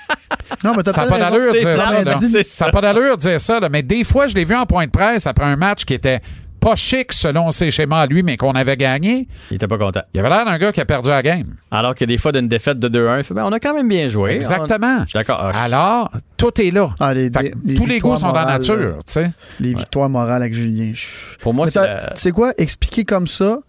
Non, 0.64 0.72
mais 0.76 0.82
t'as 0.82 0.92
Ça 0.92 1.02
n'a 1.04 1.08
pas 1.08 1.18
d'allure 1.18 1.52
de 1.52 1.58
dire 1.58 1.80
ça. 1.80 2.02
là. 2.02 2.16
c'est 2.18 2.42
Ça 2.42 2.64
n'a 2.66 2.70
ça. 2.70 2.72
pas 2.72 2.80
d'allure 2.80 3.16
de 3.16 3.22
dire 3.22 3.40
ça. 3.40 3.60
là. 3.60 3.68
Mais 3.70 3.82
des 3.82 4.04
fois, 4.04 4.26
je 4.26 4.34
l'ai 4.34 4.44
vu 4.44 4.54
en 4.54 4.66
point 4.66 4.86
de 4.86 4.90
presse 4.90 5.26
après 5.26 5.44
un 5.46 5.56
match 5.56 5.84
qui 5.84 5.94
était 5.94 6.20
pas 6.60 6.76
chic 6.76 7.12
selon 7.14 7.50
ses 7.52 7.70
schémas 7.70 8.00
à 8.02 8.06
lui, 8.06 8.22
mais 8.22 8.36
qu'on 8.36 8.52
avait 8.52 8.76
gagné. 8.76 9.26
Il 9.50 9.54
était 9.54 9.66
pas 9.66 9.78
content. 9.78 10.02
Il 10.12 10.20
avait 10.20 10.28
l'air 10.28 10.44
d'un 10.44 10.58
gars 10.58 10.72
qui 10.72 10.80
a 10.82 10.84
perdu 10.84 11.08
la 11.08 11.22
game. 11.22 11.54
Alors 11.70 11.94
que 11.94 12.04
des 12.04 12.18
fois, 12.18 12.32
d'une 12.32 12.48
défaite 12.48 12.78
de 12.78 12.88
2-1, 12.88 13.18
il 13.18 13.24
fait, 13.24 13.32
ben, 13.32 13.44
on 13.46 13.52
a 13.52 13.58
quand 13.60 13.72
même 13.72 13.88
bien 13.88 14.08
joué. 14.08 14.32
Exactement. 14.32 14.98
On- 15.00 15.02
Je 15.04 15.08
suis 15.08 15.14
d'accord. 15.14 15.40
Ah, 15.54 15.62
Alors, 15.64 16.10
tout 16.36 16.60
est 16.60 16.70
là. 16.70 16.90
Ah, 17.00 17.14
les- 17.14 17.30
Fait 17.30 17.42
les- 17.42 17.50
que 17.52 17.56
les 17.64 17.74
tous 17.76 17.86
les 17.86 17.98
goûts 18.00 18.16
sont 18.16 18.26
dans 18.28 18.34
la 18.34 18.44
nature, 18.58 18.98
sais. 19.06 19.30
Les 19.58 19.72
victoires 19.72 20.10
morales 20.10 20.42
avec 20.42 20.52
Julien. 20.52 20.92
je- 20.94 21.38
Pour 21.38 21.54
moi, 21.54 21.66
c'est 21.66 21.80
la- 21.80 22.10
Tu 22.14 22.20
sais 22.20 22.30
quoi? 22.32 22.52
Expliquer 22.58 23.04
comme 23.06 23.26
ça, 23.26 23.60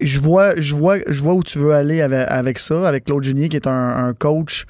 je 0.00 0.20
vois, 0.20 0.52
je 0.58 0.74
vois, 0.76 0.98
je 1.08 1.22
vois 1.22 1.34
où 1.34 1.42
tu 1.42 1.58
veux 1.58 1.72
aller 1.72 2.00
avec, 2.02 2.24
avec 2.28 2.58
ça, 2.58 2.88
avec 2.88 3.04
Claude 3.06 3.24
Junier, 3.24 3.48
qui 3.48 3.56
est 3.56 3.66
un, 3.66 4.06
un 4.06 4.14
coach 4.14 4.64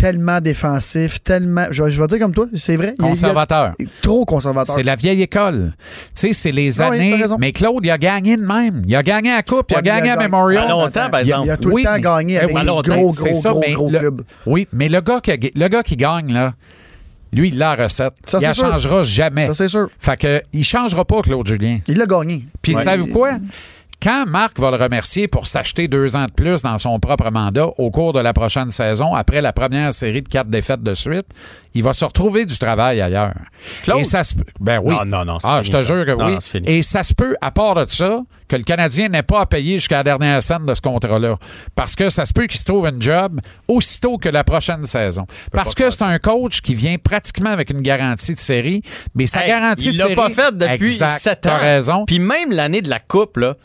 tellement 0.00 0.40
défensif, 0.40 1.22
tellement. 1.22 1.66
Je, 1.70 1.90
je 1.90 2.00
vais 2.00 2.06
dire 2.06 2.18
comme 2.18 2.32
toi, 2.32 2.46
c'est 2.54 2.76
vrai. 2.76 2.94
il 2.98 3.02
a- 3.02 3.06
il 3.06 3.06
a- 3.06 3.10
Conservateur. 3.10 3.72
trop 4.00 4.24
conservateur. 4.24 4.74
C'est 4.74 4.82
la 4.82 4.96
vieille 4.96 5.20
école. 5.22 5.74
Tu 6.14 6.28
sais, 6.28 6.32
c'est 6.32 6.52
les 6.52 6.80
Ah 6.80 6.88
oui, 6.90 6.96
années. 6.96 7.24
mais 7.38 7.52
Claude, 7.52 7.84
il 7.84 7.90
a 7.90 7.98
gagné 7.98 8.36
de 8.36 8.42
même. 8.42 8.82
Il 8.86 8.96
a 8.96 9.02
gagné 9.02 9.30
la 9.30 9.42
Coupe, 9.42 9.70
il 9.70 9.76
a 9.76 9.78
il 9.78 9.78
a 9.80 9.82
gagné 9.82 10.10
à 10.10 10.16
gagné- 10.16 10.28
Memorial. 10.28 10.64
À 10.64 10.68
longtemps, 10.70 11.10
par 11.10 11.20
il, 11.22 11.32
a, 11.32 11.36
exemple. 11.40 11.46
il 11.46 11.50
a 11.50 11.56
tout 11.58 11.76
le 11.76 11.82
temps 11.84 11.98
gagné 11.98 12.38
avec 12.38 12.54
oui, 12.54 12.60
des 12.62 12.66
longtemps, 12.66 12.92
gros, 12.96 13.12
c'est 13.12 13.30
gros, 13.32 13.40
ça, 13.40 13.52
gros, 13.74 13.88
clubs. 13.88 14.22
Oui, 14.46 14.66
mais 14.72 14.88
le 14.88 15.00
gars, 15.02 15.20
qui, 15.20 15.32
a- 15.32 15.36
le 15.36 15.68
gars 15.68 15.82
qui 15.82 15.96
gagne, 15.96 16.32
là, 16.32 16.54
lui, 17.32 17.48
il 17.50 17.62
a 17.62 17.76
la 17.76 17.84
recette. 17.84 18.14
Ça, 18.26 18.38
il 18.40 18.42
la 18.42 18.54
sûr. 18.54 18.70
changera 18.72 19.02
jamais. 19.02 19.46
Ça, 19.48 19.54
c'est 19.54 19.68
sûr. 19.68 19.88
Fait 19.98 20.16
que, 20.16 20.42
il 20.52 20.64
changera 20.64 21.04
pas, 21.04 21.20
Claude 21.22 21.46
Julien. 21.46 21.78
Il 21.86 21.98
l'a 21.98 22.06
gagné. 22.06 22.46
Puis, 22.62 22.74
Ouais. 22.74 22.82
savez-vous 22.82 23.08
quoi? 23.08 23.32
Quand 24.02 24.24
Marc 24.26 24.58
va 24.58 24.70
le 24.70 24.78
remercier 24.78 25.28
pour 25.28 25.46
s'acheter 25.46 25.86
deux 25.86 26.16
ans 26.16 26.24
de 26.24 26.32
plus 26.32 26.62
dans 26.62 26.78
son 26.78 26.98
propre 26.98 27.30
mandat 27.30 27.66
au 27.76 27.90
cours 27.90 28.14
de 28.14 28.20
la 28.20 28.32
prochaine 28.32 28.70
saison, 28.70 29.14
après 29.14 29.42
la 29.42 29.52
première 29.52 29.92
série 29.92 30.22
de 30.22 30.28
quatre 30.28 30.48
défaites 30.48 30.82
de 30.82 30.94
suite, 30.94 31.26
il 31.74 31.82
va 31.82 31.92
se 31.92 32.04
retrouver 32.06 32.46
du 32.46 32.56
travail 32.58 33.00
ailleurs. 33.02 33.34
Claude? 33.82 34.00
Et 34.00 34.04
ça 34.04 34.24
se 34.24 34.34
Ben 34.58 34.80
oui. 34.82 34.94
Non, 34.94 35.04
non, 35.04 35.24
non, 35.26 35.38
Ah, 35.44 35.60
je 35.62 35.70
te 35.70 35.82
jure 35.82 36.06
que 36.06 36.12
Non, 36.12 36.26
oui. 36.28 36.32
non. 36.54 36.60
Et 36.64 36.82
ça 36.82 37.02
se 37.04 37.12
peut, 37.14 37.36
à 37.42 37.50
part 37.50 37.74
de 37.74 37.84
ça, 37.90 38.22
que 38.48 38.56
le 38.56 38.62
Canadien 38.62 39.08
n'ait 39.10 39.22
pas 39.22 39.42
à 39.42 39.46
payer 39.46 39.74
jusqu'à 39.78 39.96
la 39.98 40.04
dernière 40.04 40.42
scène 40.42 40.64
de 40.64 40.74
ce 40.74 40.80
contrat-là. 40.80 41.36
Parce 41.74 41.94
que 41.94 42.08
ça 42.08 42.24
se 42.24 42.32
peut 42.32 42.46
qu'il 42.46 42.58
se 42.58 42.64
trouve 42.64 42.86
un 42.86 42.98
job 42.98 43.38
aussitôt 43.68 44.16
que 44.16 44.30
la 44.30 44.44
prochaine 44.44 44.84
saison. 44.86 45.26
Parce 45.52 45.74
que 45.74 45.90
c'est 45.90 46.04
un 46.04 46.18
coach 46.18 46.62
qui 46.62 46.74
vient 46.74 46.96
pratiquement 46.96 47.50
avec 47.50 47.68
une 47.68 47.82
garantie 47.82 48.34
de 48.34 48.40
série, 48.40 48.82
mais 49.14 49.26
sa 49.26 49.42
Hey, 49.42 49.48
garantie 49.48 49.88
il 49.88 49.92
de 49.92 49.98
l'a 49.98 50.04
série... 50.04 50.16
pas 50.16 50.30
fait 50.30 50.56
depuis 50.56 50.90
7 50.96 51.46
ans. 51.46 51.58
Raison. 51.60 52.04
Puis 52.06 52.18
même 52.18 52.50
l'année 52.50 52.80
de 52.82 52.88
la 52.88 52.98
Coupe, 52.98 53.36
là, 53.36 53.56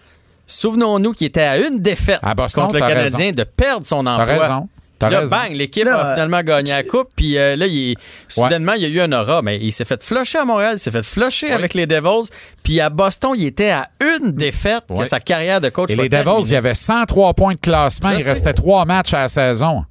souvenons-nous 0.45 1.13
qu'il 1.13 1.27
était 1.27 1.41
à 1.41 1.57
une 1.57 1.79
défaite 1.79 2.19
À 2.21 2.33
Boston, 2.33 2.63
contre 2.63 2.75
le 2.75 2.79
Canadien 2.81 3.31
de 3.31 3.43
perdre 3.43 3.85
son 3.85 4.03
T'as 4.03 4.11
emploi. 4.21 4.25
raison. 4.47 4.69
T'as 4.97 5.09
Là, 5.09 5.19
raison. 5.19 5.35
bang, 5.35 5.51
l'équipe 5.51 5.83
Là, 5.83 5.99
a 5.99 6.13
finalement 6.13 6.41
gagné 6.41 6.71
la 6.71 6.83
coupe. 6.83 7.09
Puis 7.17 7.37
euh, 7.37 7.57
là, 7.57 7.67
il 7.67 7.91
est- 7.91 7.95
soudainement, 8.29 8.73
il 8.73 8.81
y 8.83 8.85
a 8.85 8.87
eu 8.87 9.01
un 9.01 9.11
aura. 9.11 9.41
Mais 9.41 9.57
il 9.59 9.71
s'est 9.73 9.83
fait 9.83 10.01
flusher 10.01 10.37
à 10.37 10.45
Montréal, 10.45 10.75
il 10.77 10.79
s'est 10.79 10.89
fait 10.91 11.03
flusher 11.03 11.51
avec 11.51 11.73
les 11.73 11.85
Devils. 11.85 12.29
Puis 12.63 12.79
à 12.79 12.89
Boston, 12.89 13.31
il 13.35 13.45
était 13.45 13.71
à 13.71 13.89
une 14.21 14.31
défaite 14.31 14.85
que 14.97 15.03
sa 15.03 15.19
carrière 15.19 15.59
de 15.59 15.67
coach 15.67 15.91
Et 15.91 15.95
les 15.97 16.07
Devils, 16.07 16.23
terminée. 16.23 16.45
il 16.47 16.51
y 16.53 16.55
avait 16.55 16.75
103 16.75 17.33
points 17.33 17.53
de 17.55 17.59
classement. 17.59 18.11
Je 18.11 18.15
il 18.15 18.23
sais. 18.23 18.29
restait 18.29 18.53
trois 18.53 18.85
matchs 18.85 19.13
à 19.13 19.23
la 19.23 19.27
saison. 19.27 19.83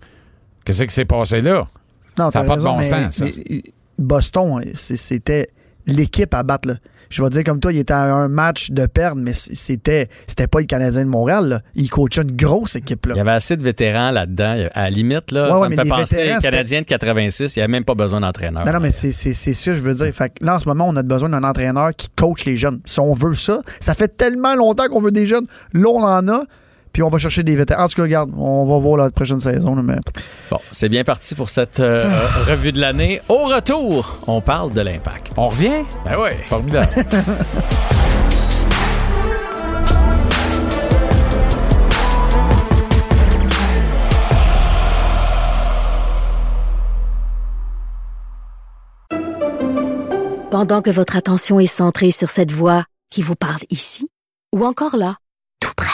Qu'est-ce 0.64 0.84
qui 0.84 0.94
s'est 0.94 1.04
passé 1.04 1.42
là? 1.42 1.66
Non, 2.18 2.30
Ça 2.30 2.38
a 2.38 2.42
t'as 2.42 2.48
pas 2.48 2.56
de 2.56 2.62
bon 2.62 2.76
mais- 2.78 2.84
sens, 2.84 3.14
ça. 3.16 3.24
mais 3.26 3.62
Boston, 3.98 4.62
c'était 4.72 5.48
l'équipe 5.86 6.32
à 6.32 6.42
battre. 6.42 6.68
là. 6.68 6.74
Je 7.14 7.22
vais 7.22 7.30
dire 7.30 7.44
comme 7.44 7.60
toi, 7.60 7.72
il 7.72 7.78
était 7.78 7.92
à 7.92 8.12
un 8.12 8.26
match 8.26 8.72
de 8.72 8.86
perdre, 8.86 9.20
mais 9.22 9.34
c'était 9.34 10.08
c'était 10.26 10.48
pas 10.48 10.58
le 10.58 10.66
Canadien 10.66 11.04
de 11.04 11.08
Montréal. 11.08 11.48
là. 11.48 11.60
Il 11.76 11.88
coachait 11.88 12.22
une 12.22 12.34
grosse 12.34 12.74
équipe. 12.74 13.06
Là. 13.06 13.14
Il 13.14 13.18
y 13.18 13.20
avait 13.20 13.30
assez 13.30 13.56
de 13.56 13.62
vétérans 13.62 14.10
là-dedans. 14.10 14.66
À 14.74 14.82
la 14.82 14.90
limite, 14.90 15.30
là, 15.30 15.56
Ouais, 15.56 15.62
ça 15.62 15.68
me 15.68 15.76
fait 15.76 15.88
penser 15.88 16.32
aux 16.36 16.40
Canadiens 16.40 16.80
de 16.80 16.86
86. 16.86 17.54
Il 17.54 17.58
n'y 17.60 17.62
avait 17.62 17.70
même 17.70 17.84
pas 17.84 17.94
besoin 17.94 18.20
d'entraîneur. 18.20 18.66
Non, 18.66 18.72
non, 18.72 18.80
mais 18.80 18.90
c'est 18.90 19.12
ça, 19.12 19.72
je 19.72 19.80
veux 19.80 19.94
dire. 19.94 20.12
Fait 20.12 20.30
que 20.30 20.44
là, 20.44 20.56
en 20.56 20.58
ce 20.58 20.66
moment, 20.68 20.86
on 20.88 20.96
a 20.96 21.04
besoin 21.04 21.28
d'un 21.28 21.44
entraîneur 21.44 21.94
qui 21.96 22.08
coach 22.16 22.46
les 22.46 22.56
jeunes. 22.56 22.80
Si 22.84 22.98
on 22.98 23.14
veut 23.14 23.34
ça, 23.34 23.60
ça 23.78 23.94
fait 23.94 24.08
tellement 24.16 24.56
longtemps 24.56 24.88
qu'on 24.88 25.00
veut 25.00 25.12
des 25.12 25.26
jeunes. 25.28 25.46
Là, 25.72 25.88
on 25.90 26.02
en 26.02 26.26
a, 26.26 26.42
puis 26.94 27.02
on 27.02 27.10
va 27.10 27.18
chercher 27.18 27.42
des 27.42 27.56
vétérans. 27.56 27.84
En 27.84 27.88
tout 27.88 27.96
cas, 27.96 28.02
regarde, 28.02 28.30
on 28.38 28.64
va 28.64 28.78
voir 28.78 28.96
la 28.96 29.10
prochaine 29.10 29.40
saison. 29.40 29.74
Mais... 29.74 29.96
Bon, 30.50 30.60
c'est 30.70 30.88
bien 30.88 31.04
parti 31.04 31.34
pour 31.34 31.50
cette 31.50 31.80
euh, 31.80 32.04
ah. 32.06 32.50
revue 32.50 32.72
de 32.72 32.80
l'année. 32.80 33.20
Au 33.28 33.44
retour, 33.46 34.20
on 34.28 34.40
parle 34.40 34.72
de 34.72 34.80
l'impact. 34.80 35.32
On 35.36 35.48
revient? 35.48 35.82
Ben 36.04 36.16
oui. 36.18 36.30
Formidable. 36.44 36.88
Pendant 50.52 50.82
que 50.82 50.90
votre 50.90 51.16
attention 51.16 51.58
est 51.58 51.66
centrée 51.66 52.12
sur 52.12 52.30
cette 52.30 52.52
voix 52.52 52.84
qui 53.10 53.22
vous 53.22 53.34
parle 53.34 53.62
ici, 53.70 54.08
ou 54.54 54.64
encore 54.64 54.96
là, 54.96 55.16
tout 55.58 55.72
près, 55.76 55.93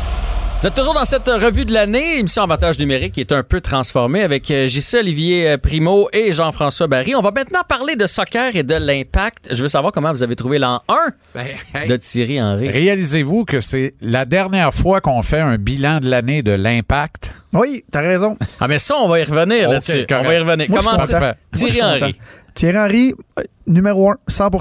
Vous 0.61 0.67
êtes 0.67 0.75
toujours 0.75 0.93
dans 0.93 1.05
cette 1.05 1.25
revue 1.25 1.65
de 1.65 1.73
l'année, 1.73 2.19
émission 2.19 2.43
Avantage 2.43 2.77
numérique 2.77 3.13
qui 3.13 3.21
est 3.21 3.31
un 3.31 3.41
peu 3.41 3.61
transformée 3.61 4.21
avec 4.21 4.51
euh, 4.51 4.67
JC 4.67 4.99
Olivier 4.99 5.49
euh, 5.49 5.57
Primo 5.57 6.07
et 6.13 6.31
Jean-François 6.33 6.85
Barry. 6.85 7.15
On 7.15 7.21
va 7.21 7.31
maintenant 7.31 7.61
parler 7.67 7.95
de 7.95 8.05
soccer 8.05 8.55
et 8.55 8.61
de 8.61 8.75
l'impact. 8.75 9.47
Je 9.55 9.59
veux 9.63 9.69
savoir 9.69 9.91
comment 9.91 10.11
vous 10.11 10.21
avez 10.21 10.35
trouvé 10.35 10.59
l'an 10.59 10.79
1 10.87 10.95
Ben, 11.33 11.47
hey, 11.73 11.89
de 11.89 11.97
Thierry 11.97 12.39
Henry. 12.39 12.69
Réalisez-vous 12.69 13.43
que 13.43 13.59
c'est 13.59 13.95
la 14.01 14.25
dernière 14.25 14.71
fois 14.71 15.01
qu'on 15.01 15.23
fait 15.23 15.39
un 15.39 15.57
bilan 15.57 15.99
de 15.99 16.07
l'année 16.07 16.43
de 16.43 16.51
l'impact? 16.51 17.33
Oui, 17.53 17.83
t'as 17.91 18.01
raison. 18.01 18.37
Ah 18.59 18.67
mais 18.67 18.77
ça, 18.77 18.97
on 18.97 19.09
va 19.09 19.19
y 19.19 19.23
revenir 19.23 19.65
Ok, 19.65 19.73
là-dessus. 19.73 20.05
On 20.11 20.23
va 20.23 20.33
y 20.35 20.37
revenir. 20.37 20.69
Moi, 20.69 20.79
comment 20.85 21.05
ça? 21.07 21.37
Thierry 21.51 21.81
Henry. 21.81 22.15
Thierry 22.53 22.77
Henry, 22.77 23.15
euh, 23.39 23.43
numéro 23.65 24.11
un, 24.11 24.17
100 24.27 24.51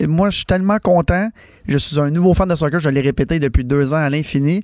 Et 0.00 0.06
moi, 0.06 0.28
je 0.28 0.36
suis 0.36 0.44
tellement 0.44 0.78
content. 0.80 1.30
Je 1.66 1.78
suis 1.78 1.98
un 1.98 2.10
nouveau 2.10 2.34
fan 2.34 2.46
de 2.46 2.56
soccer. 2.56 2.78
Je 2.78 2.90
l'ai 2.90 3.00
répété 3.00 3.40
depuis 3.40 3.64
deux 3.64 3.94
ans 3.94 4.04
à 4.04 4.10
l'infini. 4.10 4.62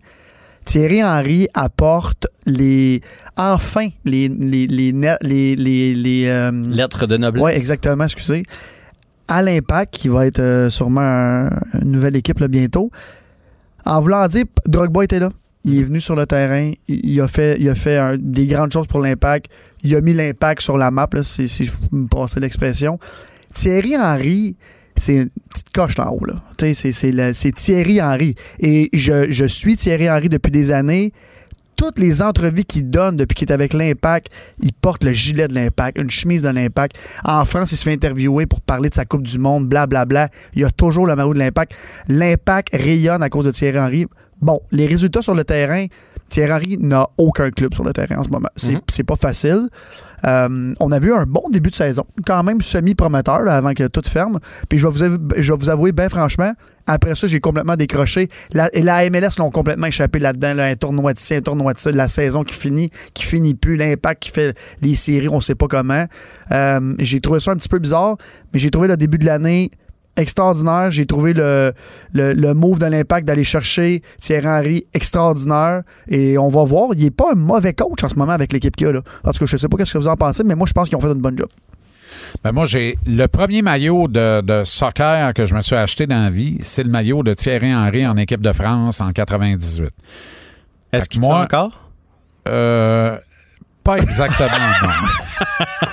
Thierry 0.64 1.02
Henry 1.02 1.48
apporte 1.54 2.26
les 2.46 3.00
enfin 3.36 3.88
les 4.04 4.28
les 4.28 4.66
les 4.66 4.92
net- 4.92 5.18
les 5.22 5.56
les, 5.56 5.94
les, 5.94 6.26
euh, 6.26 6.52
Lettre 6.68 7.06
de 7.06 7.16
noblesse. 7.16 7.42
ouais 7.42 7.56
exactement 7.56 8.04
excusez. 8.04 8.42
À 9.28 9.42
l'impact 9.42 9.94
qui 9.94 10.08
va 10.08 10.26
être 10.26 10.40
euh, 10.40 10.70
sûrement 10.70 11.00
un- 11.00 11.50
une 11.80 11.90
nouvelle 11.92 12.16
équipe 12.16 12.38
là, 12.40 12.48
bientôt. 12.48 12.90
En 13.84 14.00
voulant 14.00 14.26
dire 14.28 14.44
Drogba 14.66 15.04
était 15.04 15.18
là. 15.18 15.30
Il 15.64 15.78
est 15.78 15.82
venu 15.84 16.00
sur 16.00 16.16
le 16.16 16.26
terrain. 16.26 16.72
Il, 16.88 17.00
il 17.04 17.20
a 17.20 17.28
fait 17.28 17.56
il 17.58 17.68
a 17.68 17.74
fait 17.74 17.96
un- 17.96 18.16
des 18.18 18.46
grandes 18.46 18.72
choses 18.72 18.86
pour 18.86 19.00
l'impact. 19.00 19.46
Il 19.84 19.94
a 19.96 20.00
mis 20.00 20.12
l'impact 20.14 20.60
sur 20.62 20.76
la 20.78 20.90
map 20.90 21.08
là, 21.12 21.22
si, 21.22 21.48
si 21.48 21.64
je 21.66 21.72
me 21.92 22.06
passais 22.06 22.40
l'expression. 22.40 22.98
Thierry 23.54 23.96
Henry 23.96 24.56
c'est 24.96 25.14
une 25.14 25.30
petite 25.50 25.70
coche 25.72 25.96
là 25.96 26.10
en 26.10 26.14
haut. 26.14 26.24
Là. 26.24 26.34
C'est, 26.58 27.54
Thierry 27.54 28.00
Henry. 28.00 28.34
Et 28.60 28.90
je, 28.92 29.44
suis 29.46 29.76
Thierry 29.76 30.10
Henry 30.10 30.28
depuis 30.28 30.50
des 30.50 30.72
années. 30.72 31.12
Toutes 31.76 31.98
les 31.98 32.22
entrevues 32.22 32.64
qu'il 32.64 32.90
donne 32.90 33.16
depuis 33.16 33.34
qu'il 33.34 33.48
est 33.48 33.52
avec 33.52 33.72
l'Impact, 33.72 34.28
il 34.62 34.72
porte 34.72 35.02
le 35.02 35.12
gilet 35.12 35.48
de 35.48 35.54
l'Impact, 35.54 35.98
une 35.98 36.10
chemise 36.10 36.44
de 36.44 36.50
l'Impact. 36.50 36.94
En 37.24 37.44
France, 37.44 37.72
il 37.72 37.76
se 37.76 37.82
fait 37.82 37.92
interviewer 37.92 38.46
pour 38.46 38.60
parler 38.60 38.88
de 38.88 38.94
sa 38.94 39.04
Coupe 39.04 39.22
du 39.22 39.38
Monde, 39.38 39.68
blablabla. 39.68 40.28
Il 40.54 40.64
a 40.64 40.70
toujours 40.70 41.06
le 41.06 41.16
maillot 41.16 41.34
de 41.34 41.40
l'Impact. 41.40 41.72
L'Impact 42.06 42.68
rayonne 42.72 43.22
à 43.22 43.28
cause 43.28 43.46
de 43.46 43.50
Thierry 43.50 43.80
Henry. 43.80 44.06
Bon, 44.40 44.60
les 44.70 44.86
résultats 44.86 45.22
sur 45.22 45.34
le 45.34 45.44
terrain, 45.44 45.86
Thierry 46.32 46.50
Henry 46.52 46.78
n'a 46.78 47.06
aucun 47.18 47.50
club 47.50 47.74
sur 47.74 47.84
le 47.84 47.92
terrain 47.92 48.16
en 48.16 48.24
ce 48.24 48.30
moment. 48.30 48.48
C'est, 48.56 48.72
Mhm. 48.72 49.06
pas 49.06 49.16
facile. 49.16 49.68
Euh, 50.24 50.72
on 50.80 50.92
a 50.92 50.98
vu 50.98 51.12
un 51.12 51.26
bon 51.26 51.42
début 51.50 51.70
de 51.70 51.74
saison, 51.74 52.04
quand 52.24 52.42
même 52.44 52.62
semi-prometteur 52.62 53.40
avant 53.48 53.74
que 53.74 53.86
tout 53.88 54.02
ferme. 54.08 54.38
Puis 54.68 54.78
je 54.78 54.86
vais 54.86 54.92
vous, 54.92 55.02
avou- 55.02 55.18
je 55.36 55.52
vais 55.52 55.58
vous 55.58 55.68
avouer, 55.68 55.90
bien 55.92 56.08
franchement, 56.08 56.52
après 56.86 57.14
ça, 57.16 57.26
j'ai 57.26 57.40
complètement 57.40 57.74
décroché. 57.76 58.28
La 58.52 58.70
MLS 59.10 59.38
l'ont 59.38 59.50
complètement 59.50 59.88
échappé 59.88 60.20
là-dedans. 60.20 60.54
là, 60.54 60.66
un 60.66 60.74
tournoi 60.76 61.12
de 61.12 61.18
ci, 61.18 61.34
un 61.34 61.40
tournoi 61.42 61.74
de 61.74 61.78
ça, 61.80 61.90
la 61.90 62.08
saison 62.08 62.44
qui 62.44 62.54
finit, 62.54 62.90
qui 63.14 63.24
finit 63.24 63.54
plus, 63.54 63.76
l'impact 63.76 64.22
qui 64.22 64.30
fait 64.30 64.56
les 64.80 64.94
séries, 64.94 65.28
on 65.28 65.40
sait 65.40 65.54
pas 65.56 65.66
comment. 65.66 66.06
Euh, 66.52 66.94
j'ai 67.00 67.20
trouvé 67.20 67.40
ça 67.40 67.50
un 67.50 67.56
petit 67.56 67.68
peu 67.68 67.78
bizarre, 67.80 68.16
mais 68.54 68.60
j'ai 68.60 68.70
trouvé 68.70 68.86
le 68.88 68.96
début 68.96 69.18
de 69.18 69.26
l'année 69.26 69.70
extraordinaire. 70.16 70.90
J'ai 70.90 71.06
trouvé 71.06 71.32
le, 71.32 71.72
le, 72.12 72.32
le 72.32 72.54
move 72.54 72.78
de 72.78 72.86
l'impact 72.86 73.26
d'aller 73.26 73.44
chercher 73.44 74.02
Thierry 74.20 74.46
Henry 74.46 74.86
extraordinaire. 74.94 75.82
Et 76.08 76.38
on 76.38 76.48
va 76.48 76.64
voir. 76.64 76.88
Il 76.94 77.04
n'est 77.04 77.10
pas 77.10 77.32
un 77.32 77.36
mauvais 77.36 77.72
coach 77.72 78.02
en 78.04 78.08
ce 78.08 78.14
moment 78.16 78.32
avec 78.32 78.52
l'équipe 78.52 78.74
qu'il 78.76 78.86
a. 78.88 78.92
Là. 78.92 79.00
En 79.24 79.32
tout 79.32 79.38
cas, 79.40 79.46
je 79.46 79.56
sais 79.56 79.68
pas 79.68 79.84
ce 79.84 79.92
que 79.92 79.98
vous 79.98 80.08
en 80.08 80.16
pensez, 80.16 80.44
mais 80.44 80.54
moi, 80.54 80.66
je 80.66 80.72
pense 80.72 80.88
qu'ils 80.88 80.96
ont 80.98 81.00
fait 81.00 81.08
une 81.08 81.14
bonne 81.20 81.38
job. 81.38 81.48
Ben 82.44 82.52
moi, 82.52 82.66
j'ai 82.66 82.98
le 83.06 83.26
premier 83.26 83.62
maillot 83.62 84.06
de, 84.08 84.42
de 84.42 84.64
soccer 84.64 85.32
que 85.34 85.46
je 85.46 85.54
me 85.54 85.62
suis 85.62 85.76
acheté 85.76 86.06
dans 86.06 86.22
la 86.22 86.30
vie, 86.30 86.58
c'est 86.60 86.82
le 86.82 86.90
maillot 86.90 87.22
de 87.22 87.32
Thierry 87.34 87.74
Henry 87.74 88.06
en 88.06 88.16
équipe 88.18 88.42
de 88.42 88.52
France 88.52 89.00
en 89.00 89.08
98. 89.08 89.88
Est-ce 90.92 91.08
qu'il 91.08 91.20
fait 91.22 91.26
moi- 91.26 91.40
encore? 91.42 91.90
Euh, 92.48 93.16
pas 93.82 93.96
exactement, 93.96 94.48
non. 94.82 94.88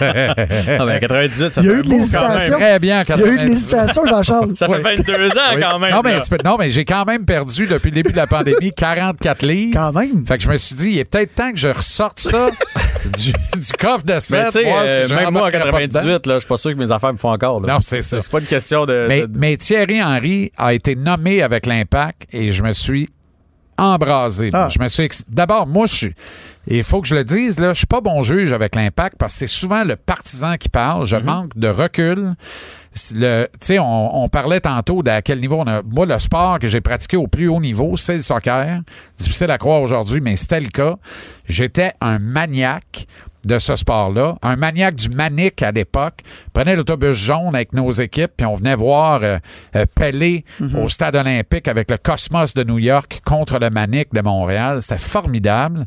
Ah 0.02 0.86
ben 0.86 1.00
98, 1.00 1.52
ça 1.54 1.62
Il 1.62 1.68
y 1.68 1.70
a 1.70 1.74
fait 1.74 1.80
eu 1.80 1.82
de 1.82 1.90
l'hésitation. 1.90 2.58
Très 2.58 2.80
bien 2.80 3.00
en 3.00 3.04
Il 3.04 3.10
y 3.10 3.12
a 3.12 3.16
eu 3.16 3.20
de 3.20 3.26
98. 3.38 3.50
l'hésitation, 3.50 4.06
Jean-Charles. 4.06 4.56
Ça 4.56 4.68
fait 4.68 4.74
Oui. 4.76 4.82
22 4.98 5.28
ans 5.38 5.42
Oui. 5.56 5.62
quand 5.62 5.80
même. 5.80 5.92
Non, 5.94 6.02
mais, 6.04 6.20
non, 6.46 6.56
mais 6.60 6.70
j'ai 6.72 6.86
quand 6.86 7.06
même 7.06 7.26
perdu 7.26 7.66
depuis 7.66 7.90
le 7.90 7.96
début 7.96 8.12
de 8.12 8.18
la 8.18 8.28
pandémie 8.28 8.72
44 8.72 9.42
livres. 9.46 9.74
Quand 9.80 9.92
même. 10.00 10.26
Fait 10.28 10.38
que 10.38 10.44
je 10.44 10.50
me 10.50 10.58
suis 10.58 10.76
dit, 10.76 10.90
il 10.92 11.00
est 11.00 11.06
peut-être 11.06 11.34
temps 11.36 11.52
que 11.52 11.58
je 11.58 11.68
ressorte 11.70 12.20
ça 12.20 12.50
du, 13.06 13.32
du 13.32 13.72
coffre 13.78 14.04
de 14.06 14.14
Mais 14.14 14.20
7. 14.20 14.46
tu 14.46 14.52
sais, 14.52 14.64
voir 14.64 14.84
si 14.84 14.90
euh, 14.90 15.08
je 15.08 15.14
même 15.16 15.30
moi 15.32 15.42
en 15.42 15.46
rembarquerai 15.46 15.72
pas 15.72 15.80
dedans. 15.88 16.00
98, 16.00 16.28
là, 16.28 16.34
je 16.36 16.40
suis 16.40 16.48
pas 16.48 16.58
sûr 16.58 16.72
que 16.72 16.78
mes 16.78 16.92
affaires 16.92 17.14
me 17.14 17.18
font 17.18 17.32
encore. 17.32 17.60
là. 17.62 17.74
Non, 17.74 17.80
c'est 17.82 18.02
ça. 18.02 18.20
C'est 18.22 18.32
pas 18.32 18.40
une 18.40 18.46
question 18.46 18.86
de. 18.86 19.06
Mais, 19.08 19.22
de- 19.28 19.38
mais 19.38 19.58
Thierry 19.58 20.02
Henry 20.04 20.52
a 20.58 20.74
été 20.74 20.96
nommé 20.96 21.42
avec 21.42 21.66
l'Impact 21.66 22.28
et 22.32 22.52
je 22.52 22.64
me 22.64 22.72
suis 22.74 23.10
embrasé. 23.80 24.50
Ah. 24.54 24.68
Je 24.70 24.80
me 24.80 24.88
suis 24.88 25.04
ex- 25.04 25.24
D'abord, 25.28 25.66
moi, 25.68 25.88
je 25.88 25.96
suis. 25.96 26.14
et 26.68 26.78
Il 26.78 26.84
faut 26.84 27.02
que 27.02 27.08
je 27.08 27.16
le 27.16 27.24
dise, 27.24 27.60
là, 27.60 27.74
je 27.74 27.80
suis 27.80 27.88
pas 27.88 28.02
bon 28.02 28.22
juge 28.22 28.54
avec 28.54 28.76
l'Impact 28.76 29.16
parce 29.18 29.34
que 29.34 29.40
c'est 29.40 29.48
souvent 29.48 29.84
le 29.84 29.96
partisan 29.96 30.56
qui 30.58 30.70
parle. 30.70 31.02
Mhm. 31.02 31.06
Je 31.08 31.16
manque 31.18 31.58
de 31.58 31.68
recul. 31.68 32.36
Le, 33.14 33.48
on, 33.80 34.10
on 34.24 34.30
parlait 34.30 34.60
tantôt 34.62 35.04
d'à 35.04 35.22
quel 35.22 35.40
niveau 35.40 35.58
on 35.60 35.68
a. 35.68 35.82
Moi, 35.84 36.06
le 36.08 36.18
sport 36.20 36.58
que 36.60 36.68
j'ai 36.68 36.82
pratiqué 36.82 37.18
au 37.18 37.28
plus 37.28 37.48
haut 37.48 37.60
niveau, 37.62 37.96
c'est 37.98 38.16
le 38.16 38.22
soccer. 38.22 38.82
Difficile 39.18 39.52
à 39.52 39.58
croire 39.60 39.82
aujourd'hui, 39.82 40.22
mais 40.22 40.36
c'était 40.36 40.60
le 40.60 40.70
cas. 40.70 40.96
J'étais 41.46 41.92
un 42.02 42.18
maniaque 42.18 43.06
de 43.46 43.58
ce 43.58 43.76
sport-là, 43.76 44.36
un 44.42 44.56
maniaque 44.56 44.96
du 44.96 45.10
manique 45.10 45.62
à 45.62 45.72
l'époque. 45.72 46.22
Prenait 46.54 46.76
l'autobus 46.76 47.14
jaune 47.14 47.56
avec 47.56 47.74
nos 47.74 47.92
équipes, 47.92 48.32
puis 48.38 48.46
on 48.46 48.56
venait 48.56 48.76
voir 48.76 49.22
euh, 49.24 49.38
euh, 49.76 49.86
Pelé 49.96 50.44
au 50.78 50.90
stade 50.90 51.16
olympique 51.16 51.68
avec 51.68 51.90
le 51.90 51.98
Cosmos 51.98 52.54
de 52.54 52.64
New 52.64 52.80
York 52.80 53.22
contre 53.24 53.60
le 53.60 53.70
manique 53.70 54.14
de 54.14 54.22
Montréal. 54.22 54.82
C'était 54.82 54.98
formidable. 54.98 55.86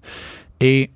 Et 0.60 0.90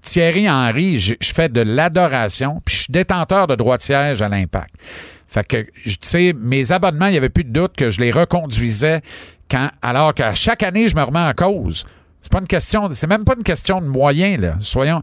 Thierry 0.00 0.48
Henry, 0.50 0.98
je 0.98 1.14
je 1.20 1.32
fais 1.32 1.48
de 1.48 1.60
l'adoration, 1.60 2.60
puis 2.64 2.74
je 2.74 2.82
suis 2.82 2.92
détenteur 2.92 3.46
de 3.46 3.54
droit 3.54 3.76
de 3.76 3.82
siège 3.82 4.22
à 4.22 4.28
l'impact. 4.28 4.74
Fait 5.28 5.46
que, 5.46 5.62
tu 5.84 5.96
sais, 6.02 6.34
mes 6.38 6.72
abonnements, 6.72 7.06
il 7.06 7.12
n'y 7.12 7.16
avait 7.16 7.30
plus 7.30 7.44
de 7.44 7.52
doute 7.52 7.74
que 7.74 7.88
je 7.88 8.00
les 8.00 8.10
reconduisais 8.10 9.00
quand, 9.50 9.70
alors 9.80 10.12
qu'à 10.12 10.34
chaque 10.34 10.62
année, 10.62 10.88
je 10.88 10.96
me 10.96 11.02
remets 11.02 11.20
en 11.20 11.32
cause. 11.32 11.86
C'est 12.22 12.30
pas 12.32 12.38
une 12.40 12.46
question, 12.46 12.88
c'est 12.92 13.08
même 13.08 13.24
pas 13.24 13.34
une 13.36 13.42
question 13.42 13.80
de 13.80 13.86
moyens, 13.86 14.40
là. 14.40 14.54
Soyons, 14.60 15.02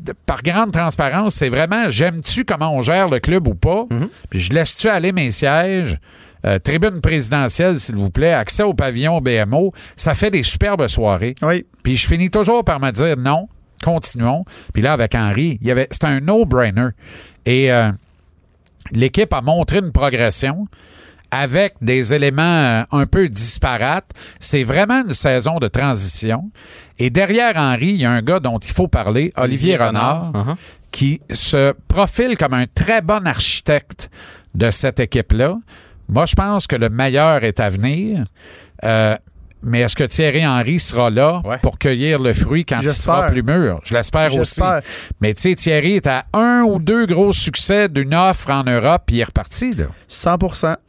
de- 0.00 0.14
par 0.24 0.42
grande 0.42 0.72
transparence, 0.72 1.34
c'est 1.34 1.48
vraiment, 1.50 1.90
j'aime-tu 1.90 2.44
comment 2.44 2.74
on 2.74 2.80
gère 2.82 3.08
le 3.08 3.18
club 3.20 3.46
ou 3.46 3.54
pas? 3.54 3.84
Puis 4.30 4.40
je 4.40 4.52
laisse-tu 4.52 4.88
aller 4.88 5.12
mes 5.12 5.30
sièges? 5.30 5.98
Euh, 6.44 6.58
tribune 6.58 7.00
présidentielle, 7.00 7.76
s'il 7.78 7.96
vous 7.96 8.10
plaît, 8.10 8.32
accès 8.32 8.62
au 8.62 8.72
pavillon 8.72 9.20
BMO, 9.20 9.72
ça 9.96 10.14
fait 10.14 10.30
des 10.30 10.42
superbes 10.44 10.86
soirées. 10.86 11.34
Oui. 11.42 11.66
Puis 11.82 11.96
je 11.96 12.06
finis 12.06 12.30
toujours 12.30 12.64
par 12.64 12.78
me 12.80 12.90
dire 12.92 13.16
non, 13.16 13.48
continuons. 13.82 14.44
Puis 14.72 14.80
là, 14.82 14.92
avec 14.92 15.14
Henry, 15.14 15.58
il 15.60 15.66
y 15.66 15.70
avait, 15.70 15.88
c'était 15.90 16.06
un 16.06 16.20
no-brainer. 16.20 16.88
Et 17.46 17.72
euh, 17.72 17.90
l'équipe 18.92 19.32
a 19.32 19.40
montré 19.40 19.78
une 19.78 19.90
progression 19.92 20.66
avec 21.30 21.74
des 21.80 22.14
éléments 22.14 22.42
euh, 22.42 22.82
un 22.92 23.06
peu 23.06 23.28
disparates. 23.28 24.10
C'est 24.40 24.64
vraiment 24.64 25.02
une 25.06 25.14
saison 25.14 25.58
de 25.58 25.68
transition. 25.68 26.50
Et 26.98 27.10
derrière 27.10 27.52
Henry, 27.56 27.88
il 27.88 27.96
y 27.96 28.04
a 28.04 28.10
un 28.10 28.22
gars 28.22 28.40
dont 28.40 28.58
il 28.58 28.72
faut 28.72 28.88
parler, 28.88 29.32
Olivier, 29.36 29.76
Renard, 29.76 30.32
Uh-huh. 30.32 30.56
qui 30.90 31.20
se 31.30 31.72
profile 31.88 32.36
comme 32.38 32.54
un 32.54 32.66
très 32.66 33.02
bon 33.02 33.26
architecte 33.26 34.10
de 34.54 34.70
cette 34.70 35.00
équipe-là. 35.00 35.56
Moi, 36.08 36.24
je 36.26 36.34
pense 36.34 36.66
que 36.66 36.76
le 36.76 36.88
meilleur 36.88 37.44
est 37.44 37.60
à 37.60 37.68
venir. 37.68 38.24
Euh, 38.84 39.16
mais 39.66 39.80
est-ce 39.80 39.94
que 39.96 40.04
Thierry 40.04 40.46
Henry 40.46 40.78
sera 40.80 41.10
là 41.10 41.42
Ouais. 41.44 41.58
pour 41.62 41.78
cueillir 41.78 42.18
le 42.20 42.32
fruit 42.32 42.64
quand 42.64 42.80
il 42.82 42.88
sera 42.94 43.26
plus 43.26 43.42
mûr? 43.42 43.80
Je 43.84 43.94
l'espère 43.94 44.34
aussi. 44.36 44.60
Mais 45.20 45.34
tu 45.34 45.42
sais, 45.42 45.54
Thierry 45.54 45.96
est 45.96 46.06
à 46.06 46.24
un 46.32 46.62
ou 46.62 46.78
deux 46.78 47.04
gros 47.06 47.32
succès 47.32 47.88
d'une 47.88 48.14
offre 48.14 48.50
en 48.50 48.64
Europe, 48.64 49.02
puis 49.06 49.16
il 49.16 49.20
est 49.20 49.24
reparti. 49.24 49.74
Là. 49.74 49.86
100 50.08 50.38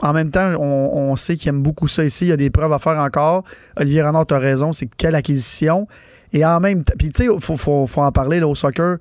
En 0.01 0.13
même 0.13 0.31
temps, 0.31 0.53
on, 0.59 1.11
on 1.11 1.15
sait 1.15 1.35
qu'il 1.35 1.49
aime 1.49 1.61
beaucoup 1.61 1.87
ça 1.87 2.03
ici. 2.03 2.25
Il 2.25 2.29
y 2.29 2.31
a 2.31 2.37
des 2.37 2.49
preuves 2.49 2.71
à 2.71 2.79
faire 2.79 2.97
encore. 2.99 3.43
Olivier 3.75 4.03
Renard, 4.03 4.25
tu 4.25 4.33
as 4.33 4.39
raison. 4.39 4.71
C'est 4.73 4.87
quelle 4.97 5.15
acquisition. 5.15 5.87
Et 6.33 6.45
en 6.45 6.59
même 6.59 6.83
temps, 6.83 6.93
puis 6.99 7.09
tu 7.11 7.23
sais, 7.25 7.29
il 7.33 7.41
faut, 7.41 7.55
faut- 7.57 7.87
faut 7.87 8.01
en 8.01 8.11
parler 8.11 8.39
là, 8.39 8.47
au 8.47 8.55
soccer. 8.55 8.97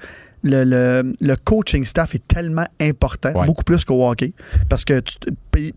Le, 0.47 0.65
le- 0.65 1.13
le 1.21 1.37
coaching 1.37 1.85
staff 1.85 2.15
est 2.15 2.27
tellement 2.27 2.67
important, 2.81 3.33
Ouais. 3.33 3.47
beaucoup 3.47 3.65
plus 3.65 3.85
qu'au 3.85 4.09
hockey. 4.09 4.33
Parce 4.69 4.85
que, 4.85 5.01
tu- 5.01 5.17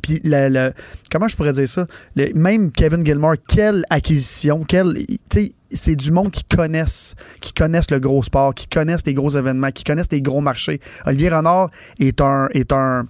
puis, 0.02 0.22
le- 0.24 0.72
comment 1.12 1.28
je 1.28 1.36
pourrais 1.36 1.54
dire 1.54 1.68
ça? 1.68 1.86
Le- 2.16 2.34
même 2.34 2.72
Kevin 2.72 3.06
Gilmore, 3.06 3.36
quelle 3.48 3.84
acquisition, 3.90 4.64
quelle, 4.64 4.94
tu 5.06 5.18
sais, 5.32 5.52
c'est 5.72 5.96
du 5.96 6.12
monde 6.12 6.32
qui 6.32 6.44
connaissent, 6.44 7.16
qui 7.42 7.54
connaissent 7.54 7.92
le 7.92 8.00
gros 8.00 8.24
sport, 8.24 8.56
qui 8.56 8.68
connaissent 8.68 9.06
les 9.06 9.14
gros 9.14 9.30
événements, 9.30 9.72
qui 9.72 9.84
connaissent 9.84 10.12
les 10.12 10.22
gros 10.22 10.42
marchés. 10.42 10.80
Olivier 11.06 11.30
Renard 11.30 11.70
est 12.00 12.22
un, 12.22 12.48
est 12.54 12.72
un, 12.74 13.06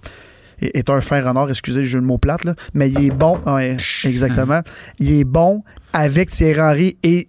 est 0.60 0.90
un 0.90 1.00
frère 1.00 1.26
Renard, 1.26 1.48
excusez, 1.48 1.84
j'ai 1.84 1.96
le 1.96 2.04
mot 2.04 2.18
plate, 2.18 2.44
là, 2.44 2.54
mais 2.74 2.90
il 2.90 3.06
est 3.06 3.10
bon, 3.14 3.38
ouais, 3.46 3.76
exactement. 4.04 4.60
Il 4.98 5.12
est 5.12 5.24
bon 5.24 5.62
avec 5.94 6.30
Thierry 6.30 6.60
Henry 6.60 6.96
et, 7.02 7.28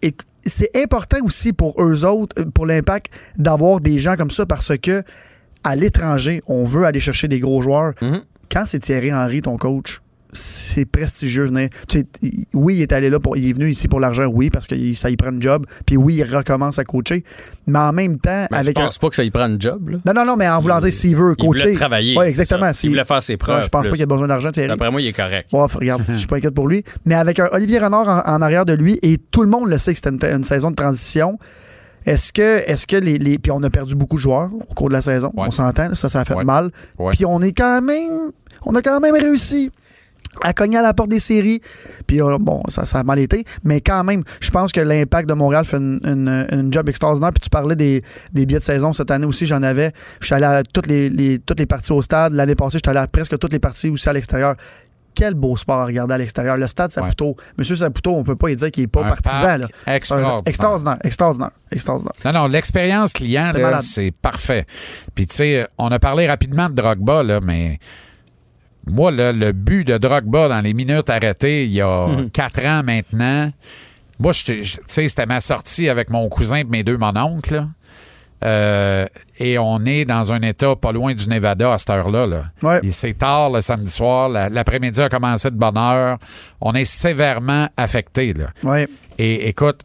et 0.00 0.14
c'est 0.44 0.76
important 0.76 1.18
aussi 1.24 1.52
pour 1.52 1.80
eux 1.82 2.04
autres, 2.04 2.40
euh, 2.40 2.44
pour 2.46 2.66
l'impact, 2.66 3.12
d'avoir 3.36 3.80
des 3.80 3.98
gens 3.98 4.16
comme 4.16 4.30
ça 4.30 4.46
parce 4.46 4.76
que 4.78 5.02
à 5.64 5.76
l'étranger, 5.76 6.42
on 6.46 6.64
veut 6.64 6.84
aller 6.84 7.00
chercher 7.00 7.28
des 7.28 7.38
gros 7.38 7.62
joueurs. 7.62 7.94
Mhm. 8.00 8.22
Quand 8.50 8.64
c'est 8.66 8.80
Thierry 8.80 9.12
Henry, 9.12 9.40
ton 9.40 9.56
coach, 9.56 10.00
c'est 10.32 10.84
prestigieux. 10.86 11.46
venir. 11.46 11.68
Tu 11.88 12.00
sais, 12.00 12.06
il- 12.22 12.44
oui, 12.54 12.76
il 12.76 12.82
est 12.82 12.92
allé 12.92 13.10
là 13.10 13.20
pour. 13.20 13.36
Il 13.36 13.48
est 13.48 13.52
venu 13.52 13.68
ici 13.70 13.86
pour 13.88 14.00
l'argent, 14.00 14.24
oui, 14.26 14.48
parce 14.50 14.66
que 14.66 14.74
il- 14.74 14.96
ça 14.96 15.10
y 15.10 15.16
prend 15.16 15.28
un 15.34 15.40
job. 15.40 15.66
Puis 15.86 15.96
oui, 15.96 16.14
il 16.16 16.22
recommence 16.36 16.78
à 16.78 16.84
coacher. 16.84 17.24
Mais 17.66 17.78
en 17.78 17.92
même 17.92 18.18
temps, 18.18 18.46
Ben, 18.50 18.56
avec 18.58 18.76
je 18.76 18.82
un- 18.82 18.86
pense 18.86 18.98
pas 18.98 19.08
que 19.10 19.14
ça 19.16 19.24
y 19.24 19.30
prend 19.30 19.42
un 19.42 19.58
job. 19.58 19.90
Là? 19.90 19.98
Non, 20.06 20.12
non, 20.14 20.24
non, 20.26 20.36
mais 20.36 20.48
en 20.48 20.60
voulant 20.60 20.78
Il- 20.78 20.84
dire 20.84 20.92
s'il 20.92 21.16
veut 21.16 21.34
il 21.38 21.44
voulait 21.46 21.60
coacher. 21.62 21.74
travailler, 21.74 22.16
Oui, 22.18 22.24
exactement. 22.26 22.70
Il 22.82 22.90
voulait 22.90 23.04
faire 23.04 23.22
ses 23.22 23.36
preuves 23.36 23.64
Je 23.64 23.68
pense 23.68 23.82
plus. 23.82 23.90
pas 23.90 23.96
qu'il 23.96 24.02
a 24.02 24.06
besoin 24.06 24.28
d'argent. 24.28 24.50
D'après 24.54 24.90
moi, 24.90 25.00
il 25.02 25.06
est 25.08 25.12
correct. 25.12 25.48
Ouais, 25.52 25.66
regarde, 25.72 26.02
je 26.08 26.14
suis 26.14 26.26
pas 26.26 26.36
inquiète 26.36 26.54
pour 26.54 26.68
lui. 26.68 26.82
Mais 27.04 27.14
avec 27.14 27.38
un 27.38 27.48
Olivier 27.52 27.78
Renard 27.80 28.08
en, 28.26 28.32
en 28.34 28.42
arrière 28.42 28.64
de 28.64 28.72
lui, 28.72 28.98
et 29.02 29.18
tout 29.18 29.42
le 29.42 29.48
monde 29.48 29.68
le 29.68 29.78
sait 29.78 29.92
que 29.92 29.98
c'était 30.02 30.10
une, 30.30 30.36
une 30.38 30.44
saison 30.44 30.70
de 30.70 30.76
transition. 30.76 31.38
Est-ce 32.04 32.32
que, 32.32 32.62
est-ce 32.68 32.86
que 32.86 32.96
les, 32.96 33.18
les- 33.18 33.38
Puis 33.38 33.52
on 33.52 33.62
a 33.62 33.70
perdu 33.70 33.94
beaucoup 33.94 34.16
de 34.16 34.20
joueurs 34.22 34.50
au 34.52 34.74
cours 34.74 34.88
de 34.88 34.94
la 34.94 35.02
saison. 35.02 35.30
Ouais. 35.36 35.44
On 35.46 35.50
s'entend, 35.50 35.94
ça, 35.94 36.08
ça 36.08 36.20
a 36.20 36.24
fait 36.24 36.34
Ouais. 36.34 36.44
mal. 36.44 36.70
Ouais. 36.98 37.12
Puis 37.12 37.24
on 37.24 37.40
est 37.42 37.52
quand 37.52 37.80
même. 37.82 38.30
On 38.64 38.74
a 38.74 38.82
quand 38.82 38.98
même 39.00 39.14
réussi 39.14 39.70
à 40.42 40.52
cogner 40.52 40.78
à 40.78 40.82
la 40.82 40.94
porte 40.94 41.10
des 41.10 41.20
séries. 41.20 41.60
Puis 42.06 42.22
euh, 42.22 42.38
bon, 42.40 42.62
ça, 42.68 42.86
ça 42.86 43.00
a 43.00 43.02
mal 43.02 43.18
été. 43.18 43.44
Mais 43.64 43.80
quand 43.80 44.02
même, 44.04 44.22
je 44.40 44.50
pense 44.50 44.72
que 44.72 44.80
l'impact 44.80 45.28
de 45.28 45.34
Montréal 45.34 45.64
fait 45.64 45.76
une, 45.76 46.00
une- 46.04 46.46
une 46.50 46.72
job 46.72 46.88
extraordinaire. 46.88 47.32
Puis 47.32 47.40
tu 47.42 47.50
parlais 47.50 47.76
des, 47.76 48.02
des 48.32 48.46
billets 48.46 48.58
de 48.60 48.64
saison. 48.64 48.92
Cette 48.92 49.10
année 49.10 49.26
aussi, 49.26 49.46
j'en 49.46 49.62
avais. 49.62 49.92
Je 50.20 50.26
suis 50.26 50.34
allé 50.34 50.46
à 50.46 50.62
toutes 50.62 50.86
les, 50.86 51.08
les- 51.10 51.38
toutes 51.38 51.58
les 51.58 51.66
parties 51.66 51.92
au 51.92 52.02
stade. 52.02 52.32
L'année 52.32 52.54
passée, 52.54 52.78
je 52.78 52.88
suis 52.88 52.90
allé 52.90 53.00
à 53.04 53.06
presque 53.06 53.38
toutes 53.38 53.52
les 53.52 53.58
parties 53.58 53.88
aussi 53.90 54.08
à 54.08 54.12
l'extérieur. 54.12 54.54
Quel 55.14 55.34
beau 55.34 55.58
sport 55.58 55.80
à 55.80 55.84
regarder 55.84 56.14
à 56.14 56.18
l'extérieur. 56.18 56.56
Le 56.56 56.66
stade 56.66 56.90
Saputo. 56.90 57.36
Monsieur 57.58 57.76
Saputo, 57.76 58.12
on 58.16 58.24
peut 58.24 58.34
pas 58.34 58.48
y 58.50 58.56
dire 58.56 58.70
qu'il 58.70 58.84
est 58.84 58.86
pas 58.86 59.00
Un 59.04 59.08
partisan. 59.10 59.58
Là. 59.58 59.94
Extraordinaire. 59.94 60.40
extraordinaire. 60.46 60.98
Extraordinaire. 61.04 61.50
Extraordinaire. 61.70 62.12
Non, 62.24 62.32
non, 62.32 62.46
l'expérience 62.46 63.12
client, 63.12 63.52
c'est 63.82 64.10
parfait. 64.10 64.64
Puis, 65.14 65.26
tu 65.26 65.36
sais, 65.36 65.66
on 65.76 65.88
a 65.88 65.98
parlé 65.98 66.26
rapidement 66.26 66.70
de 66.70 66.74
Drogba, 66.74 67.22
là, 67.22 67.40
mais 67.42 67.78
moi, 68.90 69.10
là, 69.10 69.32
le 69.32 69.52
but 69.52 69.86
de 69.86 69.98
Drogba 69.98 70.48
dans 70.48 70.60
les 70.60 70.74
minutes 70.74 71.10
arrêtées, 71.10 71.64
il 71.66 71.72
y 71.72 71.80
a 71.80 72.06
Mhm. 72.08 72.30
quatre 72.30 72.64
ans 72.64 72.82
maintenant, 72.84 73.50
moi, 74.18 74.32
tu 74.34 74.64
sais, 74.64 75.08
c'était 75.08 75.26
ma 75.26 75.40
sortie 75.40 75.88
avec 75.88 76.10
mon 76.10 76.28
cousin 76.28 76.56
et 76.56 76.64
mes 76.64 76.82
deux 76.82 76.96
mononcles, 76.98 77.54
là. 77.54 77.66
Euh, 78.44 79.06
et 79.38 79.56
on 79.56 79.84
est 79.84 80.04
dans 80.04 80.32
un 80.32 80.42
état 80.42 80.74
pas 80.74 80.90
loin 80.90 81.14
du 81.14 81.28
Nevada 81.28 81.74
à 81.74 81.78
cette 81.78 81.90
heure-là. 81.90 82.26
Là. 82.26 82.42
Ouais. 82.60 82.80
C'est 82.90 83.16
tard 83.16 83.50
le 83.50 83.60
samedi 83.60 83.88
soir. 83.90 84.28
la- 84.28 84.48
L'après-midi 84.48 85.00
a 85.00 85.08
commencé 85.08 85.48
de 85.48 85.54
bonne 85.56 85.78
heure. 85.78 86.18
On 86.60 86.72
est 86.72 86.84
sévèrement 86.84 87.68
affecté. 87.76 88.32
Là. 88.34 88.46
Ouais. 88.64 88.88
Et 89.18 89.48
écoute, 89.48 89.80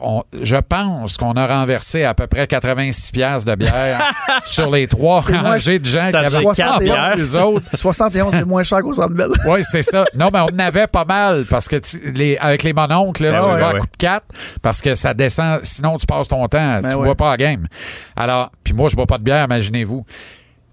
on- 0.00 0.22
je 0.40 0.56
pense 0.56 1.16
qu'on 1.16 1.32
a 1.32 1.46
renversé 1.46 2.04
à 2.04 2.14
peu 2.14 2.26
près 2.26 2.46
86 2.46 3.10
piastres 3.12 3.50
de 3.50 3.54
bière 3.56 4.00
sur 4.44 4.70
les 4.70 4.86
trois 4.88 5.20
rangées 5.20 5.78
de 5.78 5.86
gens 5.86 6.08
qui 6.10 6.16
avaient 6.16 6.44
quatre 6.54 6.74
pas 6.74 6.78
bières. 6.80 7.16
les 7.16 7.36
autres. 7.36 7.64
71, 7.74 8.32
c'est 8.32 8.44
moins 8.44 8.62
cher 8.62 8.80
qu'au 8.80 8.92
Centre 8.92 9.14
Bell. 9.14 9.28
Oui, 9.46 9.60
c'est 9.62 9.82
ça. 9.82 10.04
Non, 10.16 10.30
mais 10.32 10.40
on 10.40 10.44
en 10.54 10.58
avait 10.58 10.86
pas 10.86 11.04
mal 11.04 11.44
parce 11.48 11.68
que 11.68 11.76
tu- 11.76 12.12
les, 12.12 12.36
avec 12.38 12.62
les 12.62 12.72
mononcles, 12.72 13.22
là, 13.24 13.32
Ben 13.32 13.38
tu 13.40 13.46
ouais, 13.46 13.60
vas 13.60 13.68
à 13.68 13.72
coup 13.74 13.86
de 13.86 13.96
4 13.98 14.24
parce 14.62 14.80
que 14.80 14.94
ça 14.94 15.14
descend. 15.14 15.60
Sinon, 15.62 15.98
tu 15.98 16.06
passes 16.06 16.28
ton 16.28 16.46
temps. 16.48 16.80
Ben 16.80 16.90
tu 16.90 16.96
ouais. 16.96 17.04
bois 17.04 17.14
pas 17.14 17.32
à 17.32 17.36
game. 17.36 17.66
Alors, 18.16 18.50
puis 18.64 18.72
moi, 18.74 18.88
je 18.88 18.96
bois 18.96 19.06
pas 19.06 19.18
de 19.18 19.24
bière, 19.24 19.44
imaginez-vous. 19.44 20.04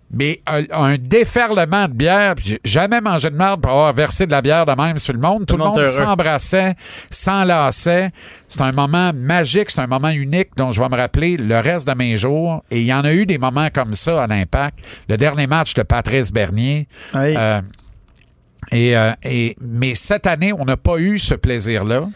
Mais 0.09 0.41
un, 0.47 0.63
un 0.71 0.95
déferlement 0.97 1.87
de 1.89 1.93
bière, 1.93 2.35
puis 2.35 2.45
j'ai 2.45 2.59
jamais 2.63 3.01
mangé 3.01 3.29
de 3.29 3.35
merde 3.35 3.59
pour 3.61 3.71
avoir 3.71 3.91
versé 3.91 4.25
de 4.25 4.31
la 4.31 4.41
bière 4.41 4.63
de 4.63 4.71
même 4.71 4.97
sur 4.99 5.13
le 5.13 5.19
monde. 5.19 5.45
Tout, 5.45 5.57
le 5.57 5.65
monde, 5.65 5.83
s'embrassait, 5.89 6.75
s'enlaçait. 7.09 8.09
C'est 8.47 8.61
un 8.61 8.71
moment 8.71 9.11
magique, 9.13 9.69
c'est 9.69 9.81
un 9.81 9.87
moment 9.87 10.09
unique 10.09 10.49
dont 10.55 10.71
je 10.71 10.81
vais 10.81 10.87
me 10.87 10.95
rappeler 10.95 11.35
le 11.35 11.59
reste 11.59 11.87
de 11.87 11.93
mes 11.93 12.15
jours. 12.15 12.63
Et 12.71 12.79
il 12.79 12.85
y 12.85 12.93
en 12.93 13.01
a 13.01 13.13
eu 13.13 13.25
des 13.25 13.37
moments 13.37 13.67
comme 13.73 13.93
ça 13.93 14.23
à 14.23 14.27
l'Impact. 14.27 14.79
Le 15.09 15.17
dernier 15.17 15.45
match 15.47 15.73
de 15.73 15.83
Patrice 15.83 16.31
Bernier. 16.31 16.87
Hey. 17.13 17.35
Euh, 17.37 17.61
et, 18.71 18.97
euh, 18.97 19.11
et- 19.23 19.55
mais 19.61 19.95
cette 19.95 20.27
année, 20.27 20.51
on 20.53 20.65
n'a 20.65 20.75
pas 20.77 20.97
eu 20.97 21.19
ce 21.19 21.35
plaisir-là. 21.35 22.07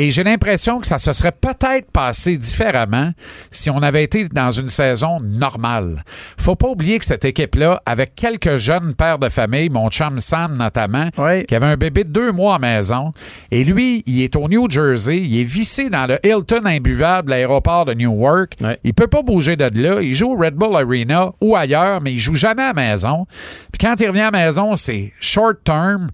Et 0.00 0.12
j'ai 0.12 0.24
l'impression 0.24 0.80
que 0.80 0.86
ça 0.86 0.98
se 0.98 1.12
serait 1.12 1.30
peut-être 1.30 1.90
passé 1.90 2.38
différemment 2.38 3.12
si 3.50 3.68
on 3.68 3.82
avait 3.82 4.02
été 4.02 4.30
dans 4.30 4.50
une 4.50 4.70
saison 4.70 5.20
normale. 5.20 6.04
Faut 6.38 6.56
pas 6.56 6.68
oublier 6.68 6.98
que 6.98 7.04
cette 7.04 7.26
équipe-là, 7.26 7.82
avec 7.84 8.14
quelques 8.14 8.56
jeunes 8.56 8.94
pères 8.94 9.18
de 9.18 9.28
famille, 9.28 9.68
mon 9.68 9.90
chum 9.90 10.18
Sam 10.18 10.56
notamment, 10.56 11.10
qui 11.46 11.54
avait 11.54 11.66
un 11.66 11.76
bébé 11.76 12.04
de 12.04 12.08
deux 12.08 12.32
mois 12.32 12.54
à 12.54 12.58
maison, 12.58 13.12
et 13.50 13.62
lui, 13.62 14.02
il 14.06 14.22
est 14.22 14.36
au 14.36 14.48
New 14.48 14.70
Jersey, 14.70 15.18
il 15.18 15.38
est 15.38 15.44
vissé 15.44 15.90
dans 15.90 16.06
le 16.06 16.18
Hilton 16.26 16.64
imbuvable, 16.64 17.32
l'aéroport 17.32 17.84
de 17.84 17.92
Newark. 17.92 18.54
Ouais. 18.62 18.80
Il 18.84 18.94
peut 18.94 19.06
pas 19.06 19.20
bouger 19.20 19.56
de 19.56 19.68
là. 19.82 20.00
Il 20.00 20.14
joue 20.14 20.32
au 20.32 20.36
Red 20.38 20.54
Bull 20.54 20.76
Arena 20.76 21.30
ou 21.42 21.56
ailleurs, 21.56 22.00
mais 22.00 22.14
il 22.14 22.18
joue 22.18 22.34
jamais 22.34 22.62
à 22.62 22.72
la 22.72 22.72
maison. 22.72 23.26
Puis 23.70 23.86
quand 23.86 24.00
il 24.00 24.08
revient 24.08 24.20
à 24.20 24.30
la 24.30 24.46
maison, 24.46 24.76
c'est 24.76 25.12
short 25.20 25.58
term. 25.62 26.08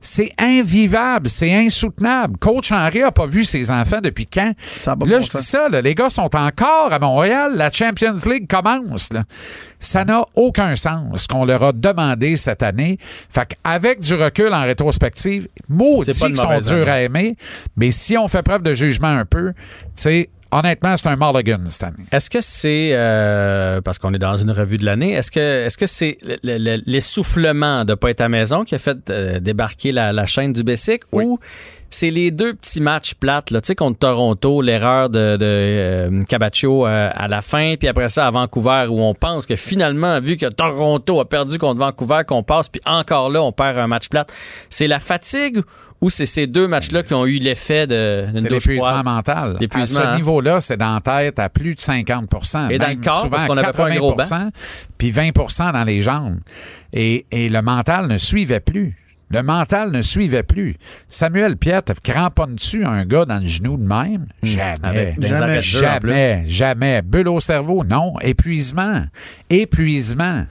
C'est 0.00 0.30
invivable, 0.38 1.28
c'est 1.28 1.52
insoutenable. 1.52 2.36
Coach 2.38 2.70
Henry 2.70 3.02
a 3.02 3.10
pas 3.10 3.26
vu 3.26 3.44
ses 3.44 3.70
enfants 3.70 4.00
depuis 4.00 4.26
quand? 4.26 4.52
Ça 4.82 4.90
là, 4.90 4.96
bon 4.96 5.06
je 5.06 5.22
sens. 5.22 5.40
dis 5.40 5.46
ça, 5.46 5.68
là, 5.68 5.80
les 5.80 5.94
gars 5.94 6.10
sont 6.10 6.34
encore 6.36 6.92
à 6.92 6.98
Montréal. 6.98 7.52
La 7.56 7.72
Champions 7.72 8.14
League 8.26 8.46
commence. 8.48 9.12
là. 9.12 9.24
Ça 9.80 10.04
n'a 10.04 10.24
aucun 10.34 10.76
sens 10.76 11.22
ce 11.22 11.28
qu'on 11.28 11.44
leur 11.44 11.62
a 11.64 11.72
demandé 11.72 12.36
cette 12.36 12.62
année. 12.62 12.98
Fait 13.30 13.46
qu'avec 13.62 14.00
du 14.00 14.14
recul 14.14 14.52
en 14.54 14.62
rétrospective, 14.62 15.48
maudits 15.68 16.12
qu'ils 16.12 16.36
sont 16.36 16.58
durs 16.60 16.88
à 16.88 17.00
aimer, 17.02 17.36
mais 17.76 17.90
si 17.90 18.16
on 18.16 18.28
fait 18.28 18.42
preuve 18.42 18.62
de 18.62 18.74
jugement 18.74 19.08
un 19.08 19.24
peu, 19.24 19.52
tu 19.52 19.56
sais, 19.96 20.30
honnêtement, 20.58 20.96
c'est 20.96 21.08
un 21.08 21.16
mulligan 21.16 21.60
cette 21.68 21.84
année. 21.84 22.04
Est-ce 22.12 22.30
que 22.30 22.40
c'est 22.40 22.90
euh, 22.92 23.80
parce 23.80 23.98
qu'on 23.98 24.12
est 24.14 24.18
dans 24.18 24.36
une 24.36 24.50
revue 24.50 24.76
de 24.76 24.84
l'année, 24.84 25.12
est-ce 25.12 25.30
que 25.30 25.64
est-ce 25.66 25.76
que 25.78 25.86
c'est 25.86 26.16
le- 26.24 26.38
le- 26.58 26.82
l'essoufflement 26.86 27.84
de 27.84 27.94
pas 27.94 28.10
être 28.10 28.20
à 28.20 28.28
maison 28.28 28.64
qui 28.64 28.74
a 28.74 28.78
fait 28.78 28.98
euh, 29.10 29.40
débarquer 29.40 29.92
la, 29.92 30.12
la 30.12 30.26
chaîne 30.26 30.52
du 30.52 30.62
Bessic 30.62 31.02
Oui. 31.12 31.24
ou 31.24 31.38
c'est 31.90 32.10
les 32.10 32.30
deux 32.30 32.54
petits 32.54 32.80
matchs 32.80 33.14
plates 33.14 33.50
là, 33.50 33.60
tu 33.60 33.68
sais 33.68 33.74
contre 33.74 33.98
Toronto, 33.98 34.60
l'erreur 34.62 35.08
de, 35.08 35.36
de 35.36 35.44
euh, 35.44 36.22
Cabaccio 36.24 36.86
euh, 36.86 37.10
à 37.14 37.28
la 37.28 37.42
fin, 37.42 37.74
puis 37.78 37.88
après 37.88 38.08
ça 38.08 38.26
à 38.26 38.30
Vancouver 38.30 38.86
où 38.90 39.00
on 39.00 39.14
pense 39.14 39.46
que 39.46 39.56
finalement 39.56 40.20
vu 40.20 40.36
que 40.36 40.46
Toronto 40.46 41.20
a 41.20 41.28
perdu 41.28 41.58
contre 41.58 41.80
Vancouver 41.80 42.22
qu'on 42.26 42.42
passe 42.42 42.68
puis 42.68 42.80
encore 42.84 43.30
là 43.30 43.42
on 43.42 43.52
perd 43.52 43.78
un 43.78 43.86
match 43.86 44.08
plate, 44.08 44.32
c'est 44.68 44.88
la 44.88 45.00
fatigue 45.00 45.60
ou 46.00 46.10
c'est 46.10 46.26
ces 46.26 46.46
deux 46.46 46.68
matchs-là 46.68 47.02
qui 47.02 47.14
ont 47.14 47.26
eu 47.26 47.38
l'effet 47.38 47.86
de 47.86 48.26
C'est 48.34 48.50
l'épuisement 48.50 49.02
mental. 49.02 49.56
À 49.70 49.86
ce 49.86 49.98
hein? 49.98 50.16
niveau-là, 50.16 50.60
c'est 50.60 50.76
dans 50.76 50.94
la 50.94 51.00
tête 51.00 51.38
à 51.38 51.48
plus 51.48 51.74
de 51.74 51.80
50 51.80 52.28
Et 52.70 52.78
dans 52.78 52.88
le 52.88 52.96
corps, 52.96 53.28
parce 53.30 53.44
qu'on 53.44 53.56
à 53.56 53.62
avait 53.62 53.72
pas 53.72 53.86
un 53.86 53.96
gros 53.96 54.14
80 54.14 54.50
puis 54.98 55.10
20% 55.10 55.72
dans 55.72 55.84
les 55.84 56.02
jambes. 56.02 56.38
Et, 56.92 57.26
et 57.30 57.48
le 57.48 57.62
mental 57.62 58.08
ne 58.08 58.18
suivait 58.18 58.60
plus. 58.60 58.96
Le 59.30 59.42
mental 59.42 59.90
ne 59.90 60.02
suivait 60.02 60.44
plus. 60.44 60.76
Samuel 61.08 61.56
Piette 61.56 61.92
cramponne-tu 62.02 62.84
un 62.84 63.04
gars 63.04 63.24
dans 63.24 63.40
le 63.40 63.46
genou 63.46 63.76
de 63.76 63.82
même? 63.84 64.26
Jamais. 64.42 64.76
Hmm. 64.78 64.84
Avec 64.84 65.20
Jamais. 65.22 65.58
plus. 65.58 65.62
Jamais, 65.62 66.44
jamais. 66.46 67.02
Bulle 67.02 67.28
au 67.28 67.40
cerveau, 67.40 67.82
non. 67.84 68.14
Épuisement. 68.20 69.02
Épuisement. 69.50 70.44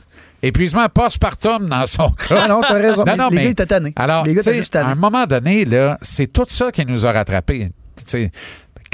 Épuisement 0.43 0.87
postpartum 0.89 1.67
dans 1.69 1.85
son 1.87 2.09
cas. 2.27 2.47
Non, 2.47 2.61
t'as 2.61 2.73
raison. 2.73 3.05
Non, 3.05 3.15
non, 3.15 3.29
les 3.29 3.35
mais- 3.37 3.43
gars 3.45 3.49
étaient 3.51 3.65
tannés. 3.65 3.93
Alors, 3.95 4.25
les 4.25 4.33
gars 4.33 4.53
juste 4.53 4.75
à 4.75 4.85
un 4.87 4.95
moment 4.95 5.25
donné, 5.25 5.63
là, 5.65 5.97
c'est 6.01 6.27
tout 6.31 6.45
ça 6.47 6.71
qui 6.71 6.85
nous 6.85 7.05
a 7.05 7.11
rattrapés. 7.13 7.69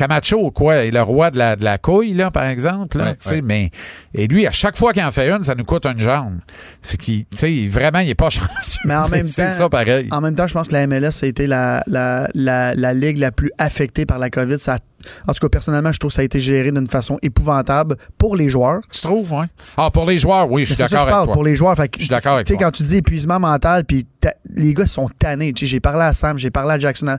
Camacho, 0.02 0.49
quoi, 0.49 0.78
est 0.78 0.89
le 0.91 1.02
roi 1.04 1.30
de 1.30 1.38
la, 1.38 1.56
de 1.56 1.64
la 1.64 1.78
couille, 1.78 2.14
là, 2.14 2.32
par 2.32 2.45
exemple. 2.45 2.97
Là, 2.97 3.12
Ouais, 3.12 3.32
ouais. 3.34 3.41
mais, 3.43 3.70
et 4.16 4.26
lui, 4.28 4.47
à 4.47 4.52
chaque 4.52 4.76
fois 4.76 4.93
qu'il 4.93 5.04
en 5.04 5.12
fait 5.12 5.30
une, 5.30 5.43
ça 5.43 5.54
nous 5.54 5.64
coûte 5.64 5.86
une 5.86 5.99
jambe. 5.99 6.39
Fait 6.82 6.97
qu'il, 6.97 7.26
tu 7.26 7.38
sais, 7.38 7.68
vraiment, 7.68 7.99
il 7.99 8.10
est 8.10 8.16
pas 8.16 8.30
chanceux. 8.32 8.80
Mais 8.86 8.95
en 8.95 9.08
même 9.10 9.22
temps- 9.22 9.47
ça, 9.49 9.70
pareil. 9.70 10.08
En 10.12 10.20
même 10.22 10.34
temps, 10.34 10.47
je 10.47 10.54
pense 10.54 10.68
que 10.70 10.74
la 10.74 10.88
MLS 10.88 11.24
a 11.24 11.28
été 11.28 11.45
la, 11.45 11.84
la, 11.86 12.28
la, 12.34 12.74
la 12.74 12.93
ligue 12.95 13.20
la 13.20 13.32
plus 13.32 13.52
affectée 13.60 14.08
par 14.08 14.18
la 14.18 14.32
COVID. 14.32 14.58
Ça, 14.58 14.80
En 15.28 15.34
tout 15.34 15.39
cas, 15.41 15.49
personnellement, 15.49 15.91
je 15.91 15.99
trouve 15.99 16.10
que 16.10 16.16
ça 16.16 16.22
a 16.22 16.26
été 16.26 16.39
géré 16.39 16.72
d'une 16.72 16.88
façon 16.88 17.18
épouvantable 17.22 17.95
pour 18.18 18.36
les 18.36 18.49
joueurs. 18.49 18.82
Tu 18.91 19.02
trouves, 19.02 19.32
oui? 19.34 19.45
Ah, 19.78 19.89
pour 19.91 20.06
les 20.10 20.18
joueurs, 20.18 20.49
oui, 20.52 20.66
je 20.66 20.74
suis 20.74 20.78
d'accord 20.82 20.89
je 20.99 21.04
avec 21.04 21.10
parle 21.14 21.26
toi. 21.26 21.34
pour 21.34 21.43
les 21.43 21.56
joueurs. 21.56 21.76
Fait 21.76 21.88
que, 21.88 21.97
Je 21.99 22.06
suis 22.06 22.10
d'accord 22.10 22.34
avec 22.34 22.47
tu 22.47 22.54
sais, 22.54 22.58
toi. 22.58 22.68
quand 22.68 22.72
tu 22.72 22.84
dis 22.84 22.97
épuisement 22.97 23.39
mental, 23.39 23.84
puis 23.86 24.06
les 24.54 24.74
gars 24.74 24.86
sont 24.86 25.08
tannés. 25.20 25.52
Tu 25.54 25.66
sais, 25.66 25.72
J'ai 25.72 25.80
parlé 25.80 26.04
à 26.04 26.14
Sam, 26.14 26.38
j'ai 26.38 26.52
parlé 26.52 26.74
à 26.74 26.80
Jackson. 26.80 27.18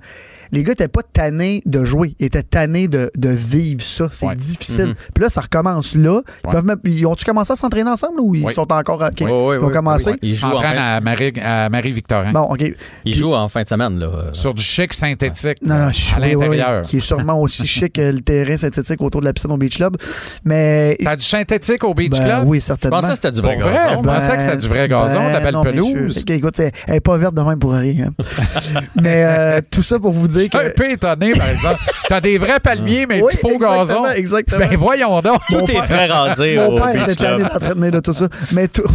Les 0.53 0.63
gars 0.63 0.73
n'étaient 0.73 0.89
pas 0.89 1.01
tannés 1.03 1.63
de 1.67 1.85
jouer, 1.85 2.15
ils 2.21 2.27
étaient 2.27 2.43
tannés 2.43 2.87
de, 2.89 3.11
de 3.17 3.31
vivre 3.31 3.81
ça. 3.83 4.07
C'est 4.11 4.27
Ouais. 4.27 4.35
difficile. 4.35 4.89
Mhm. 4.89 4.95
Puis 5.15 5.25
là, 5.25 5.31
ça 5.31 5.41
recommence 5.41 5.95
là. 5.97 6.21
Ils, 6.45 6.47
Ouais. 6.47 6.53
peuvent 6.53 6.65
même- 6.65 6.79
ils 6.85 7.07
ont-tu 7.07 7.25
commencé 7.25 7.53
à 7.53 7.57
s'entraîner 7.57 7.91
ensemble 7.91 8.21
ou 8.21 8.35
ils 8.35 8.45
Oui. 8.45 8.53
sont 8.53 8.71
encore. 8.73 9.01
OK. 9.03 9.13
Oui, 9.21 9.27
oui, 9.27 9.27
ils 9.27 9.31
ont 9.31 9.67
oui, 9.67 9.73
commencé. 9.73 10.11
oui, 10.11 10.13
oui. 10.13 10.19
Il 10.23 10.29
Il 10.31 10.35
joue, 10.35 10.47
en 10.47 10.51
s'entraîne 10.53 10.75
fin, 10.77 10.83
à 10.97 11.01
Marie, 11.01 11.33
à 11.43 11.69
Marie-Victorin. 11.71 12.33
Bon, 12.33 12.43
OK. 12.43 12.75
il 13.05 13.15
joue 13.15 13.35
en 13.35 13.49
fin 13.49 13.63
de 13.63 13.69
semaine. 13.69 13.99
Là. 13.99 14.11
Sur 14.33 14.55
du 14.55 14.63
chic 14.63 14.93
synthétique 14.95 15.59
Non, 15.63 15.77
non, 15.79 15.91
à 16.15 16.19
l'intérieur. 16.21 16.83
qui 16.83 16.99
est 16.99 17.01
sûrement 17.01 17.41
aussi 17.41 17.67
chic 17.73 17.93
que 17.95 18.01
le 18.01 18.21
terrain 18.21 18.57
synthétique 18.57 19.01
autour 19.03 19.21
de 19.21 19.27
la 19.27 19.33
piscine 19.33 19.51
au 19.53 19.57
Beach 19.57 19.77
Club. 19.77 19.97
Mais. 20.45 20.97
T'as 21.03 21.17
du 21.17 21.25
synthétique 21.25 21.85
au 21.85 21.95
Beach 21.95 22.11
ben 22.11 22.25
Club? 22.25 22.43
oui, 22.47 22.61
Je 22.61 22.65
certainement. 22.65 22.97
pensais 23.01 23.09
que 23.11 23.15
c'était 23.17 23.31
du 23.33 23.41
vrai 23.41 23.57
vrai? 23.57 23.73
gazon. 23.75 23.99
Je 23.99 24.09
pensais 24.09 24.37
que 24.37 24.43
c'était 24.43 24.57
du 24.57 24.69
vrai 24.69 24.89
gazon, 24.89 25.29
de 25.29 25.33
la 25.33 25.41
belle 25.41 25.53
non, 25.55 25.63
pelouse. 25.65 25.95
monsieur. 25.95 26.21
Ok, 26.23 26.31
écoute, 26.31 26.61
elle 26.61 26.71
elle 26.89 26.95
est 26.97 27.01
pas 27.01 27.17
verte 27.17 27.35
de 27.35 27.43
même 27.43 27.59
pour 27.59 27.73
rien. 27.73 28.07
hein. 28.09 28.25
Mais 29.03 29.25
euh, 29.25 29.61
tout 29.71 29.83
ça 29.83 29.99
pour 29.99 30.13
vous 30.13 30.29
dire 30.29 30.49
que. 30.51 30.59
Un 30.59 30.71
peu 30.71 30.91
étonné, 30.91 31.33
par 31.33 31.49
exemple. 31.49 31.81
T'as 32.09 32.21
des 32.21 32.39
vrais 32.39 32.61
palmiers, 32.61 33.07
mais 33.07 33.23
Oui, 33.23 33.33
du 33.33 33.39
faux 33.39 33.49
exactement, 33.51 33.79
gazon. 33.79 34.07
exactement. 34.17 34.61
Ben 34.69 34.77
voyons 34.77 35.21
donc. 35.21 35.41
Tout 35.49 35.71
est 35.71 35.81
vrai 35.81 36.07
rasé 36.07 36.57
Mon 36.57 36.77
au 36.77 36.77
père 36.77 37.03
était 37.03 37.15
tanné 37.15 37.43
d'entretenir 37.45 37.91
de 37.93 38.01
tout 38.01 38.13
ça. 38.13 38.27
Mais 38.53 38.69
tout. 38.69 38.83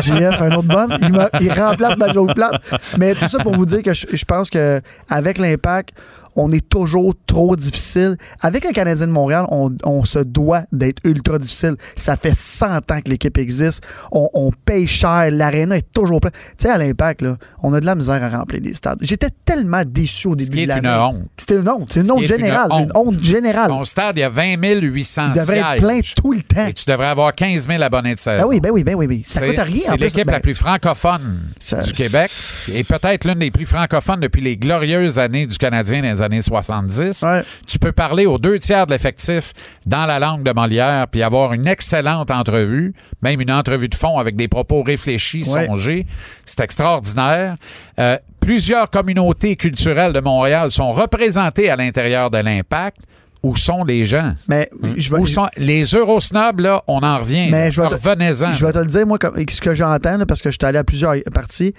JF, 0.00 0.40
un 0.42 0.50
autre 0.52 0.62
bonne. 0.68 0.96
Il, 1.02 1.28
il 1.46 1.52
remplace 1.52 1.96
ma 1.96 2.12
joke 2.12 2.34
plate. 2.34 2.60
Mais 2.98 3.14
tout 3.14 3.28
ça 3.28 3.38
pour 3.38 3.54
vous 3.54 3.66
dire 3.66 3.82
que 3.82 3.94
je, 3.94 4.06
je 4.12 4.24
pense 4.24 4.50
que 4.50 4.80
avec 5.08 5.38
l'impact, 5.38 5.90
on 6.36 6.50
est 6.52 6.66
toujours 6.68 7.14
trop 7.26 7.56
difficile. 7.56 8.16
Avec 8.40 8.64
le 8.64 8.72
Canadien 8.72 9.06
de 9.06 9.12
Montréal, 9.12 9.46
on, 9.50 9.70
on 9.84 10.04
se 10.04 10.18
doit 10.18 10.62
d'être 10.72 11.00
ultra 11.04 11.38
difficile. 11.38 11.74
Ça 11.96 12.16
fait 12.16 12.34
100 12.34 12.76
ans 12.92 13.00
que 13.04 13.10
l'équipe 13.10 13.36
existe. 13.38 13.82
On, 14.12 14.28
on 14.34 14.52
paye 14.64 14.86
cher. 14.86 15.30
L'aréna 15.30 15.76
est 15.78 15.92
toujours 15.92 16.20
plein. 16.20 16.30
Tu 16.30 16.38
sais, 16.58 16.70
à 16.70 16.78
l'impact, 16.78 17.22
là, 17.22 17.36
on 17.62 17.72
a 17.74 17.80
de 17.80 17.86
la 17.86 17.94
misère 17.94 18.22
à 18.22 18.28
remplir 18.28 18.60
les 18.62 18.74
stades. 18.74 18.98
J'étais 19.00 19.30
tellement 19.44 19.82
déçu 19.86 20.28
au 20.28 20.36
début 20.36 20.62
de 20.64 20.68
l'année. 20.68 20.88
une 20.88 20.94
honte. 20.94 21.26
C'était 21.36 21.56
une 21.58 21.68
honte. 21.68 21.92
C'est 21.92 22.00
une 22.00 22.06
Ce 22.06 22.12
honte 22.12 22.20
une 22.22 22.26
générale. 22.28 22.68
Une 22.72 22.92
honte. 22.94 23.22
générale. 23.22 23.68
Ton 23.68 23.84
stade, 23.84 24.16
il 24.18 24.20
y 24.20 24.24
a 24.24 24.28
20 24.28 24.56
800 24.80 25.22
Il 25.28 25.32
devrait 25.40 25.58
être 25.58 25.66
sièges. 25.72 25.80
plein 25.80 26.00
tout 26.22 26.32
le 26.32 26.42
temps. 26.42 26.66
Et 26.66 26.72
tu 26.72 26.84
devrais 26.86 27.06
avoir 27.06 27.32
15 27.32 27.66
000 27.68 27.82
abonnés 27.82 28.14
de 28.14 28.20
saison. 28.20 28.42
Ben 28.42 28.48
oui, 28.48 28.60
ben 28.60 28.70
oui, 28.70 28.84
ben 28.84 28.94
oui, 28.94 29.06
oui. 29.08 29.24
Ça 29.26 29.46
coûte 29.46 29.58
rien. 29.58 29.76
en 29.76 29.80
C'est 29.92 29.96
l'équipe 29.96 30.26
Ben, 30.26 30.32
la 30.32 30.40
plus 30.40 30.54
francophone 30.54 31.40
Ça- 31.60 31.80
du 31.82 31.92
Québec 31.92 32.30
et 32.72 32.84
peut-être 32.84 33.24
l'une 33.24 33.38
des 33.38 33.50
plus 33.50 33.66
francophones 33.66 34.20
depuis 34.20 34.42
les 34.42 34.56
glorieuses 34.56 35.18
années 35.18 35.46
du 35.46 35.56
Canadien 35.58 36.02
dans 36.02 36.08
les 36.08 36.22
années 36.26 36.42
70. 36.42 37.22
Ouais. 37.22 37.42
Tu 37.66 37.78
peux 37.78 37.92
parler 37.92 38.26
aux 38.26 38.38
deux 38.38 38.58
tiers 38.58 38.86
de 38.86 38.92
l'effectif 38.92 39.52
dans 39.86 40.04
la 40.04 40.18
langue 40.18 40.42
de 40.42 40.52
Molière 40.52 41.08
puis 41.08 41.22
avoir 41.22 41.54
une 41.54 41.66
excellente 41.66 42.30
entrevue, 42.30 42.92
même 43.22 43.40
une 43.40 43.50
entrevue 43.52 43.88
de 43.88 43.94
fond 43.94 44.18
avec 44.18 44.36
des 44.36 44.48
propos 44.48 44.82
réfléchis, 44.82 45.44
Ouais. 45.48 45.66
songés. 45.66 46.06
C'est 46.44 46.60
extraordinaire. 46.60 47.56
Euh, 47.98 48.16
plusieurs 48.40 48.90
communautés 48.90 49.56
culturelles 49.56 50.12
de 50.12 50.20
Montréal 50.20 50.70
sont 50.70 50.92
représentées 50.92 51.70
à 51.70 51.76
l'intérieur 51.76 52.30
de 52.30 52.38
l'Impact. 52.38 52.98
Où 53.42 53.54
sont 53.54 53.84
les 53.84 54.06
gens? 54.06 54.32
Mais 54.48 54.68
je 54.96 55.10
vais, 55.10 55.18
Où 55.20 55.26
sont 55.26 55.46
les 55.56 55.84
Eurosnobs, 55.84 56.58
là, 56.58 56.82
on 56.88 56.98
en 57.00 57.18
revient. 57.18 57.48
Mais 57.50 57.66
là. 57.66 57.70
je 57.70 57.80
vais 57.80 57.88
te- 57.88 57.94
Revenez-en. 57.94 58.50
je 58.50 58.66
vais 58.66 58.72
te 58.72 58.78
le 58.78 58.86
dire, 58.86 59.06
moi, 59.06 59.18
comme- 59.18 59.36
ce 59.48 59.60
que 59.60 59.72
j'entends, 59.74 60.16
là, 60.16 60.26
parce 60.26 60.42
que 60.42 60.50
je 60.50 60.56
suis 60.60 60.66
allé 60.66 60.78
à 60.78 60.84
plusieurs 60.84 61.14
parties. 61.32 61.72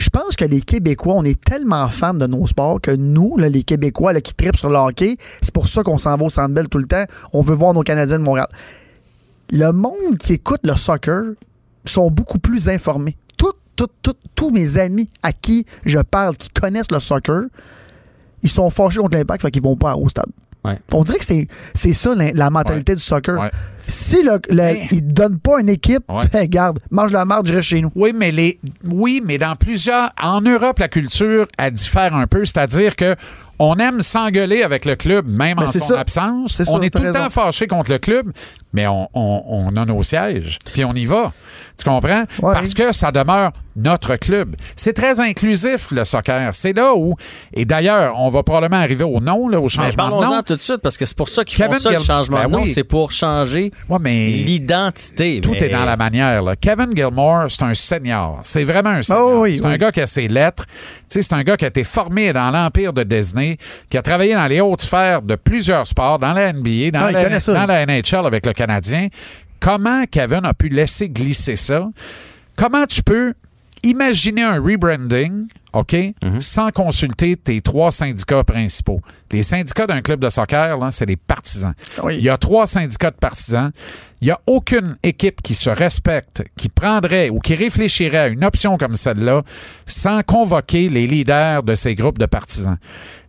Je 0.00 0.08
pense 0.08 0.34
que 0.34 0.46
les 0.46 0.62
Québécois, 0.62 1.14
on 1.16 1.24
est 1.24 1.38
tellement 1.38 1.86
fans 1.90 2.14
de 2.14 2.26
nos 2.26 2.46
sports 2.46 2.80
que 2.80 2.90
nous, 2.90 3.36
là, 3.36 3.50
les 3.50 3.62
Québécois 3.64 4.14
là, 4.14 4.20
qui 4.22 4.32
tripent 4.32 4.56
sur 4.56 4.70
le 4.70 4.76
hockey, 4.76 5.16
c'est 5.42 5.52
pour 5.52 5.68
ça 5.68 5.82
qu'on 5.82 5.98
s'en 5.98 6.16
va 6.16 6.24
au 6.24 6.30
Centre 6.30 6.54
Bell 6.54 6.68
tout 6.68 6.78
le 6.78 6.86
temps. 6.86 7.04
On 7.34 7.42
veut 7.42 7.54
voir 7.54 7.74
nos 7.74 7.82
Canadiens 7.82 8.18
de 8.18 8.24
Montréal. 8.24 8.48
Le 9.52 9.72
monde 9.72 10.16
qui 10.18 10.32
écoute 10.34 10.60
le 10.64 10.74
soccer 10.74 11.34
sont 11.84 12.10
beaucoup 12.10 12.38
plus 12.38 12.68
informés. 12.70 13.16
Tout, 13.36 13.52
tout, 13.76 13.88
tout- 14.02 14.14
tous 14.34 14.50
mes 14.50 14.78
amis 14.78 15.08
à 15.22 15.32
qui 15.32 15.66
je 15.84 15.98
parle, 15.98 16.34
qui 16.36 16.48
connaissent 16.48 16.90
le 16.90 16.98
soccer, 17.00 17.42
ils 18.42 18.48
sont 18.48 18.70
fâchés 18.70 19.00
contre 19.00 19.16
l'impact, 19.18 19.42
fait 19.42 19.50
qu'ils 19.50 19.62
vont 19.62 19.76
pas 19.76 19.96
au 19.96 20.08
stade. 20.08 20.24
Ouais. 20.64 20.78
On 20.92 21.04
dirait 21.04 21.18
que 21.18 21.24
c'est, 21.26 21.46
ça 21.92 22.14
la, 22.14 22.32
la 22.32 22.48
mentalité 22.48 22.94
du 22.94 23.02
soccer. 23.02 23.38
Ouais. 23.38 23.50
Si 23.90 24.22
le, 24.22 24.40
le- 24.48 24.56
Mais- 24.56 24.88
il 24.92 25.04
ne 25.06 25.12
donne 25.12 25.38
pas 25.38 25.60
une 25.60 25.68
équipe, 25.68 26.04
Ouais. 26.08 26.24
ben, 26.32 26.46
garde, 26.46 26.78
mange 26.90 27.12
la 27.12 27.24
marde, 27.24 27.46
je 27.48 27.54
reste 27.54 27.68
chez 27.68 27.80
nous. 27.82 27.90
Oui, 27.94 28.12
mais 28.14 28.30
les 28.30 28.58
oui, 28.90 29.20
mais 29.24 29.36
dans 29.38 29.56
plusieurs 29.56 30.10
en 30.22 30.40
Europe 30.40 30.78
la 30.78 30.88
culture 30.88 31.46
elle 31.58 31.72
diffère 31.72 32.14
un 32.14 32.26
peu, 32.26 32.44
c'est-à-dire 32.44 32.96
que 32.96 33.16
on 33.58 33.76
aime 33.76 34.00
s'engueuler 34.00 34.62
avec 34.62 34.86
le 34.86 34.96
club 34.96 35.28
même 35.28 35.58
Ben, 35.58 35.64
en 35.64 35.72
son 35.72 35.80
ça. 35.80 36.00
absence. 36.00 36.54
C'est 36.56 36.64
ça, 36.64 36.72
on 36.72 36.80
est 36.80 36.88
tout 36.94 37.02
le 37.02 37.12
temps 37.12 37.28
fâché 37.28 37.66
contre 37.66 37.90
le 37.90 37.98
club, 37.98 38.32
mais 38.72 38.86
on, 38.86 39.08
on- 39.12 39.42
on 39.46 39.76
a 39.76 39.84
nos 39.84 40.02
sièges, 40.02 40.58
puis 40.72 40.84
on 40.84 40.94
y 40.94 41.04
va. 41.04 41.32
Tu 41.82 41.88
comprends? 41.90 42.24
Ouais. 42.42 42.54
Parce 42.54 42.74
que 42.74 42.92
ça 42.92 43.10
demeure 43.12 43.50
notre 43.76 44.16
club. 44.16 44.56
C'est 44.76 44.92
très 44.92 45.20
inclusif 45.20 45.90
le 45.92 46.04
soccer. 46.04 46.54
C'est 46.54 46.72
là 46.72 46.92
où 46.94 47.14
et 47.54 47.64
d'ailleurs, 47.64 48.14
on 48.18 48.28
va 48.28 48.42
probablement 48.42 48.82
arriver 48.82 49.04
au 49.04 49.20
nom 49.20 49.48
là, 49.48 49.58
au 49.58 49.64
Mais 49.64 49.68
changement 49.68 49.90
de 49.90 50.10
Parlons-en 50.10 50.36
nom. 50.36 50.42
tout 50.42 50.56
de 50.56 50.60
suite 50.60 50.78
parce 50.78 50.98
que 50.98 51.06
c'est 51.06 51.16
pour 51.16 51.28
ça 51.28 51.44
qu'ils 51.44 51.62
font 51.64 51.72
ça, 51.78 51.90
le 51.92 51.98
changement 52.00 52.38
Ben 52.38 52.46
de 52.48 52.52
nom. 52.52 52.62
oui. 52.62 52.68
C'est 52.68 52.84
pour 52.84 53.12
changer 53.12 53.70
Ouais, 53.88 53.98
mais 54.00 54.28
l'identité. 54.28 55.40
Tout 55.40 55.52
mais- 55.52 55.58
est 55.66 55.68
dans 55.70 55.84
la 55.84 55.96
manière. 55.96 56.42
Là. 56.42 56.56
Kevin 56.56 56.88
Gilmore, 56.94 57.44
c'est 57.48 57.62
un 57.62 57.74
senior. 57.74 58.40
C'est 58.42 58.64
vraiment 58.64 58.90
un 58.90 59.02
senior. 59.02 59.30
Oh 59.36 59.42
oui, 59.42 59.58
c'est 59.58 59.66
oui. 59.66 59.72
un 59.74 59.76
gars 59.76 59.92
qui 59.92 60.00
a 60.00 60.06
ses 60.06 60.28
lettres. 60.28 60.64
C'est 61.08 61.32
un 61.32 61.42
gars 61.42 61.56
qui 61.56 61.64
a 61.64 61.68
été 61.68 61.84
formé 61.84 62.32
dans 62.32 62.50
l'empire 62.50 62.92
de 62.92 63.02
Disney, 63.02 63.56
qui 63.88 63.96
a 63.98 64.02
travaillé 64.02 64.34
dans 64.34 64.46
les 64.46 64.60
hautes 64.60 64.80
sphères 64.82 65.22
de 65.22 65.34
plusieurs 65.36 65.86
sports, 65.86 66.18
dans 66.18 66.32
la 66.32 66.52
NBA, 66.52 66.90
dans, 66.92 67.06
Ah, 67.06 67.10
la, 67.12 67.38
dans 67.38 67.66
la 67.66 67.86
NHL 67.86 68.26
avec 68.26 68.46
le 68.46 68.52
Canadien. 68.52 69.08
Comment 69.60 70.04
Kevin 70.10 70.44
a 70.44 70.54
pu 70.54 70.68
laisser 70.68 71.08
glisser 71.08 71.56
ça? 71.56 71.88
Comment 72.56 72.86
tu 72.86 73.02
peux 73.02 73.34
imaginer 73.82 74.42
un 74.42 74.60
rebranding, 74.60 75.46
OK, 75.72 75.94
Mhm. 76.22 76.40
sans 76.40 76.70
consulter 76.70 77.36
tes 77.36 77.60
trois 77.62 77.92
syndicats 77.92 78.44
principaux? 78.44 79.00
Les 79.32 79.42
syndicats 79.42 79.86
d'un 79.86 80.02
club 80.02 80.20
de 80.20 80.28
soccer, 80.28 80.76
là, 80.78 80.90
c'est 80.90 81.06
les 81.06 81.16
partisans. 81.16 81.72
Oui. 82.02 82.16
Il 82.18 82.24
y 82.24 82.28
a 82.28 82.36
trois 82.36 82.66
syndicats 82.66 83.10
de 83.10 83.16
partisans. 83.16 83.70
Il 84.20 84.26
n'y 84.26 84.30
a 84.32 84.40
aucune 84.46 84.96
équipe 85.02 85.40
qui 85.40 85.54
se 85.54 85.70
respecte, 85.70 86.42
qui 86.56 86.68
prendrait 86.68 87.30
ou 87.30 87.38
qui 87.38 87.54
réfléchirait 87.54 88.18
à 88.18 88.26
une 88.28 88.44
option 88.44 88.76
comme 88.76 88.94
celle-là 88.94 89.42
sans 89.86 90.22
convoquer 90.22 90.88
les 90.90 91.06
leaders 91.06 91.62
de 91.62 91.74
ces 91.74 91.94
groupes 91.94 92.18
de 92.18 92.26
partisans. 92.26 92.76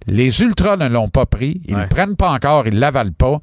Les 0.08 0.42
Ultras 0.42 0.76
ne 0.78 0.88
l'ont 0.90 1.08
pas 1.10 1.26
pris, 1.26 1.62
ils 1.66 1.74
ne 1.74 1.78
Ouais. 1.78 1.84
le 1.84 1.90
prennent 1.90 2.16
pas 2.18 2.32
encore, 2.32 2.68
ils 2.68 2.74
ne 2.74 2.80
l'avalent 2.80 3.14
pas. 3.18 3.40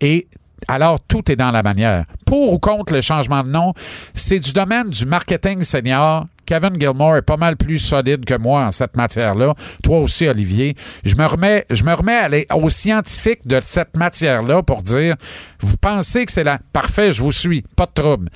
Et 0.00 0.28
alors, 0.68 0.98
tout 1.06 1.30
est 1.30 1.36
dans 1.36 1.50
la 1.50 1.62
manière. 1.62 2.04
Pour 2.24 2.52
ou 2.52 2.58
contre 2.58 2.92
le 2.92 3.00
changement 3.00 3.44
de 3.44 3.48
nom, 3.50 3.72
c'est 4.14 4.40
du 4.40 4.52
domaine 4.52 4.90
du 4.90 5.06
marketing 5.06 5.62
senior. 5.62 6.26
Kevin 6.44 6.78
Gilmore 6.80 7.16
est 7.16 7.22
pas 7.22 7.36
mal 7.36 7.56
plus 7.56 7.78
solide 7.80 8.24
que 8.24 8.34
moi 8.34 8.66
en 8.66 8.70
cette 8.70 8.96
matière-là. 8.96 9.54
Toi 9.82 9.98
aussi, 9.98 10.26
Olivier. 10.28 10.76
Je 11.04 11.14
me 11.16 11.26
remets, 11.26 11.66
je 11.70 11.82
me 11.84 11.92
remets 11.92 12.16
à 12.16 12.28
les- 12.28 12.46
aux 12.54 12.70
scientifiques 12.70 13.46
de 13.46 13.60
cette 13.62 13.96
matière-là 13.96 14.62
pour 14.62 14.82
dire, 14.82 15.16
vous 15.60 15.76
pensez 15.76 16.24
que 16.24 16.30
c'est 16.32 16.44
la... 16.44 16.58
Parfait, 16.72 17.12
je 17.12 17.22
vous 17.22 17.32
suis. 17.32 17.62
Pas 17.76 17.86
de 17.86 18.00
trouble. 18.00 18.28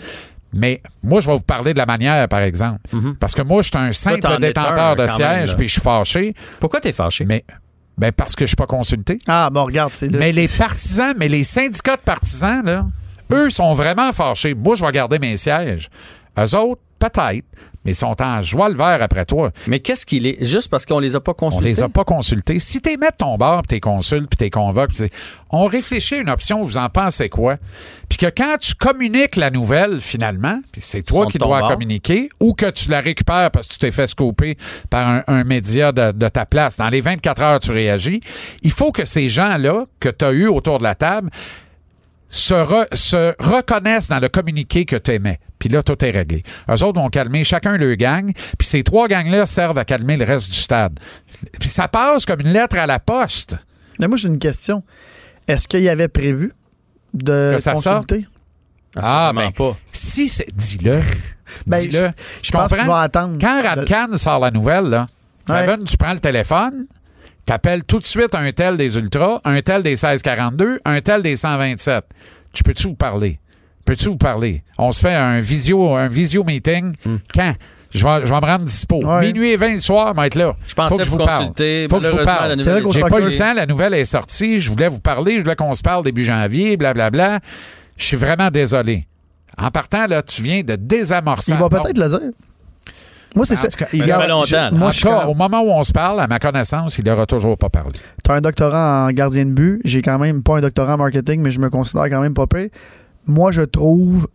Mais 0.53 0.83
moi, 1.05 1.21
je 1.21 1.29
vais 1.29 1.35
vous 1.37 1.41
parler 1.43 1.73
de 1.73 1.79
la 1.79 1.87
manière, 1.87 2.27
par 2.29 2.41
exemple. 2.41 2.81
Parce 3.21 3.37
que 3.37 3.43
moi, 3.43 3.63
je 3.63 3.69
suis 3.69 3.79
un 3.79 3.93
simple 3.93 4.17
détenteur 4.41 4.97
de 4.97 5.03
siège, 5.07 5.51
puis 5.57 5.69
je 5.69 5.73
suis 5.75 5.81
fâché. 5.81 6.35
Pourquoi 6.59 6.81
t'es 6.81 6.93
fâché? 6.93 7.25
Mais 7.25 7.45
ben 8.01 8.13
parce 8.13 8.35
que 8.35 8.47
je 8.47 8.49
suis 8.49 8.57
pas 8.57 8.67
consulté. 8.67 9.19
Ah, 9.27 9.51
bon, 9.53 9.65
regarde, 9.65 9.93
c'est. 9.95 10.11
Mais 10.11 10.33
les 10.33 10.49
partisans, 10.59 11.13
mais 11.19 11.29
les 11.29 11.45
syndicats 11.45 11.97
de 11.97 12.01
partisans, 12.01 12.65
là, 12.65 12.87
eux 13.31 13.51
sont 13.51 13.75
vraiment 13.75 14.11
fâchés. 14.13 14.55
Moi, 14.55 14.75
je 14.75 14.85
vais 14.85 14.91
garder 14.91 15.19
mes 15.19 15.37
sièges. 15.37 15.91
Eux 16.39 16.57
autres, 16.57 16.81
peut-être, 16.99 17.45
mais 17.85 17.93
ils 17.93 17.97
sont 17.97 18.15
en 18.21 18.43
joie 18.43 18.69
le 18.69 18.75
vert 18.77 18.99
après 19.03 19.25
toi. 19.25 19.51
Mais 19.67 19.81
qu'est-ce 19.81 20.05
qu'il 20.05 20.27
est? 20.27 20.45
Juste 20.45 20.69
parce 20.71 20.85
qu'on 20.85 20.99
les 20.99 21.17
a 21.17 21.21
pas 21.21 21.33
On 21.33 21.35
consultés? 21.35 21.65
les 21.69 21.83
a 21.83 21.89
pas 21.89 22.05
consultés. 22.05 22.59
Si 22.59 22.81
t'es 22.81 22.97
mets 22.97 23.11
de 23.11 23.17
ton 23.17 23.37
bar, 23.37 23.63
puis 23.63 23.69
t'es 23.69 23.81
consultes, 23.81 24.29
puis 24.29 24.37
t'es 24.37 24.51
convoques, 24.51 24.91
puis 24.91 25.09
t'es- 25.09 25.15
on 25.51 25.67
réfléchit 25.67 26.17
à 26.17 26.19
une 26.19 26.31
option, 26.31 26.63
vous 26.63 26.77
en 26.77 26.89
pensez 26.89 27.29
quoi? 27.29 27.57
Puis 28.09 28.19
que 28.19 28.27
quand 28.27 28.57
tu 28.61 28.75
communiques 28.75 29.37
la 29.37 29.51
nouvelle, 29.51 30.01
finalement, 30.01 30.61
puis 30.73 30.81
c'est 30.85 31.03
toi 31.03 31.27
qui 31.27 31.39
dois 31.39 31.61
communiquer, 31.69 32.29
ou 32.39 32.55
que 32.55 32.71
tu 32.71 32.89
la 32.91 33.01
récupères 33.01 33.51
parce 33.51 33.67
que 33.67 33.73
tu 33.73 33.79
t'es 33.79 33.91
fait 33.91 34.07
scoper 34.07 34.57
par 34.91 35.09
un, 35.09 35.23
un 35.27 35.45
média 35.45 35.91
de, 35.93 36.13
de 36.13 36.29
ta 36.29 36.47
place, 36.47 36.77
dans 36.77 36.89
les 36.89 37.01
24 37.01 37.43
heures, 37.43 37.61
tu 37.61 37.73
réagis, 37.73 38.21
il 38.63 38.71
faut 38.71 38.93
que 38.93 39.05
ces 39.05 39.29
gens-là 39.29 39.87
que 39.99 40.09
tu 40.09 40.25
as 40.25 40.33
eu 40.33 40.47
autour 40.47 40.79
de 40.79 40.85
la 40.85 40.95
table 40.95 41.31
se, 42.31 42.55
re- 42.55 42.95
se 42.97 43.35
reconnaissent 43.39 44.09
dans 44.09 44.21
le 44.21 44.29
communiqué 44.29 44.85
que 44.87 44.97
tu 44.97 45.13
aimais. 45.13 45.39
Puis 45.59 45.69
là, 45.69 45.83
tout 45.83 46.03
est 46.05 46.11
réglé. 46.11 46.43
Eux 46.71 46.83
autres 46.85 47.01
vont 47.01 47.09
calmer 47.11 47.45
chacun 47.45 47.77
le 47.77 47.95
gang, 47.97 48.33
puis 48.57 48.67
ces 48.67 48.83
trois 48.83 49.09
gangs-là 49.09 49.45
servent 49.47 49.77
à 49.79 49.85
calmer 49.85 50.17
le 50.17 50.25
reste 50.25 50.49
du 50.49 50.57
stade. 50.57 50.99
Puis 51.59 51.69
ça 51.69 51.89
passe 51.89 52.25
comme 52.25 52.41
une 52.41 52.53
lettre 52.53 52.79
à 52.79 52.87
la 52.87 52.99
poste. 52.99 53.57
Mais 53.99 54.09
moi, 54.09 54.17
j'ai 54.17 54.29
une 54.29 54.39
question. 54.39 54.83
Est-ce 55.47 55.69
qu'il 55.69 55.83
y 55.83 55.89
avait 55.89 56.09
prévu 56.09 56.53
de 57.13 57.53
Que 57.57 57.59
ça 57.61 57.73
consulter? 57.73 58.27
Ah, 58.97 59.29
Absolument 59.29 59.51
ben, 59.51 59.53
pas. 59.73 59.77
Si 59.93 60.29
c'est. 60.29 60.47
Dis-le. 60.55 61.01
Ben, 61.67 61.81
Dis-le. 61.81 61.99
je- 62.43 62.47
Je 62.47 62.51
pense 62.53 62.63
comprends? 62.69 62.77
qu'il 62.77 62.87
va 62.87 63.01
attendre. 63.01 63.37
Quand 63.41 63.61
Radcan 63.61 64.17
sort 64.17 64.39
la 64.39 64.53
nouvelle, 64.53 64.85
là, 64.85 65.07
Ouais. 65.49 65.67
Tu 65.85 65.97
prends 65.97 66.13
le 66.13 66.21
téléphone, 66.21 66.87
T'appelles 67.51 67.83
tout 67.83 67.99
de 67.99 68.05
suite 68.05 68.37
un 68.37 68.53
tel 68.53 68.77
des 68.77 68.97
Ultras, 68.97 69.41
un 69.45 69.61
tel 69.61 69.83
des 69.83 69.97
1642, 69.97 70.79
un 70.85 71.01
tel 71.01 71.21
des 71.21 71.35
127. 71.35 72.05
Tu 72.53 72.63
peux-tu 72.63 72.87
vous 72.87 72.95
parler? 72.95 73.41
Peux-tu 73.85 74.05
vous 74.05 74.17
parler? 74.17 74.63
On 74.79 74.93
se 74.93 75.01
fait 75.01 75.17
un 75.17 75.41
visio, 75.41 75.97
un 75.97 76.07
visio 76.07 76.45
meeting. 76.45 76.95
Quand? 77.35 77.55
Je 77.91 78.05
vais, 78.05 78.21
je 78.25 78.33
vais 78.33 78.41
me 78.41 78.47
rendre 78.47 78.67
dispo. 78.67 79.05
Ouais. 79.05 79.27
Minuit 79.27 79.51
et 79.51 79.57
20 79.57 79.73
le 79.73 79.79
soir, 79.81 80.13
je 80.15 80.21
vais 80.21 80.27
être 80.29 80.37
là. 80.37 80.55
Je 80.65 80.75
pensais 80.75 80.91
Faut 80.91 80.99
que 80.99 81.03
je 81.03 81.11
vous 81.11 81.19
vous 81.19 81.25
parle. 81.25 81.41
consulter. 81.41 81.89
Faut 81.91 81.99
que 81.99 82.05
je 82.05 82.11
vous 82.11 82.25
parle. 82.25 82.57
J'ai 82.57 83.01
pas 83.01 83.21
eu 83.21 83.25
le 83.25 83.37
temps, 83.37 83.55
la 83.55 83.67
nouvelle 83.67 83.95
est 83.95 84.05
sortie. 84.05 84.61
Je 84.61 84.71
voulais 84.71 84.87
vous 84.87 85.01
parler, 85.01 85.39
je 85.39 85.41
voulais 85.41 85.57
qu'on 85.57 85.75
se 85.75 85.83
parle 85.83 86.05
début 86.05 86.23
janvier, 86.23 86.77
blablabla. 86.77 87.41
Je 87.97 88.05
suis 88.05 88.17
vraiment 88.17 88.53
désolé. 88.53 89.09
En 89.61 89.73
partant, 89.73 90.07
là, 90.07 90.23
tu 90.23 90.41
viens 90.41 90.63
de 90.63 90.77
désamorcer. 90.77 91.51
Il 91.51 91.59
va 91.59 91.69
peut-être 91.69 91.99
le 91.99 92.09
dire. 92.11 92.31
Moi, 93.37 93.47
c'est 93.47 93.57
ça. 93.57 93.69
cas, 93.69 93.87
Ben, 93.93 93.99
ça 93.99 94.03
Regarde, 94.05 94.23
fait 94.23 94.29
longtemps, 94.29 94.47
je- 94.47 94.55
là. 94.57 94.71
Moi, 94.73 94.91
je 94.91 95.03
cas, 95.03 95.27
au 95.27 95.35
moment 95.35 95.61
où 95.63 95.71
on 95.71 95.83
se 95.85 95.93
parle, 95.93 96.21
à 96.21 96.27
ma 96.27 96.39
connaissance, 96.39 96.99
il 96.99 97.05
n'aura 97.05 97.27
toujours 97.27 97.57
pas 97.57 97.69
parlé. 97.69 97.99
T'as 98.25 98.35
un 98.35 98.41
doctorat 98.41 99.07
en 99.07 99.11
gardien 99.13 99.45
de 99.47 99.53
but. 99.53 99.81
J'ai 99.85 100.03
quand 100.03 100.19
même 100.19 100.43
pas 100.43 100.59
un 100.59 100.61
doctorat 100.61 100.95
en 100.95 100.99
marketing, 100.99 101.41
mais 101.41 101.51
je 101.51 101.61
me 101.61 101.71
considère 101.71 102.09
quand 102.11 102.21
même 102.21 102.35
pas 102.35 102.47
pire. 102.47 102.69
Moi, 103.27 103.53
je 103.53 103.63
trouve 103.63 104.27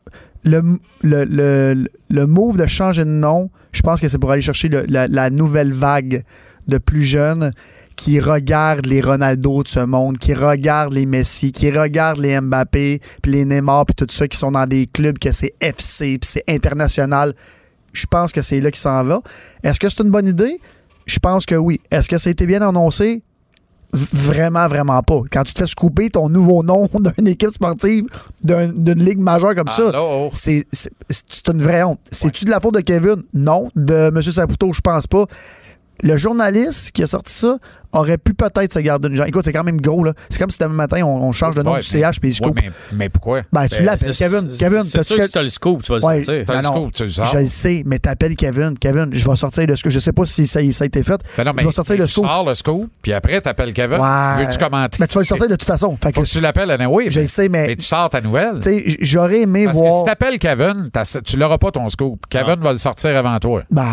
le, 0.44 0.78
le, 1.02 1.26
le, 1.26 1.88
le 2.10 2.28
move 2.28 2.58
de 2.58 2.68
changer 2.68 3.04
de 3.04 3.10
nom, 3.10 3.50
je 3.72 3.82
pense 3.82 4.00
que 4.00 4.08
c'est 4.08 4.18
pour 4.20 4.32
aller 4.32 4.42
chercher 4.42 4.70
le- 4.70 4.86
la, 4.88 5.08
la 5.08 5.30
nouvelle 5.30 5.74
vague 5.74 6.24
de 6.68 6.78
plus 6.78 7.04
jeunes 7.04 7.52
qui 7.98 8.20
regardent 8.20 8.86
les 8.86 9.02
Ronaldo 9.02 9.64
de 9.64 9.68
ce 9.68 9.80
monde, 9.80 10.18
qui 10.18 10.34
regardent 10.34 10.94
les 10.94 11.06
Messi, 11.06 11.52
qui 11.52 11.72
regardent 11.72 12.20
les 12.20 12.40
Mbappé, 12.40 13.00
puis 13.22 13.32
les 13.32 13.46
Neymar, 13.46 13.86
puis 13.86 13.96
tout 13.96 14.08
ça, 14.14 14.28
qui 14.28 14.38
sont 14.38 14.52
dans 14.52 14.66
des 14.66 14.86
clubs 14.86 15.18
que 15.18 15.32
c'est 15.32 15.54
FC, 15.62 16.18
puis 16.20 16.30
c'est 16.30 16.44
international. 16.48 17.34
Je 17.96 18.06
pense 18.06 18.32
que 18.32 18.42
c'est 18.42 18.60
là 18.62 18.70
qu'il 18.72 18.80
s'en 18.82 19.04
va. 19.04 19.22
Est-ce 19.64 19.80
que 19.80 19.90
c'est 19.90 20.04
une 20.04 20.12
bonne 20.12 20.28
idée? 20.28 20.60
Je 21.06 21.18
pense 21.20 21.46
que 21.46 21.56
oui. 21.56 21.80
Est-ce 21.92 22.10
que 22.10 22.18
ça 22.18 22.30
a 22.30 22.32
été 22.32 22.46
bien 22.46 22.62
annoncé? 22.62 23.24
Vraiment, 23.94 24.68
vraiment 24.68 25.02
pas. 25.04 25.22
Quand 25.32 25.44
tu 25.44 25.54
te 25.54 25.60
fais 25.60 25.66
scooper 25.68 26.10
ton 26.10 26.28
nouveau 26.28 26.64
nom 26.64 26.90
d'une 27.18 27.28
équipe 27.28 27.52
sportive 27.52 28.06
d'un- 28.44 28.68
d'une 28.74 29.02
ligue 29.04 29.20
majeure 29.20 29.56
comme 29.56 29.70
ça, 29.70 29.90
Allô? 29.90 30.30
c'est 30.34 30.66
c'est- 30.74 30.92
c'est 31.10 31.48
une 31.50 31.62
vraie 31.62 31.84
honte. 31.84 32.00
C'est-tu 32.12 32.44
de 32.46 32.50
la 32.50 32.60
faute 32.60 32.74
de 32.76 32.82
Kevin? 32.82 33.24
Non. 33.34 33.70
De 33.76 34.12
M. 34.14 34.22
Saputo, 34.22 34.74
je 34.74 34.82
pense 34.82 35.08
pas. 35.08 35.26
Le 36.04 36.18
journaliste 36.18 36.92
qui 36.92 37.04
a 37.04 37.08
sorti 37.08 37.32
ça 37.34 37.58
aurait 37.96 38.18
pu 38.18 38.34
peut-être 38.34 38.74
se 38.74 38.80
garder 38.80 39.10
une 39.10 39.16
jambe. 39.16 39.28
Écoute, 39.28 39.44
c'est 39.46 39.54
quand 39.54 39.64
même 39.64 39.80
gros, 39.82 40.04
là. 40.04 40.14
C'est 40.30 40.38
comme 40.40 40.50
si 40.50 40.58
demain 40.60 40.74
matin, 40.76 41.02
on, 41.04 41.28
on 41.28 41.32
change 41.32 41.56
de 41.56 41.62
nom 41.64 41.74
Ouais, 41.74 41.80
du 41.80 41.86
CH 41.86 42.20
puis 42.20 42.30
il 42.40 42.46
ouais, 42.46 42.52
mais, 42.56 42.72
mais 42.94 43.10
pourquoi? 43.10 43.42
Ben, 43.52 43.68
tu 43.68 43.78
Ben, 43.80 43.86
l'appelles, 43.86 44.16
Kevin. 44.16 44.48
Kevin, 44.60 44.84
C'est 44.84 45.04
sûr 45.04 45.16
que 45.16 45.22
que- 45.22 45.28
si 45.28 45.32
t'as 45.34 45.42
le 45.42 45.50
scoop, 45.50 45.84
tu 45.84 45.92
vas 45.94 46.06
Ouais. 46.06 46.18
le 46.18 46.24
sortir. 46.24 46.46
T'as 46.46 46.54
Ben 46.54 46.60
le 46.62 46.66
non. 46.66 46.72
scoop, 46.76 46.92
tu 46.94 47.04
le 47.04 47.10
sors. 47.10 47.26
Je 47.26 47.38
le 47.40 47.48
sais, 47.48 47.84
mais 47.86 48.00
t'appelles 48.00 48.36
Kevin. 48.36 48.78
Kevin, 48.80 49.10
je 49.14 49.30
vais 49.30 49.36
sortir 49.36 49.66
le 49.68 49.76
scoop. 49.76 49.92
Je 49.92 50.00
sais 50.00 50.12
pas 50.14 50.26
si 50.26 50.46
ça, 50.48 50.60
ça 50.72 50.84
a 50.84 50.88
été 50.88 51.04
fait. 51.04 51.20
Ben 51.38 51.44
non, 51.44 51.54
mais, 51.56 51.62
je 51.64 51.68
vais 51.68 51.74
sortir 51.74 51.98
le 51.98 52.06
tu 52.06 52.12
scoop. 52.12 52.26
sors 52.26 52.46
le 52.48 52.56
scoop, 52.56 52.90
puis 53.02 53.14
après, 53.14 53.40
t'appelles 53.42 53.74
Kevin. 53.74 53.98
Veux-tu 54.00 54.58
commenter? 54.58 54.98
Mais 55.00 55.08
tu 55.08 55.16
vas 55.16 55.22
le 55.22 55.26
sortir 55.26 55.48
de 55.48 55.56
toute 55.56 55.68
façon. 55.68 55.96
Fait 56.02 56.10
que, 56.12 56.16
Faut 56.16 56.22
que 56.24 56.28
tu 56.28 56.42
l'appelles 56.42 56.72
à 56.72 56.90
oui, 56.90 57.08
je 57.10 57.22
le 57.22 57.28
sais, 57.28 57.50
mais, 57.50 57.68
mais 57.68 57.76
tu 57.76 57.86
sors 57.86 58.10
ta 58.10 58.22
nouvelle. 58.22 58.60
tu 58.62 58.98
j'aurais 59.02 59.42
aimé 59.42 59.66
Parce 59.66 59.78
voir. 59.78 59.92
que 59.92 59.98
si 59.98 60.04
t'appelles 60.06 60.38
Kevin, 60.40 60.90
t'as- 60.92 61.20
tu 61.24 61.38
l'auras 61.38 61.58
pas 61.58 61.72
ton 61.72 61.88
scoop. 61.90 62.26
Kevin 62.30 62.56
va 62.60 62.72
le 62.74 62.78
sortir 62.78 63.16
avant 63.18 63.38
toi. 63.40 63.64
Ben, 63.72 63.84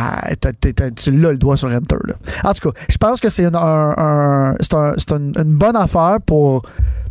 t'as- 0.40 0.52
t'as- 0.52 0.72
t'as- 0.72 0.90
tu 0.90 1.10
l'as 1.12 1.30
le 1.32 1.38
doigt 1.38 1.56
sur 1.56 1.68
Enter. 1.68 1.96
Là. 2.04 2.14
En 2.44 2.52
tout 2.52 2.70
cas, 2.70 2.80
je 2.88 2.96
pense 2.98 3.20
que 3.20 3.30
c'est 3.30 3.44
une, 3.44 3.54
un- 3.96 4.52
un- 4.52 4.54
c'est 4.60 4.74
un- 4.74 4.94
c'est 4.96 5.12
une, 5.12 5.32
une 5.36 5.56
bonne 5.56 5.76
affaire 5.76 6.18
pour, 6.24 6.62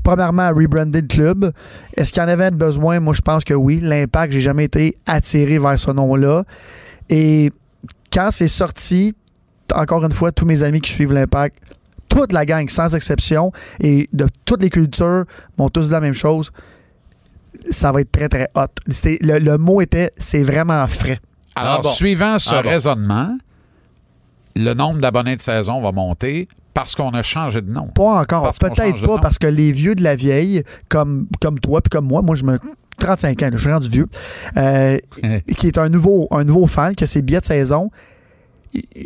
premièrement, 0.03 0.49
rebrander 0.49 1.01
le 1.01 1.07
club. 1.07 1.51
Est-ce 1.95 2.11
qu'il 2.13 2.21
y 2.21 2.25
en 2.25 2.29
avait 2.29 2.51
besoin? 2.51 2.99
Moi, 2.99 3.13
je 3.13 3.21
pense 3.21 3.43
que 3.43 3.53
oui. 3.53 3.79
L'impact, 3.81 4.33
j'ai 4.33 4.41
jamais 4.41 4.65
été 4.65 4.95
attiré 5.05 5.57
vers 5.59 5.77
ce 5.79 5.91
nom-là. 5.91 6.43
Et 7.09 7.51
quand 8.13 8.29
c'est 8.31 8.47
sorti, 8.47 9.15
encore 9.73 10.03
une 10.05 10.11
fois, 10.11 10.31
tous 10.31 10.45
mes 10.45 10.63
amis 10.63 10.81
qui 10.81 10.91
suivent 10.91 11.13
l'impact, 11.13 11.57
toute 12.09 12.33
la 12.33 12.45
gang, 12.45 12.67
sans 12.67 12.93
exception, 12.93 13.51
et 13.79 14.09
de 14.11 14.27
toutes 14.45 14.61
les 14.61 14.69
cultures, 14.69 15.23
m'ont 15.57 15.69
tous 15.69 15.85
dit 15.87 15.91
la 15.91 16.01
même 16.01 16.13
chose. 16.13 16.51
Ça 17.69 17.91
va 17.91 18.01
être 18.01 18.11
très, 18.11 18.27
très 18.27 18.49
hot. 18.55 18.65
C'est- 18.89 19.19
Le, 19.21 19.39
le 19.39 19.57
mot 19.57 19.81
était 19.81 20.11
c'est 20.17 20.43
vraiment 20.43 20.85
frais. 20.87 21.19
Alors, 21.55 21.77
Ah 21.79 21.81
bon. 21.83 21.89
suivant 21.89 22.39
ce 22.39 22.53
Ah 22.55 22.63
bon. 22.63 22.69
raisonnement, 22.69 23.37
le 24.55 24.73
nombre 24.73 24.99
d'abonnés 24.99 25.35
de 25.35 25.41
saison 25.41 25.81
va 25.81 25.91
monter 25.91 26.47
parce 26.73 26.95
qu'on 26.95 27.11
a 27.11 27.21
changé 27.21 27.61
de 27.61 27.71
nom. 27.71 27.87
Pas 27.87 28.21
encore. 28.21 28.51
Peut-être 28.59 29.01
de 29.01 29.05
pas 29.05 29.13
nom. 29.15 29.19
parce 29.19 29.37
que 29.37 29.47
les 29.47 29.71
vieux 29.71 29.95
de 29.95 30.03
la 30.03 30.15
vieille, 30.15 30.63
comme, 30.89 31.27
comme 31.41 31.59
toi 31.59 31.81
puis 31.81 31.89
comme 31.89 32.05
moi, 32.05 32.21
moi 32.21 32.35
je 32.35 32.43
me 32.43 32.59
35 32.99 33.43
ans, 33.43 33.49
je 33.53 33.57
suis 33.57 33.71
rendu 33.71 33.89
vieux, 33.89 34.07
euh, 34.57 34.97
qui 35.57 35.67
est 35.67 35.77
un 35.77 35.89
nouveau, 35.89 36.27
un 36.31 36.43
nouveau 36.43 36.67
fan, 36.67 36.95
qui 36.95 37.03
a 37.03 37.07
ses 37.07 37.21
billets 37.21 37.39
de 37.39 37.45
saison. 37.45 37.89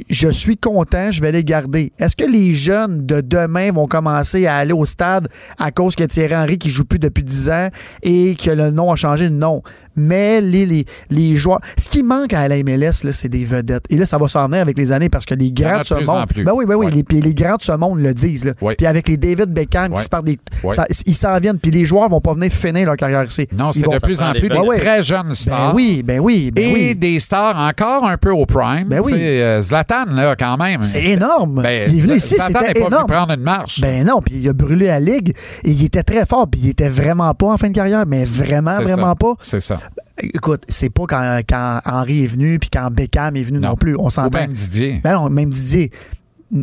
Je 0.09 0.27
suis 0.27 0.57
content, 0.57 1.09
je 1.11 1.21
vais 1.21 1.31
les 1.31 1.43
garder. 1.43 1.91
Est-ce 1.97 2.15
que 2.15 2.25
les 2.25 2.53
jeunes 2.53 3.03
de 3.05 3.21
demain 3.21 3.71
vont 3.71 3.87
commencer 3.87 4.45
à 4.45 4.57
aller 4.57 4.73
au 4.73 4.85
stade 4.85 5.27
à 5.57 5.71
cause 5.71 5.95
que 5.95 6.03
Thierry 6.03 6.35
Henry 6.35 6.59
qui 6.59 6.69
joue 6.69 6.85
plus 6.85 6.99
depuis 6.99 7.23
10 7.23 7.49
ans 7.49 7.69
et 8.03 8.35
que 8.35 8.51
le 8.51 8.69
nom 8.69 8.91
a 8.91 8.95
changé? 8.95 9.31
Non. 9.31 9.63
Mais 9.95 10.41
les, 10.41 10.65
les, 10.65 10.85
les 11.09 11.35
joueurs. 11.37 11.59
Ce 11.77 11.87
qui 11.89 12.03
manque 12.03 12.33
à 12.33 12.47
la 12.47 12.57
MLS, 12.63 13.03
là, 13.03 13.13
c'est 13.13 13.29
des 13.29 13.45
vedettes. 13.45 13.85
Et 13.89 13.97
là, 13.97 14.05
ça 14.05 14.17
va 14.17 14.27
s'en 14.27 14.45
venir 14.47 14.61
avec 14.61 14.77
les 14.77 14.91
années 14.91 15.09
parce 15.09 15.25
que 15.25 15.33
les 15.35 15.51
grands 15.51 15.79
de 15.79 15.83
ce 15.85 15.93
monde. 15.95 16.25
Ben 16.35 16.51
oui, 16.53 16.65
ben 16.65 16.75
oui. 16.75 16.85
Ouais. 16.87 16.91
Les, 16.91 17.03
puis 17.03 17.21
les 17.21 17.33
grands 17.33 17.55
de 17.55 17.61
ce 17.61 17.71
monde 17.73 17.99
le 17.99 18.13
disent. 18.13 18.45
Là. 18.45 18.51
Ouais. 18.61 18.75
Puis 18.75 18.85
avec 18.85 19.07
les 19.07 19.17
David 19.17 19.51
Beckham 19.53 19.91
Ouais. 19.91 19.97
qui 19.97 20.03
se 20.03 20.09
partent 20.09 20.25
des. 20.25 20.39
Ça- 20.71 20.85
ils 21.05 21.15
s'en 21.15 21.37
viennent. 21.39 21.59
Puis 21.59 21.71
les 21.71 21.85
joueurs 21.85 22.09
vont 22.09 22.21
pas 22.21 22.33
venir 22.33 22.51
finir 22.51 22.85
leur 22.85 22.95
carrière 22.97 23.23
ici. 23.23 23.47
Non, 23.55 23.71
c'est 23.71 23.81
de 23.81 23.99
plus 23.99 24.21
en 24.21 24.31
plus 24.33 24.49
des 24.49 24.77
très 24.79 25.03
jeunes 25.03 25.33
stars. 25.35 25.69
Ben 25.69 25.75
oui, 25.75 26.03
ben 26.03 26.19
oui, 26.19 26.51
ben 26.51 26.63
Et 26.63 26.73
oui. 26.73 26.95
des 26.95 27.19
stars 27.19 27.57
encore 27.57 28.05
un 28.05 28.17
peu 28.17 28.31
au 28.31 28.45
prime. 28.45 28.87
Ben 28.87 29.01
oui. 29.03 29.13
Euh, 29.15 29.61
Zlatan, 29.61 30.05
là, 30.11 30.35
quand 30.35 30.57
même. 30.57 30.83
C'est 30.83 31.03
énorme. 31.03 31.61
Ben, 31.61 31.89
il 31.89 31.97
est 31.99 32.01
venu 32.01 32.15
ici, 32.17 32.35
Zlatan 32.35 32.61
n'est 32.61 32.73
pas 32.73 32.79
venu 32.79 32.87
énorme. 32.87 33.07
prendre 33.07 33.33
une 33.33 33.41
marche. 33.41 33.81
Ben 33.81 34.05
non, 34.05 34.21
puis 34.21 34.35
il 34.37 34.49
a 34.49 34.53
brûlé 34.53 34.87
la 34.87 34.99
ligue 34.99 35.35
et 35.63 35.71
il 35.71 35.83
était 35.85 36.03
très 36.03 36.25
fort, 36.25 36.47
puis 36.49 36.61
il 36.63 36.69
était 36.69 36.89
vraiment 36.89 37.33
pas 37.33 37.47
en 37.47 37.57
fin 37.57 37.69
de 37.69 37.73
carrière, 37.73 38.03
mais 38.07 38.25
vraiment, 38.25 38.73
vraiment 38.81 39.09
ça. 39.09 39.15
pas. 39.15 39.33
C'est 39.41 39.59
ça. 39.59 39.79
Écoute, 40.21 40.63
c'est 40.69 40.89
pas 40.89 41.03
quand, 41.07 41.41
quand 41.47 41.81
Henry 41.85 42.23
est 42.23 42.27
venu 42.27 42.57
puis 42.59 42.69
quand 42.71 42.89
Beckham 42.91 43.35
est 43.35 43.43
venu 43.43 43.59
non, 43.59 43.69
Non. 43.69 43.75
plus, 43.75 43.95
on 43.97 44.05
Ou 44.07 44.09
s'entend. 44.09 44.37
même 44.39 44.53
Didier. 44.53 45.01
Ben 45.03 45.13
non, 45.15 45.29
même 45.29 45.49
Didier. 45.49 45.91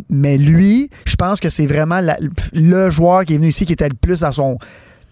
Mais 0.08 0.38
lui, 0.38 0.88
je 1.04 1.16
pense 1.16 1.38
que 1.40 1.48
c'est 1.50 1.66
vraiment 1.66 2.00
la- 2.00 2.18
le 2.52 2.90
joueur 2.90 3.24
qui 3.24 3.34
est 3.34 3.36
venu 3.36 3.48
ici 3.48 3.66
qui 3.66 3.72
était 3.74 3.88
le 3.88 3.94
plus 3.94 4.24
à 4.24 4.32
son. 4.32 4.58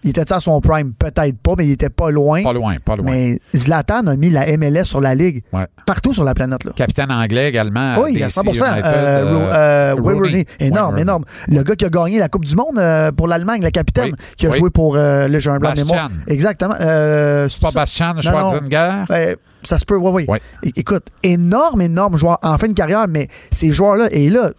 Il 0.03 0.09
était 0.09 0.31
à 0.33 0.39
son 0.39 0.59
prime? 0.61 0.93
Peut-être 0.93 1.37
pas, 1.37 1.53
mais 1.57 1.65
il 1.67 1.71
était 1.71 1.89
pas 1.89 2.09
loin. 2.09 2.41
Pas 2.43 2.53
loin, 2.53 2.75
pas 2.83 2.95
loin. 2.95 3.05
Mais 3.11 3.39
Zlatan 3.55 4.07
a 4.07 4.15
mis 4.15 4.29
la 4.29 4.45
MLS 4.57 4.85
sur 4.85 4.99
la 5.01 5.13
ligue. 5.15 5.43
Ouais. 5.53 5.65
Partout 5.85 6.13
sur 6.13 6.23
la 6.23 6.33
planète. 6.33 6.63
Là. 6.63 6.71
Capitaine 6.75 7.11
anglais 7.11 7.49
également. 7.49 7.99
Oui, 7.99 8.21
à 8.23 8.27
DC 8.27 8.31
100 8.31 8.41
United, 8.43 8.63
euh, 8.65 8.85
euh, 8.85 9.53
euh, 9.53 9.95
Wayne 9.95 10.17
Rooney. 10.17 10.29
Rooney. 10.29 10.45
Énorme, 10.59 10.97
énorme. 10.97 11.23
Le 11.47 11.63
gars 11.63 11.75
qui 11.75 11.85
a 11.85 11.89
gagné 11.89 12.19
la 12.19 12.29
Coupe 12.29 12.45
du 12.45 12.55
Monde 12.55 12.77
euh, 12.79 13.11
pour 13.11 13.27
l'Allemagne, 13.27 13.61
le 13.61 13.69
capitaine, 13.69 14.11
Oui, 14.11 14.25
qui 14.37 14.47
a 14.47 14.49
oui. 14.51 14.57
joué 14.59 14.69
pour 14.69 14.95
euh, 14.95 15.27
le 15.27 15.47
un 15.47 15.59
blanc 15.59 15.73
mémoire. 15.75 16.09
Exactement. 16.27 16.75
C'est 16.79 17.61
pas 17.61 17.71
Bastian. 17.71 18.15
Schwarzenegger? 18.21 19.03
euh, 19.11 19.35
ça 19.63 19.77
se 19.77 19.85
peut, 19.85 19.95
oui, 19.95 20.09
oui. 20.11 20.25
Ouais. 20.27 20.41
Écoute, 20.75 21.05
énorme, 21.21 21.81
énorme 21.81 22.17
joueur 22.17 22.39
en 22.41 22.57
fin 22.57 22.67
de 22.67 22.73
carrière, 22.73 23.05
mais 23.07 23.27
ces 23.51 23.69
joueurs-là, 23.71 24.07
et 24.11 24.29
là, 24.29 24.51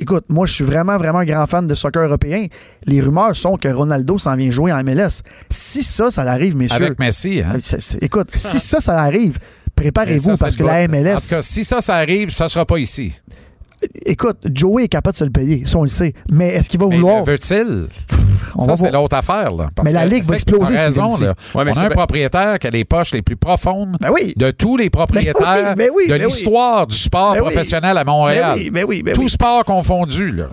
écoute, 0.00 0.24
moi, 0.28 0.46
je 0.46 0.52
suis 0.54 0.64
vraiment, 0.64 0.96
vraiment 0.96 1.20
un 1.20 1.24
grand 1.24 1.46
fan 1.46 1.66
de 1.66 1.74
soccer 1.74 2.02
européen. 2.02 2.46
Les 2.86 3.00
rumeurs 3.00 3.36
sont 3.36 3.56
que 3.56 3.68
Ronaldo 3.68 4.18
s'en 4.18 4.34
vient 4.34 4.50
jouer 4.50 4.72
en 4.72 4.82
MLS. 4.82 5.22
Si 5.50 5.82
ça, 5.82 6.10
ça 6.10 6.22
arrive, 6.22 6.56
messieurs. 6.56 6.84
Avec 6.86 6.98
Messi, 6.98 7.40
hein? 7.40 7.58
écoute, 8.00 8.30
si 8.34 8.58
ça, 8.58 8.80
ça 8.80 8.98
arrive, 8.98 9.38
Mais 9.40 9.84
préparez-vous 9.84 10.36
parce 10.36 10.56
que 10.56 10.62
la 10.64 10.86
bout. 10.86 10.94
En 10.94 11.00
MLS. 11.00 11.28
tout 11.28 11.36
cas, 11.36 11.42
si 11.42 11.64
ça, 11.64 11.80
ça 11.80 11.96
arrive, 11.96 12.30
ça 12.30 12.48
sera 12.48 12.66
pas 12.66 12.78
ici. 12.78 13.12
Écoute, 14.04 14.38
Joey 14.52 14.84
est 14.84 14.88
capable 14.88 15.12
de 15.14 15.18
se 15.18 15.24
le 15.24 15.30
payer, 15.30 15.62
ça, 15.64 15.78
on 15.78 15.82
le 15.82 15.88
sait. 15.88 16.12
Mais 16.30 16.48
est-ce 16.48 16.68
qu'il 16.68 16.78
va 16.78 16.86
Mais 16.88 16.96
vouloir? 16.96 17.18
le 17.20 17.24
veut-il? 17.32 17.88
Ça, 18.60 18.76
c'est 18.76 18.90
l'autre 18.90 19.16
affaire. 19.16 19.52
Là. 19.52 19.68
Parce 19.74 19.86
Mais 19.86 19.92
la 19.94 20.04
Ligue 20.06 20.24
va 20.24 20.34
exploser 20.34 20.66
s'il 20.66 20.76
raison. 20.76 21.16
Là. 21.18 21.34
Ouais, 21.54 21.64
mais 21.64 21.70
On 21.70 21.74
c'est 21.74 21.80
a 21.80 21.86
un 21.86 21.90
propriétaire 21.90 22.58
qui 22.58 22.66
a 22.66 22.70
les 22.70 22.84
poches 22.84 23.12
les 23.12 23.22
plus 23.22 23.36
profondes 23.36 23.96
Ben 24.00 24.10
oui. 24.12 24.34
de 24.36 24.50
tous 24.50 24.76
les 24.76 24.90
propriétaires 24.90 25.74
Ben 25.76 25.88
oui, 25.94 26.04
de 26.08 26.12
ben 26.12 26.20
oui. 26.20 26.26
l'histoire 26.26 26.86
du 26.86 26.96
sport 26.96 27.32
Ben 27.34 27.40
oui. 27.40 27.46
professionnel 27.46 27.96
à 27.96 28.04
Montréal. 28.04 28.54
Ben 28.56 28.60
oui, 28.60 28.70
ben 28.70 28.84
oui, 28.86 29.02
ben 29.02 29.14
Tout 29.14 29.22
oui. 29.22 29.28
sport 29.30 29.64
confondu. 29.64 30.32
Là. 30.32 30.48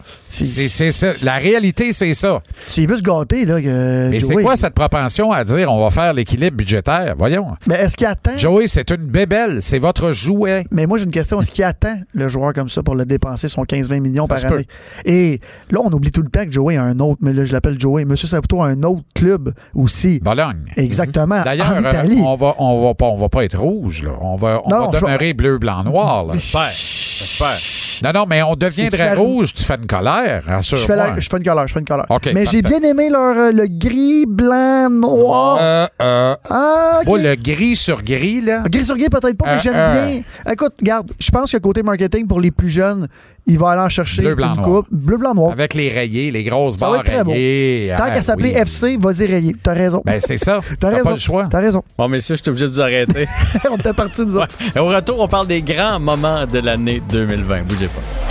C'est, 0.45 0.91
ça. 0.91 1.07
La 1.23 1.37
réalité, 1.37 1.93
c'est 1.93 2.13
ça. 2.13 2.41
Tu 2.69 2.85
veux 2.85 2.97
se 2.97 3.01
gâter, 3.01 3.45
là. 3.45 3.61
que 3.61 4.09
Mais 4.09 4.19
c'est 4.19 4.35
quoi 4.35 4.55
cette 4.55 4.73
propension 4.73 5.31
à 5.31 5.43
dire 5.43 5.71
on 5.71 5.83
va 5.83 5.89
faire 5.89 6.13
l'équilibre 6.13 6.57
budgétaire? 6.57 7.15
Voyons. 7.17 7.47
Mais 7.67 7.75
est-ce 7.75 7.95
qu'il 7.97 8.07
attend? 8.07 8.37
Joey, 8.37 8.67
c'est 8.67 8.89
une 8.91 9.05
bébelle. 9.07 9.61
C'est 9.61 9.79
votre 9.79 10.11
jouet. 10.11 10.65
Mais 10.71 10.85
moi, 10.85 10.97
j'ai 10.97 11.05
une 11.05 11.11
question. 11.11 11.41
Est-ce 11.41 11.51
qu'il 11.51 11.63
attend 11.63 11.95
le 12.13 12.27
joueur 12.27 12.53
comme 12.53 12.69
ça 12.69 12.83
pour 12.83 12.95
le 12.95 13.05
dépenser 13.05 13.47
son 13.47 13.63
15-20 13.63 13.99
millions 13.99 14.27
Ça 14.27 14.35
par 14.35 14.49
peut. 14.49 14.55
année? 14.57 14.67
Et 15.05 15.39
là, 15.71 15.79
on 15.83 15.91
oublie 15.91 16.11
tout 16.11 16.21
le 16.21 16.29
temps 16.29 16.45
que 16.45 16.51
Joey 16.51 16.77
a 16.77 16.83
un 16.83 16.99
autre, 16.99 17.19
mais 17.21 17.33
là, 17.33 17.45
je 17.45 17.51
l'appelle 17.53 17.79
Joey. 17.79 18.05
Monsieur 18.05 18.27
Saputo 18.27 18.61
a 18.61 18.67
un 18.67 18.83
autre 18.83 19.03
club 19.15 19.53
aussi. 19.75 20.19
Bologne. 20.19 20.65
Exactement. 20.75 21.41
D'ailleurs, 21.43 21.71
en 21.71 21.83
euh, 21.83 22.03
on 22.23 22.35
va, 22.35 22.55
on 22.59 22.83
va 22.85 22.93
pas, 22.93 23.05
on 23.05 23.17
va 23.17 23.29
pas 23.29 23.43
être 23.43 23.59
rouge. 23.59 24.03
Là. 24.03 24.11
On 24.21 24.35
va, 24.35 24.61
on 24.65 24.69
Non, 24.69 24.89
va 24.91 24.97
je- 24.99 25.01
demeurer 25.05 25.33
bleu, 25.33 25.57
blanc, 25.57 25.83
noir. 25.83 26.25
là. 26.25 26.33
J'espère. 26.33 26.67
J'espère. 26.69 27.86
Non, 28.03 28.11
non, 28.13 28.25
mais 28.27 28.41
on 28.43 28.55
deviendrait 28.55 29.13
rouge, 29.15 29.53
tu 29.53 29.63
fais 29.63 29.75
une 29.75 29.87
colère, 29.87 30.43
Je 30.61 30.75
fais, 30.75 30.95
la- 30.95 31.19
je 31.19 31.27
fais 31.29 31.37
une 31.37 31.43
colère, 31.43 31.67
je 31.67 31.73
fais 31.73 31.79
une 31.79 31.85
colère. 31.85 32.05
Mais 32.33 32.45
j'ai 32.45 32.61
bien 32.61 32.79
aimé 32.81 33.09
leur, 33.09 33.35
euh, 33.37 33.51
le 33.51 33.67
gris, 33.67 34.25
blanc, 34.27 34.89
noir. 34.89 35.57
Euh, 35.61 35.87
euh, 36.01 36.35
Ah, 36.49 36.99
ok. 37.01 37.07
Moi, 37.07 37.19
le 37.19 37.35
gris 37.35 37.75
sur 37.75 38.01
gris, 38.03 38.41
là. 38.41 38.63
Gris 38.69 38.85
sur 38.85 38.97
gris, 38.97 39.09
peut-être 39.09 39.37
pas, 39.37 39.45
mais 39.45 39.51
Euh, 39.53 39.59
j'aime 39.59 39.73
euh. 39.75 40.05
bien. 40.11 40.21
Écoute, 40.53 40.73
regarde, 40.79 41.11
je 41.19 41.31
pense 41.31 41.51
que 41.51 41.57
côté 41.57 41.83
marketing, 41.83 42.27
pour 42.27 42.39
les 42.41 42.51
plus 42.51 42.69
jeunes, 42.69 43.07
il 43.45 43.57
va 43.57 43.71
aller 43.71 43.81
en 43.81 43.89
chercher 43.89 44.21
Bleu, 44.23 44.35
blanc, 44.35 44.49
une 44.55 44.61
noir. 44.61 44.65
coupe. 44.67 44.87
Bleu, 44.91 45.17
blanc, 45.17 45.33
noir. 45.33 45.51
Avec 45.53 45.73
les 45.73 45.89
rayés, 45.89 46.31
les 46.31 46.43
grosses 46.43 46.77
Ça 46.77 46.85
barres 46.87 46.97
être 46.97 47.05
très 47.05 47.23
beau. 47.23 47.31
rayées. 47.31 47.93
Tant 47.97 48.03
Ah, 48.07 48.11
qu'à 48.11 48.21
s'appeler 48.21 48.51
oui. 48.53 48.61
FC, 48.61 48.97
vas-y 48.99 49.25
rayer. 49.25 49.55
T'as 49.63 49.73
raison. 49.73 50.01
Ben, 50.05 50.19
c'est 50.19 50.37
ça. 50.37 50.59
T'as 50.79 50.89
T'as 50.89 50.89
raison. 50.97 51.03
pas 51.05 51.11
le 51.11 51.17
choix. 51.17 51.47
T'as 51.49 51.59
raison. 51.59 51.83
Bon, 51.97 52.07
messieurs, 52.09 52.35
je 52.35 52.41
suis 52.41 52.49
obligé 52.49 52.65
de 52.67 52.71
vous 52.71 52.81
arrêter. 52.81 53.27
On 53.71 53.77
était 53.77 53.93
partis, 53.93 54.25
nous 54.25 54.35
autres. 54.37 54.47
Et 54.75 54.79
au 54.79 54.85
retour, 54.87 55.19
on 55.19 55.27
parle 55.27 55.47
des 55.47 55.61
grands 55.61 55.99
moments 55.99 56.45
de 56.45 56.59
l'année 56.59 57.01
2020. 57.09 57.63
Bougez 57.63 57.86
pas. 57.89 58.27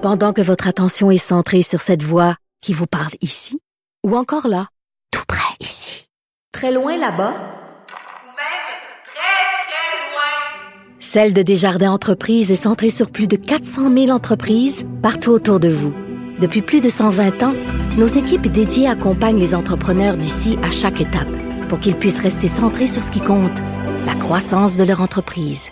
Pendant 0.00 0.32
que 0.32 0.40
votre 0.40 0.68
attention 0.68 1.10
est 1.10 1.18
centrée 1.18 1.60
sur 1.60 1.82
cette 1.82 2.02
voix 2.02 2.36
qui 2.62 2.72
vous 2.72 2.86
parle 2.86 3.12
ici, 3.20 3.58
ou 4.06 4.16
encore 4.16 4.48
là, 4.48 4.68
tout 5.10 5.24
près 5.28 5.52
ici, 5.60 6.06
très 6.50 6.72
loin 6.72 6.92
là-bas, 6.92 7.04
Ou 7.04 8.30
même 8.32 8.64
très, 9.04 9.44
très 9.66 9.98
loin. 10.08 10.98
Celle 10.98 11.34
de 11.34 11.42
Desjardins 11.42 11.90
Entreprises 11.90 12.50
est 12.50 12.56
centrée 12.56 12.88
sur 12.88 13.10
plus 13.10 13.26
de 13.26 13.36
400 13.36 13.92
000 13.92 14.08
entreprises 14.08 14.86
partout 15.02 15.30
autour 15.30 15.60
de 15.60 15.68
vous. 15.68 15.92
Depuis 16.38 16.62
plus 16.62 16.80
de 16.80 16.88
120 16.88 17.42
ans, 17.42 17.54
nos 17.96 18.06
équipes 18.06 18.46
dédiées 18.46 18.88
accompagnent 18.88 19.40
les 19.40 19.54
entrepreneurs 19.54 20.16
d'ici 20.16 20.56
à 20.62 20.70
chaque 20.70 21.00
étape 21.00 21.28
pour 21.68 21.80
qu'ils 21.80 21.96
puissent 21.96 22.20
rester 22.20 22.46
centrés 22.48 22.86
sur 22.86 23.02
ce 23.02 23.10
qui 23.10 23.20
compte, 23.20 23.58
la 24.06 24.14
croissance 24.14 24.76
de 24.76 24.84
leur 24.84 25.02
entreprise. 25.02 25.70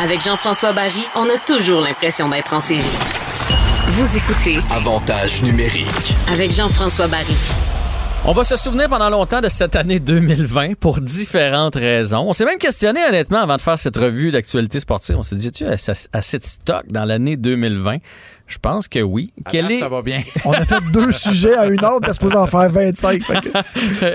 Avec 0.00 0.22
Jean-François 0.22 0.72
Barry, 0.72 1.04
on 1.16 1.24
a 1.24 1.38
toujours 1.44 1.80
l'impression 1.80 2.28
d'être 2.28 2.52
en 2.54 2.60
série. 2.60 2.82
Vous 3.88 4.16
écoutez 4.16 4.58
Avantage 4.70 5.42
numérique. 5.42 6.14
avec 6.30 6.52
Jean-François 6.52 7.06
Barry. 7.08 7.36
On 8.26 8.32
va 8.32 8.42
se 8.42 8.56
souvenir 8.56 8.88
pendant 8.88 9.10
longtemps 9.10 9.42
de 9.42 9.50
cette 9.50 9.76
année 9.76 10.00
2020 10.00 10.78
pour 10.80 11.02
différentes 11.02 11.74
raisons. 11.74 12.24
On 12.26 12.32
s'est 12.32 12.46
même 12.46 12.56
questionné 12.56 13.04
honnêtement 13.06 13.42
avant 13.42 13.56
de 13.56 13.60
faire 13.60 13.78
cette 13.78 13.98
revue 13.98 14.30
d'actualité 14.30 14.80
sportive. 14.80 15.18
On 15.18 15.22
s'est 15.22 15.36
dit, 15.36 15.52
tu 15.52 15.66
as 15.66 16.08
assez 16.10 16.38
de 16.38 16.44
stock 16.44 16.84
dans 16.88 17.04
l'année 17.04 17.36
2020? 17.36 17.98
Je 18.46 18.58
pense 18.58 18.88
que 18.88 19.00
oui. 19.00 19.32
À 19.46 19.50
Quel 19.50 19.62
date, 19.64 19.72
est, 19.72 19.80
Ça 19.80 19.88
va 19.88 20.02
bien. 20.02 20.22
On 20.44 20.52
a 20.52 20.64
fait 20.64 20.82
deux 20.92 21.10
sujets 21.12 21.54
à 21.56 21.66
une 21.66 21.82
heure, 21.82 21.98
t'es 22.00 22.12
supposé 22.12 22.36
en 22.36 22.46
faire 22.46 22.68
25. 22.68 23.22
Fait 23.24 23.40
que- 23.40 24.14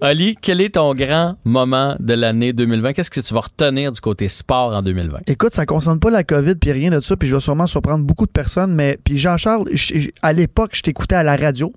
Ali, 0.00 0.36
quel 0.40 0.60
est 0.60 0.74
ton 0.74 0.94
grand 0.94 1.36
moment 1.44 1.96
de 2.00 2.14
l'année 2.14 2.52
2020? 2.52 2.92
Qu'est-ce 2.92 3.10
que 3.10 3.20
tu 3.20 3.32
vas 3.34 3.40
retenir 3.40 3.92
du 3.92 4.00
côté 4.00 4.28
sport 4.28 4.74
en 4.74 4.82
2020? 4.82 5.20
Écoute, 5.26 5.54
ça 5.54 5.64
concerne 5.66 5.98
pas 6.00 6.10
la 6.10 6.24
COVID 6.24 6.56
puis 6.56 6.72
rien 6.72 6.90
de 6.90 7.00
ça, 7.00 7.16
puis 7.16 7.28
je 7.28 7.34
vais 7.34 7.40
sûrement 7.40 7.66
surprendre 7.66 8.04
beaucoup 8.04 8.26
de 8.26 8.30
personnes, 8.32 8.74
mais 8.74 8.98
puis 9.02 9.16
Jean-Charles, 9.16 9.64
je- 9.72 10.08
à 10.22 10.32
l'époque, 10.32 10.72
je 10.74 10.82
t'écoutais 10.82 11.14
à 11.14 11.22
la 11.22 11.36
radio 11.36 11.72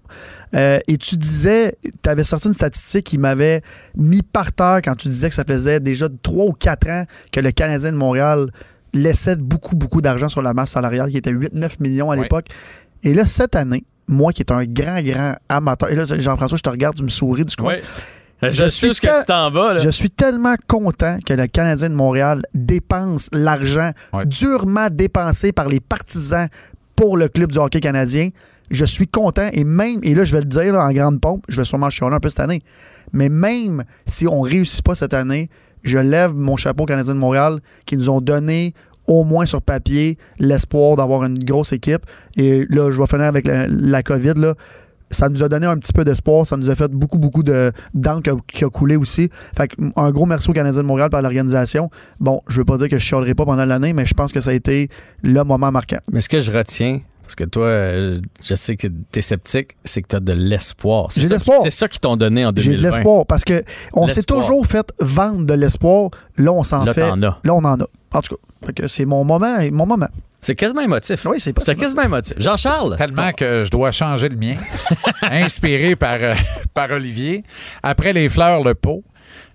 euh, 0.53 0.79
et 0.87 0.97
tu 0.97 1.17
disais, 1.17 1.75
tu 2.03 2.09
avais 2.09 2.23
sorti 2.23 2.47
une 2.47 2.53
statistique 2.53 3.05
qui 3.05 3.17
m'avait 3.17 3.61
mis 3.95 4.21
par 4.21 4.51
terre 4.51 4.81
quand 4.83 4.95
tu 4.95 5.07
disais 5.07 5.29
que 5.29 5.35
ça 5.35 5.43
faisait 5.47 5.79
déjà 5.79 6.07
trois 6.21 6.45
ou 6.45 6.51
quatre 6.53 6.89
ans 6.89 7.05
que 7.31 7.39
le 7.39 7.51
Canadien 7.51 7.91
de 7.91 7.97
Montréal 7.97 8.49
laissait 8.95 9.35
beaucoup, 9.35 9.75
beaucoup 9.75 10.01
d'argent 10.01 10.29
sur 10.29 10.41
la 10.41 10.53
masse 10.53 10.71
salariale, 10.71 11.11
qui 11.11 11.17
était 11.17 11.31
8-9 11.31 11.79
millions 11.79 12.09
à 12.11 12.15
Ouais. 12.15 12.23
l'époque. 12.23 12.47
Et 13.03 13.13
là, 13.13 13.25
cette 13.25 13.55
année, 13.55 13.83
moi 14.07 14.33
qui 14.33 14.41
est 14.41 14.51
un 14.51 14.63
grand, 14.65 15.01
grand 15.01 15.35
amateur, 15.49 15.89
et 15.91 15.95
là, 15.95 16.05
Jean-François, 16.05 16.57
je 16.57 16.63
te 16.63 16.69
regarde, 16.69 16.95
tu 16.95 17.03
me 17.03 17.09
souris 17.09 17.45
du 17.45 17.55
coin. 17.55 17.75
Je, 18.41 18.49
Je 18.49 18.55
sais 18.63 18.69
suis 18.69 18.87
où 18.87 18.91
est-ce 18.91 19.01
que 19.01 19.07
ta- 19.07 19.19
tu 19.21 19.25
t'en 19.27 19.49
vas. 19.51 19.73
Là. 19.75 19.79
Je 19.79 19.89
suis 19.89 20.09
tellement 20.09 20.55
content 20.67 21.17
que 21.25 21.33
le 21.33 21.47
Canadien 21.47 21.89
de 21.89 21.95
Montréal 21.95 22.41
dépense 22.53 23.29
l'argent 23.31 23.91
Ouais. 24.13 24.25
durement 24.25 24.87
dépensé 24.91 25.51
par 25.51 25.69
les 25.69 25.79
partisans 25.79 26.47
pour 26.95 27.15
le 27.17 27.27
club 27.29 27.51
du 27.51 27.57
hockey 27.59 27.79
canadien. 27.79 28.29
Je 28.71 28.83
suis 28.85 29.07
content 29.07 29.49
et 29.53 29.63
même, 29.63 29.99
et 30.03 30.15
là 30.15 30.25
je 30.25 30.31
vais 30.33 30.39
le 30.39 30.45
dire 30.47 30.73
là, 30.73 30.85
en 30.85 30.91
grande 30.91 31.21
pompe, 31.21 31.43
je 31.47 31.57
vais 31.57 31.65
sûrement 31.65 31.89
chialer 31.89 32.15
un 32.15 32.19
peu 32.19 32.29
cette 32.29 32.39
année, 32.39 32.61
mais 33.13 33.29
même 33.29 33.83
si 34.05 34.27
on 34.27 34.41
réussit 34.41 34.83
pas 34.83 34.95
cette 34.95 35.13
année, 35.13 35.49
je 35.85 35.97
lève 35.99 36.33
mon 36.33 36.57
chapeau 36.57 36.83
au 36.83 36.85
Canadien 36.85 37.13
de 37.13 37.19
Montréal 37.19 37.59
qui 37.85 37.95
nous 37.95 38.09
ont 38.09 38.19
donné 38.21 38.73
au 39.07 39.23
moins 39.23 39.45
sur 39.45 39.61
papier 39.61 40.17
l'espoir 40.39 40.95
d'avoir 40.97 41.23
une 41.25 41.37
grosse 41.37 41.71
équipe. 41.73 42.01
Et 42.35 42.65
là, 42.69 42.89
je 42.91 42.99
vais 42.99 43.07
finir 43.07 43.25
avec 43.25 43.47
la, 43.47 44.03
COVID. 44.03 44.33
Là 44.35 44.55
ça 45.11 45.29
nous 45.29 45.43
a 45.43 45.47
donné 45.47 45.67
un 45.67 45.77
petit 45.77 45.93
peu 45.93 46.03
d'espoir, 46.03 46.47
ça 46.47 46.57
nous 46.57 46.71
a 46.71 46.75
fait 46.75 46.91
beaucoup, 46.91 47.19
beaucoup 47.19 47.43
de 47.43 47.71
d'encre 47.93 48.23
qui 48.23 48.29
a- 48.31 48.35
qui 48.47 48.65
a 48.65 48.69
coulé 48.69 48.95
aussi. 48.95 49.29
Fait 49.55 49.69
un 49.95 50.09
gros 50.11 50.25
merci 50.25 50.49
aux 50.49 50.53
Canadiens 50.53 50.81
de 50.81 50.87
Montréal 50.87 51.11
par 51.11 51.21
l'organisation. 51.21 51.91
Bon, 52.19 52.41
je 52.47 52.57
veux 52.57 52.65
pas 52.65 52.77
dire 52.79 52.89
que 52.89 52.97
je 52.97 53.03
chialerai 53.05 53.35
pas 53.35 53.45
pendant 53.45 53.65
l'année, 53.65 53.93
mais 53.93 54.07
je 54.07 54.15
pense 54.15 54.33
que 54.33 54.41
ça 54.41 54.49
a 54.49 54.53
été 54.53 54.89
le 55.21 55.43
moment 55.43 55.71
marquant. 55.71 55.99
Mais 56.11 56.21
ce 56.21 56.27
que 56.27 56.41
je 56.41 56.51
retiens, 56.51 57.01
parce 57.25 57.35
que 57.35 57.43
toi, 57.43 57.69
je 58.43 58.55
sais 58.55 58.75
que 58.75 58.87
tu 58.87 59.19
es 59.19 59.21
sceptique, 59.21 59.71
c'est 59.83 60.01
que 60.01 60.07
tu 60.07 60.15
as 60.15 60.19
de 60.19 60.33
l'espoir. 60.33 61.07
C'est 61.11 61.21
J'ai 61.21 61.27
ça 61.27 61.35
de 61.37 61.39
qui- 61.41 61.49
l'espoir. 61.49 61.59
C'est 61.63 61.69
ça 61.77 61.87
qu'ils 61.87 61.99
t'ont 61.99 62.17
donné 62.17 62.45
en 62.45 62.49
J'ai 62.55 62.69
2020. 62.71 62.77
de 62.77 62.83
l'espoir 62.95 63.25
parce 63.25 63.43
que 63.43 63.63
on 63.93 64.07
s'est 64.07 64.23
toujours 64.23 64.65
fait 64.67 64.85
vendre 64.99 65.45
de 65.45 65.53
l'espoir. 65.53 66.09
Là, 66.37 66.51
on 66.53 66.63
s'en 66.63 66.83
Là, 66.83 66.93
fait. 66.93 67.01
t'en 67.09 67.21
as. 67.23 67.39
Là, 67.43 67.53
on 67.53 67.63
en 67.63 67.79
a. 67.79 67.85
En 68.13 68.21
tout 68.21 68.35
cas, 68.35 68.67
fait 68.67 68.73
que 68.73 68.87
c'est 68.87 69.05
mon 69.05 69.23
moment. 69.23 69.57
Mon 69.71 69.85
moment. 69.85 70.07
C'est 70.39 70.53
quasiment 70.55 70.81
émotif. 70.81 71.25
Oui, 71.25 71.37
c'est 71.39 71.53
pas 71.53 71.63
C'est 71.65 71.75
quasiment 71.75 72.03
émotif. 72.03 72.35
Jean-Charles? 72.37 72.95
Tellement 72.97 73.31
que 73.31 73.63
je 73.63 73.71
dois 73.71 73.91
changer 73.91 74.29
le 74.29 74.37
mien. 74.37 74.55
Inspiré 75.23 75.95
par, 75.95 76.17
euh, 76.21 76.35
par 76.73 76.91
Olivier. 76.91 77.43
Après 77.81 78.13
les 78.13 78.29
fleurs, 78.29 78.63
le 78.63 78.75
pot. 78.75 79.03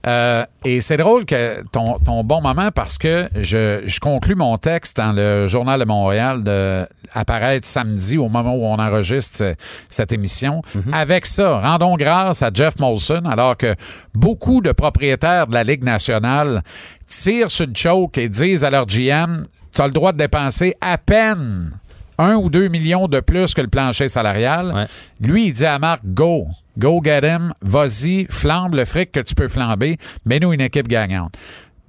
Euh, 0.07 0.47
et 0.65 0.81
c'est 0.81 0.97
drôle 0.97 1.27
que 1.27 1.63
ton, 1.73 1.99
ton 1.99 2.25
bon 2.25 2.41
moment 2.41 2.71
parce 2.75 2.97
que 2.97 3.29
je, 3.39 3.83
je 3.85 4.01
conclus 4.01 4.35
mon 4.35 4.57
texte 4.57 4.97
dans 4.97 5.13
le 5.13 5.47
Journal 5.47 5.79
de 5.79 5.85
Montréal 5.85 6.43
de 6.43 6.87
apparaître 7.13 7.67
samedi 7.67 8.17
au 8.17 8.29
moment 8.31 8.55
où 8.55 8.65
on 8.65 8.79
enregistre 8.79 9.37
ce- 9.37 9.55
cette 9.91 10.13
émission. 10.13 10.63
Avec 10.93 11.27
ça, 11.27 11.61
rendons 11.61 11.97
grâce 11.97 12.43
à 12.43 12.51
Jeff 12.55 12.79
Molson 12.79 13.23
alors 13.31 13.57
que 13.59 13.75
beaucoup 14.15 14.63
de 14.63 14.73
propriétaires 14.73 15.47
de 15.49 15.55
la 15.55 15.65
Ligue 15.65 15.85
nationale 15.85 16.63
tirent 17.07 17.51
sur 17.51 17.67
le 17.67 17.75
choke 17.75 18.17
et 18.17 18.29
disent 18.31 18.65
à 18.65 18.71
leur 18.71 18.87
GM 18.87 19.45
tu 19.75 19.83
as 19.83 19.87
le 19.87 19.93
droit 19.93 20.13
de 20.13 20.19
dépenser 20.19 20.75
à 20.81 20.97
peine 20.99 21.71
un 22.19 22.35
ou 22.35 22.49
deux 22.51 22.69
millions 22.69 23.07
de 23.07 23.21
plus 23.21 23.55
que 23.55 23.61
le 23.61 23.69
plancher 23.69 24.09
salarial. 24.09 24.73
Ouais. 24.75 24.87
Lui, 25.21 25.47
il 25.47 25.53
dit 25.53 25.65
à 25.67 25.79
Marc, 25.79 26.01
go, 26.05 26.49
go 26.81 27.01
get 27.05 27.21
him, 27.23 27.53
vas-y, 27.61 28.27
flambe 28.31 28.75
le 28.75 28.85
fric 28.85 29.13
que 29.13 29.21
tu 29.21 29.35
peux 29.35 29.49
flamber, 29.49 29.99
mets-nous 30.25 30.53
une 30.53 30.61
équipe 30.63 30.89
gagnante. 30.89 31.37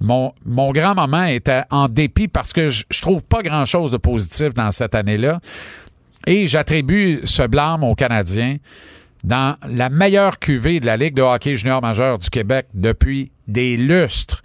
Mon, 0.00 0.32
mon 0.44 0.72
grand 0.72 0.94
moment 0.94 1.24
était 1.24 1.62
en 1.70 1.88
dépit 1.88 2.28
parce 2.28 2.52
que 2.52 2.68
je, 2.68 2.84
je 2.90 3.00
trouve 3.00 3.24
pas 3.24 3.42
grand-chose 3.42 3.90
de 3.90 3.96
positif 3.96 4.52
dans 4.52 4.70
cette 4.70 4.94
année-là. 4.94 5.40
Et 6.26 6.46
j'attribue 6.46 7.20
ce 7.24 7.44
blâme 7.46 7.82
aux 7.82 7.94
Canadiens 7.94 8.56
dans 9.24 9.56
la 9.68 9.88
meilleure 9.88 10.38
cuvée 10.38 10.80
de 10.80 10.86
la 10.86 10.96
Ligue 10.96 11.14
de 11.14 11.22
hockey 11.22 11.56
junior 11.56 11.80
majeur 11.80 12.18
du 12.18 12.30
Québec 12.30 12.66
depuis 12.74 13.32
des 13.46 13.76
lustres. 13.76 14.42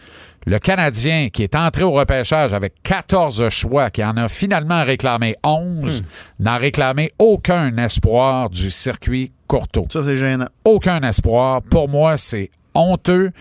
Le 0.48 0.60
Canadien, 0.60 1.28
qui 1.28 1.43
est 1.43 1.56
entré 1.56 1.84
au 1.84 1.91
repêchage 1.91 2.54
avec 2.54 2.76
14 2.82 3.50
choix, 3.50 3.89
qui 3.89 4.02
en 4.02 4.16
a 4.16 4.30
finalement 4.30 4.86
réclamé 4.86 5.36
11, 5.43 6.06
n'a 6.39 6.56
réclamé 6.56 7.12
aucun 7.20 7.76
espoir 7.76 8.50
du 8.50 8.72
circuit 8.72 9.34
Courteau 9.45 9.88
Ça, 9.91 10.04
c'est 10.04 10.16
gênant. 10.16 10.48
aucun 10.64 11.02
espoir. 11.02 11.62
Pour 11.64 11.89
moi, 11.89 12.16
c'est 12.16 12.50
honteux. 12.74 13.32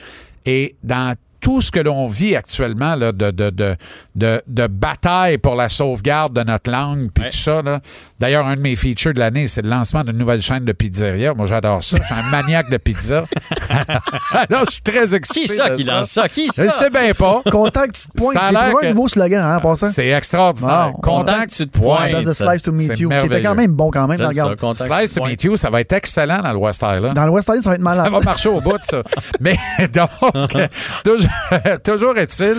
Et 0.47 0.75
dans 0.83 1.15
tout 1.47 1.61
ce 1.61 1.71
que 1.71 1.79
l'on 1.79 2.09
vit 2.09 2.35
actuellement 2.35 2.97
là, 2.97 3.13
de, 3.13 3.31
de, 3.31 3.51
de, 3.51 3.77
de, 4.17 4.43
de 4.49 4.67
bataille 4.67 5.39
pour 5.39 5.55
la 5.55 5.69
sauvegarde 5.69 6.33
de 6.33 6.43
notre 6.43 6.73
langue, 6.73 7.09
puis 7.15 7.23
Ouais. 7.23 7.31
tout 7.31 7.37
ça. 7.37 7.63
là. 7.63 7.79
D'ailleurs, 8.19 8.47
un 8.49 8.57
de 8.57 8.61
mes 8.63 8.75
features 8.75 9.15
de 9.15 9.21
l'année, 9.21 9.47
c'est 9.47 9.63
le 9.63 9.69
lancement 9.71 10.03
d'une 10.03 10.17
nouvelle 10.19 10.43
chaîne 10.43 10.65
de 10.65 10.73
pizzeria. 10.73 11.35
Moi, 11.35 11.47
j'adore 11.47 11.85
ça. 11.85 11.99
Je 11.99 12.03
suis 12.03 12.15
un 12.15 12.31
maniaque 12.33 12.69
de 12.69 12.79
pizza. 12.79 13.27
Alors, 14.33 14.65
je 14.67 14.73
suis 14.73 14.83
très 14.83 15.15
excité. 15.15 15.47
Qui 15.47 15.49
ça 15.55 15.71
qui 15.71 15.85
lance 15.85 16.11
ça? 16.11 16.29
Qui 16.29 16.47
Je 16.49 16.53
ça? 16.53 16.65
ne 16.65 16.71
sais 16.71 16.91
bien 16.91 17.13
pas. 17.15 17.43
Content 17.49 17.83
que 17.83 17.93
tu 17.93 18.09
te 18.09 18.17
pointes. 18.17 18.33
Ça 18.33 18.41
a 18.41 18.47
J'ai 18.49 18.53
l'air 18.55 18.63
trouvé 18.71 18.81
que- 18.83 18.87
un 18.87 18.89
nouveau 18.95 19.09
slogan, 19.09 19.41
hein, 19.45 19.57
en 19.59 19.61
passant. 19.61 19.87
C'est 19.87 20.09
extraordinaire. 20.09 20.93
Bon, 20.95 21.01
Content 21.01 21.45
que 21.45 21.55
tu 21.55 21.69
te 21.69 21.79
pointes. 21.79 22.33
Slice 22.33 22.63
to 22.63 22.73
meet 22.73 22.87
C'est 22.89 22.99
you. 22.99 23.09
Qui 23.11 23.27
était 23.27 23.43
quand 23.43 23.55
même 23.55 23.73
bon 23.73 23.91
quand 23.93 24.09
même. 24.09 24.19
J'aime 24.19 24.29
Regarde. 24.29 24.59
ça, 24.79 24.85
Slice 24.87 25.13
to 25.13 25.25
meet 25.25 25.45
you, 25.45 25.57
ça 25.57 25.71
va 25.71 25.81
être 25.81 25.93
excellent 25.93 26.41
dans 26.41 26.53
le 26.53 26.59
West 26.59 26.83
Island. 26.83 27.15
Dans 27.15 27.25
le 27.27 27.31
West 27.31 27.47
Island, 27.49 27.63
ça 27.63 27.71
va 27.71 27.77
être 27.77 27.83
malade. 27.83 28.05
Ça 28.05 28.11
va 28.11 28.21
marcher 28.21 28.49
au 28.49 28.61
bout 28.61 28.79
de 28.79 28.85
ça. 28.85 29.03
Mais 29.41 29.57
donc, 29.93 30.11
toujours, 31.05 31.31
toujours 31.85 32.17
est-il 32.19 32.57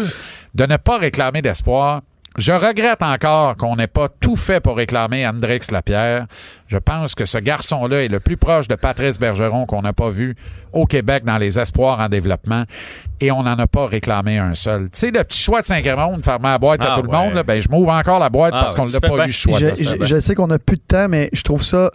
de 0.55 0.65
ne 0.65 0.77
pas 0.77 0.97
réclamer 0.97 1.41
d'espoir. 1.41 2.01
Je 2.37 2.51
regrette 2.51 3.01
encore 3.01 3.57
qu'on 3.57 3.75
n'ait 3.77 3.87
pas 3.87 4.07
tout 4.09 4.35
fait 4.35 4.59
pour 4.59 4.77
réclamer 4.77 5.25
Andrix 5.27 5.61
Lapierre. 5.71 6.27
Je 6.67 6.77
pense 6.77 7.15
que 7.15 7.25
ce 7.25 7.39
garçon-là 7.39 8.03
est 8.03 8.09
le 8.09 8.19
plus 8.19 8.37
proche 8.37 8.67
de 8.67 8.75
Patrice 8.75 9.17
Bergeron 9.17 9.65
qu'on 9.65 9.81
n'a 9.81 9.91
pas 9.93 10.09
vu 10.09 10.35
au 10.71 10.85
Québec 10.85 11.23
dans 11.25 11.39
les 11.39 11.57
espoirs 11.57 11.99
en 11.99 12.09
développement 12.09 12.63
et 13.21 13.31
on 13.31 13.41
n'en 13.41 13.57
a 13.57 13.65
pas 13.65 13.87
réclamé 13.87 14.37
un 14.37 14.53
seul. 14.53 14.83
Tu 14.83 14.99
sais, 14.99 15.11
le 15.11 15.23
petit 15.23 15.41
choix 15.41 15.61
de 15.61 15.65
5 15.65 15.83
de 15.83 16.21
fermer 16.23 16.49
la 16.49 16.59
boîte 16.59 16.81
à 16.81 16.91
Ah 16.91 16.95
tout 16.97 17.01
le 17.01 17.11
monde, 17.11 17.33
là, 17.33 17.41
ben, 17.41 17.59
je 17.59 17.69
m'ouvre 17.69 17.89
encore 17.89 18.19
la 18.19 18.29
boîte 18.29 18.53
Ah 18.55 18.61
parce 18.61 18.75
qu'on 18.75 18.85
n'a 18.85 18.91
tu 18.91 18.99
fais 18.99 19.07
pas 19.09 19.23
eu 19.23 19.27
le 19.27 19.31
choix. 19.31 19.57
Je, 19.59 19.69
je- 19.99 20.05
je 20.05 20.19
sais 20.19 20.35
qu'on 20.35 20.51
a 20.51 20.59
plus 20.59 20.77
de 20.77 20.81
temps, 20.87 21.07
mais 21.09 21.29
je 21.33 21.41
trouve 21.41 21.63
ça. 21.63 21.89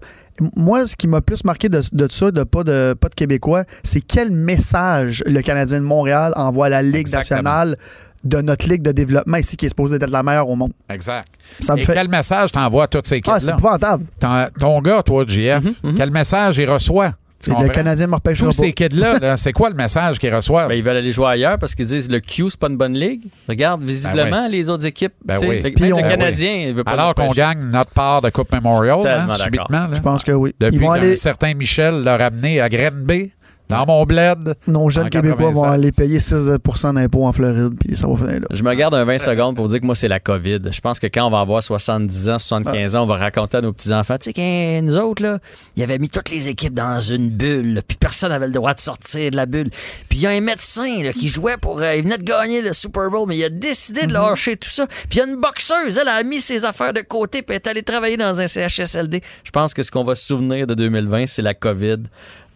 Moi, 0.56 0.86
ce 0.86 0.96
qui 0.96 1.08
m'a 1.08 1.20
plus 1.20 1.44
marqué 1.44 1.68
de, 1.68 1.82
de 1.92 2.08
ça, 2.10 2.30
de 2.30 2.42
pas 2.44 2.64
de 2.64 2.94
pas 2.98 3.08
de 3.08 3.14
Québécois, 3.14 3.64
c'est 3.84 4.00
quel 4.00 4.30
message 4.30 5.22
le 5.26 5.40
Canadien 5.42 5.80
de 5.80 5.84
Montréal 5.84 6.32
envoie 6.36 6.66
à 6.66 6.68
la 6.70 6.82
Ligue 6.82 6.96
Exactement. 6.96 7.42
nationale 7.42 7.76
de 8.24 8.40
notre 8.40 8.68
ligue 8.68 8.82
de 8.82 8.92
développement 8.92 9.36
ici, 9.38 9.56
qui 9.56 9.66
est 9.66 9.70
supposée 9.70 9.96
être 9.96 10.08
la 10.08 10.22
meilleure 10.22 10.48
au 10.48 10.54
monde? 10.54 10.72
Exact. 10.88 11.28
Ça 11.60 11.74
me 11.74 11.80
Et 11.80 11.84
fait. 11.84 11.92
quel 11.94 12.08
message 12.08 12.52
t'envoies 12.52 12.84
à 12.84 12.86
toutes 12.86 13.06
ces 13.06 13.20
Ah, 13.26 13.34
c'est 13.34 13.40
kids-là? 13.40 13.52
épouvantable. 13.54 14.04
Ton, 14.20 14.46
ton 14.58 14.80
gars, 14.80 15.02
toi, 15.02 15.24
JF, 15.26 15.64
quel 15.96 16.10
message 16.12 16.58
il 16.58 16.70
reçoit? 16.70 17.14
Le? 17.51 17.68
Canadien 17.68 18.07
me 18.07 18.14
repêchera 18.14 18.47
Tous 18.47 18.53
ces 18.53 18.72
kids-là, 18.72 19.18
là, 19.18 19.36
c'est 19.36 19.53
quoi 19.53 19.68
le 19.68 19.74
message 19.74 20.18
qu'ils 20.18 20.34
reçoivent? 20.34 20.68
Ben, 20.68 20.74
ils 20.74 20.82
veulent 20.82 20.97
aller 20.97 21.11
jouer 21.12 21.26
ailleurs 21.28 21.59
parce 21.59 21.74
qu'ils 21.74 21.86
disent 21.86 22.11
le 22.11 22.20
Q, 22.20 22.51
c'est 22.51 22.59
pas 22.61 22.68
une 22.68 22.76
bonne 22.76 22.95
ligue. 22.95 23.22
Regarde, 23.49 23.82
visiblement, 23.82 24.47
les 24.49 24.68
autres 24.70 24.86
équipes. 24.86 25.14
Ben 25.24 25.36
oui. 25.40 25.61
le, 25.62 25.70
Puis 25.70 25.84
même 25.84 25.95
on- 25.95 25.97
le 25.97 26.03
Ben 26.03 26.09
Canadien, 26.11 26.55
il 26.68 26.74
veut 26.74 26.84
pas 26.84 26.93
Alors 26.93 27.14
qu'on 27.14 27.28
gagne 27.32 27.61
notre 27.70 27.90
part 27.90 28.22
de 28.22 28.30
Coupe 28.30 28.53
Memorial, 28.53 29.01
hein, 29.07 29.34
subitement. 29.34 29.86
là. 29.86 29.90
Je 29.93 30.01
pense 30.01 30.22
que 30.22 30.32
oui. 30.32 30.55
Depuis 30.61 30.78
qu'un 30.80 30.93
aller, 30.93 31.16
certain 31.16 31.55
Michel 31.55 32.03
l'a 32.05 32.16
ramené 32.16 32.61
à 32.61 32.68
Grenby, 32.68 33.32
dans 33.68 33.86
mon 33.86 34.04
bled. 34.04 34.54
nos 34.66 34.90
jeunes 34.90 35.08
Québécois 35.10 35.50
vont 35.50 35.62
96. 35.62 35.72
aller 35.72 35.92
payer 35.92 36.18
6% 36.18 36.94
d'impôts 36.94 37.26
en 37.26 37.32
Floride, 37.32 37.74
puis 37.78 37.96
ça 37.96 38.06
va 38.06 38.16
finir 38.16 38.40
là. 38.40 38.46
Je 38.50 38.62
me 38.62 38.74
garde 38.74 38.94
un 38.94 39.04
20 39.04 39.18
secondes 39.18 39.56
pour 39.56 39.64
vous 39.64 39.70
dire 39.70 39.80
que 39.80 39.86
moi, 39.86 39.94
c'est 39.94 40.08
la 40.08 40.20
COVID. 40.20 40.60
Je 40.70 40.80
pense 40.80 41.00
que 41.00 41.06
quand 41.06 41.26
on 41.26 41.30
va 41.30 41.40
avoir 41.40 41.62
70 41.62 42.28
ans, 42.30 42.38
75 42.38 42.96
ans, 42.96 43.02
on 43.04 43.06
va 43.06 43.16
raconter 43.16 43.58
à 43.58 43.60
nos 43.60 43.72
petits-enfants, 43.72 44.18
tu 44.18 44.26
sais, 44.26 44.32
que 44.32 44.80
nous 44.80 44.96
autres, 44.96 45.22
là, 45.22 45.38
il 45.76 45.82
avait 45.82 45.98
mis 45.98 46.08
toutes 46.08 46.30
les 46.30 46.48
équipes 46.48 46.74
dans 46.74 47.00
une 47.00 47.30
bulle, 47.30 47.82
puis 47.86 47.96
personne 47.98 48.30
n'avait 48.30 48.46
le 48.46 48.52
droit 48.52 48.74
de 48.74 48.80
sortir 48.80 49.30
de 49.30 49.36
la 49.36 49.46
bulle. 49.46 49.70
Puis 50.08 50.18
il 50.18 50.22
y 50.22 50.26
a 50.26 50.30
un 50.30 50.40
médecin 50.40 51.02
là, 51.02 51.12
qui 51.12 51.28
jouait 51.28 51.56
pour... 51.56 51.80
euh, 51.80 51.96
il 51.96 52.02
venait 52.04 52.18
de 52.18 52.24
gagner 52.24 52.60
le 52.62 52.72
Super 52.72 53.10
Bowl, 53.10 53.26
mais 53.28 53.36
il 53.36 53.44
a 53.44 53.48
décidé 53.50 54.06
de 54.06 54.12
lâcher 54.12 54.56
tout 54.56 54.68
ça. 54.70 54.86
Puis 54.86 55.06
il 55.12 55.16
y 55.18 55.20
a 55.22 55.26
une 55.26 55.36
boxeuse, 55.40 55.98
elle 55.98 56.08
a 56.08 56.22
mis 56.22 56.40
ses 56.40 56.64
affaires 56.64 56.92
de 56.92 57.00
côté, 57.00 57.42
puis 57.42 57.56
elle 57.56 57.62
est 57.62 57.68
allée 57.68 57.82
travailler 57.82 58.16
dans 58.16 58.40
un 58.40 58.46
CHSLD. 58.46 59.22
Je 59.44 59.50
pense 59.50 59.72
que 59.74 59.82
ce 59.82 59.90
qu'on 59.90 60.04
va 60.04 60.14
se 60.14 60.26
souvenir 60.26 60.66
de 60.66 60.74
2020, 60.74 61.26
c'est 61.26 61.42
la 61.42 61.54
COVID, 61.54 61.98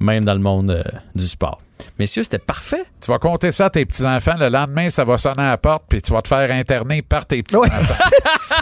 même 0.00 0.24
dans 0.24 0.34
le 0.34 0.40
monde 0.40 0.70
euh, 0.70 0.82
du 1.14 1.26
sport. 1.26 1.60
Messieurs, 1.98 2.22
c'était 2.22 2.38
parfait. 2.38 2.84
Tu 3.02 3.10
vas 3.10 3.18
compter 3.18 3.50
ça 3.50 3.66
à 3.66 3.70
tes 3.70 3.84
petits-enfants. 3.84 4.34
Le 4.38 4.48
lendemain, 4.48 4.90
ça 4.90 5.04
va 5.04 5.18
sonner 5.18 5.42
à 5.42 5.50
la 5.50 5.58
porte, 5.58 5.84
puis 5.88 6.00
tu 6.00 6.12
vas 6.12 6.22
te 6.22 6.28
faire 6.28 6.50
interner 6.50 7.02
par 7.02 7.26
tes 7.26 7.42
petits-enfants. 7.42 7.70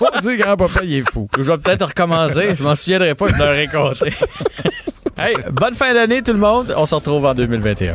Vas 0.00 0.20
dire, 0.20 0.36
grand-papa, 0.38 0.80
il 0.84 0.94
est 0.94 1.10
fou. 1.10 1.28
Je 1.36 1.42
vais 1.42 1.58
peut-être 1.58 1.86
recommencer. 1.86 2.54
Je 2.56 2.62
m'en 2.62 2.74
souviendrai 2.74 3.14
pas, 3.14 3.26
je 3.28 3.38
leur 3.38 3.54
ai 3.54 3.66
compté. 3.66 4.12
hey, 5.18 5.36
bonne 5.50 5.74
fin 5.74 5.92
d'année 5.94 6.22
tout 6.22 6.32
le 6.32 6.38
monde. 6.38 6.74
On 6.76 6.86
se 6.86 6.94
retrouve 6.94 7.24
en 7.26 7.34
2021. 7.34 7.94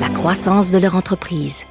la 0.00 0.08
croissance 0.08 0.72
de 0.72 0.78
leur 0.78 0.96
entreprise. 0.96 1.64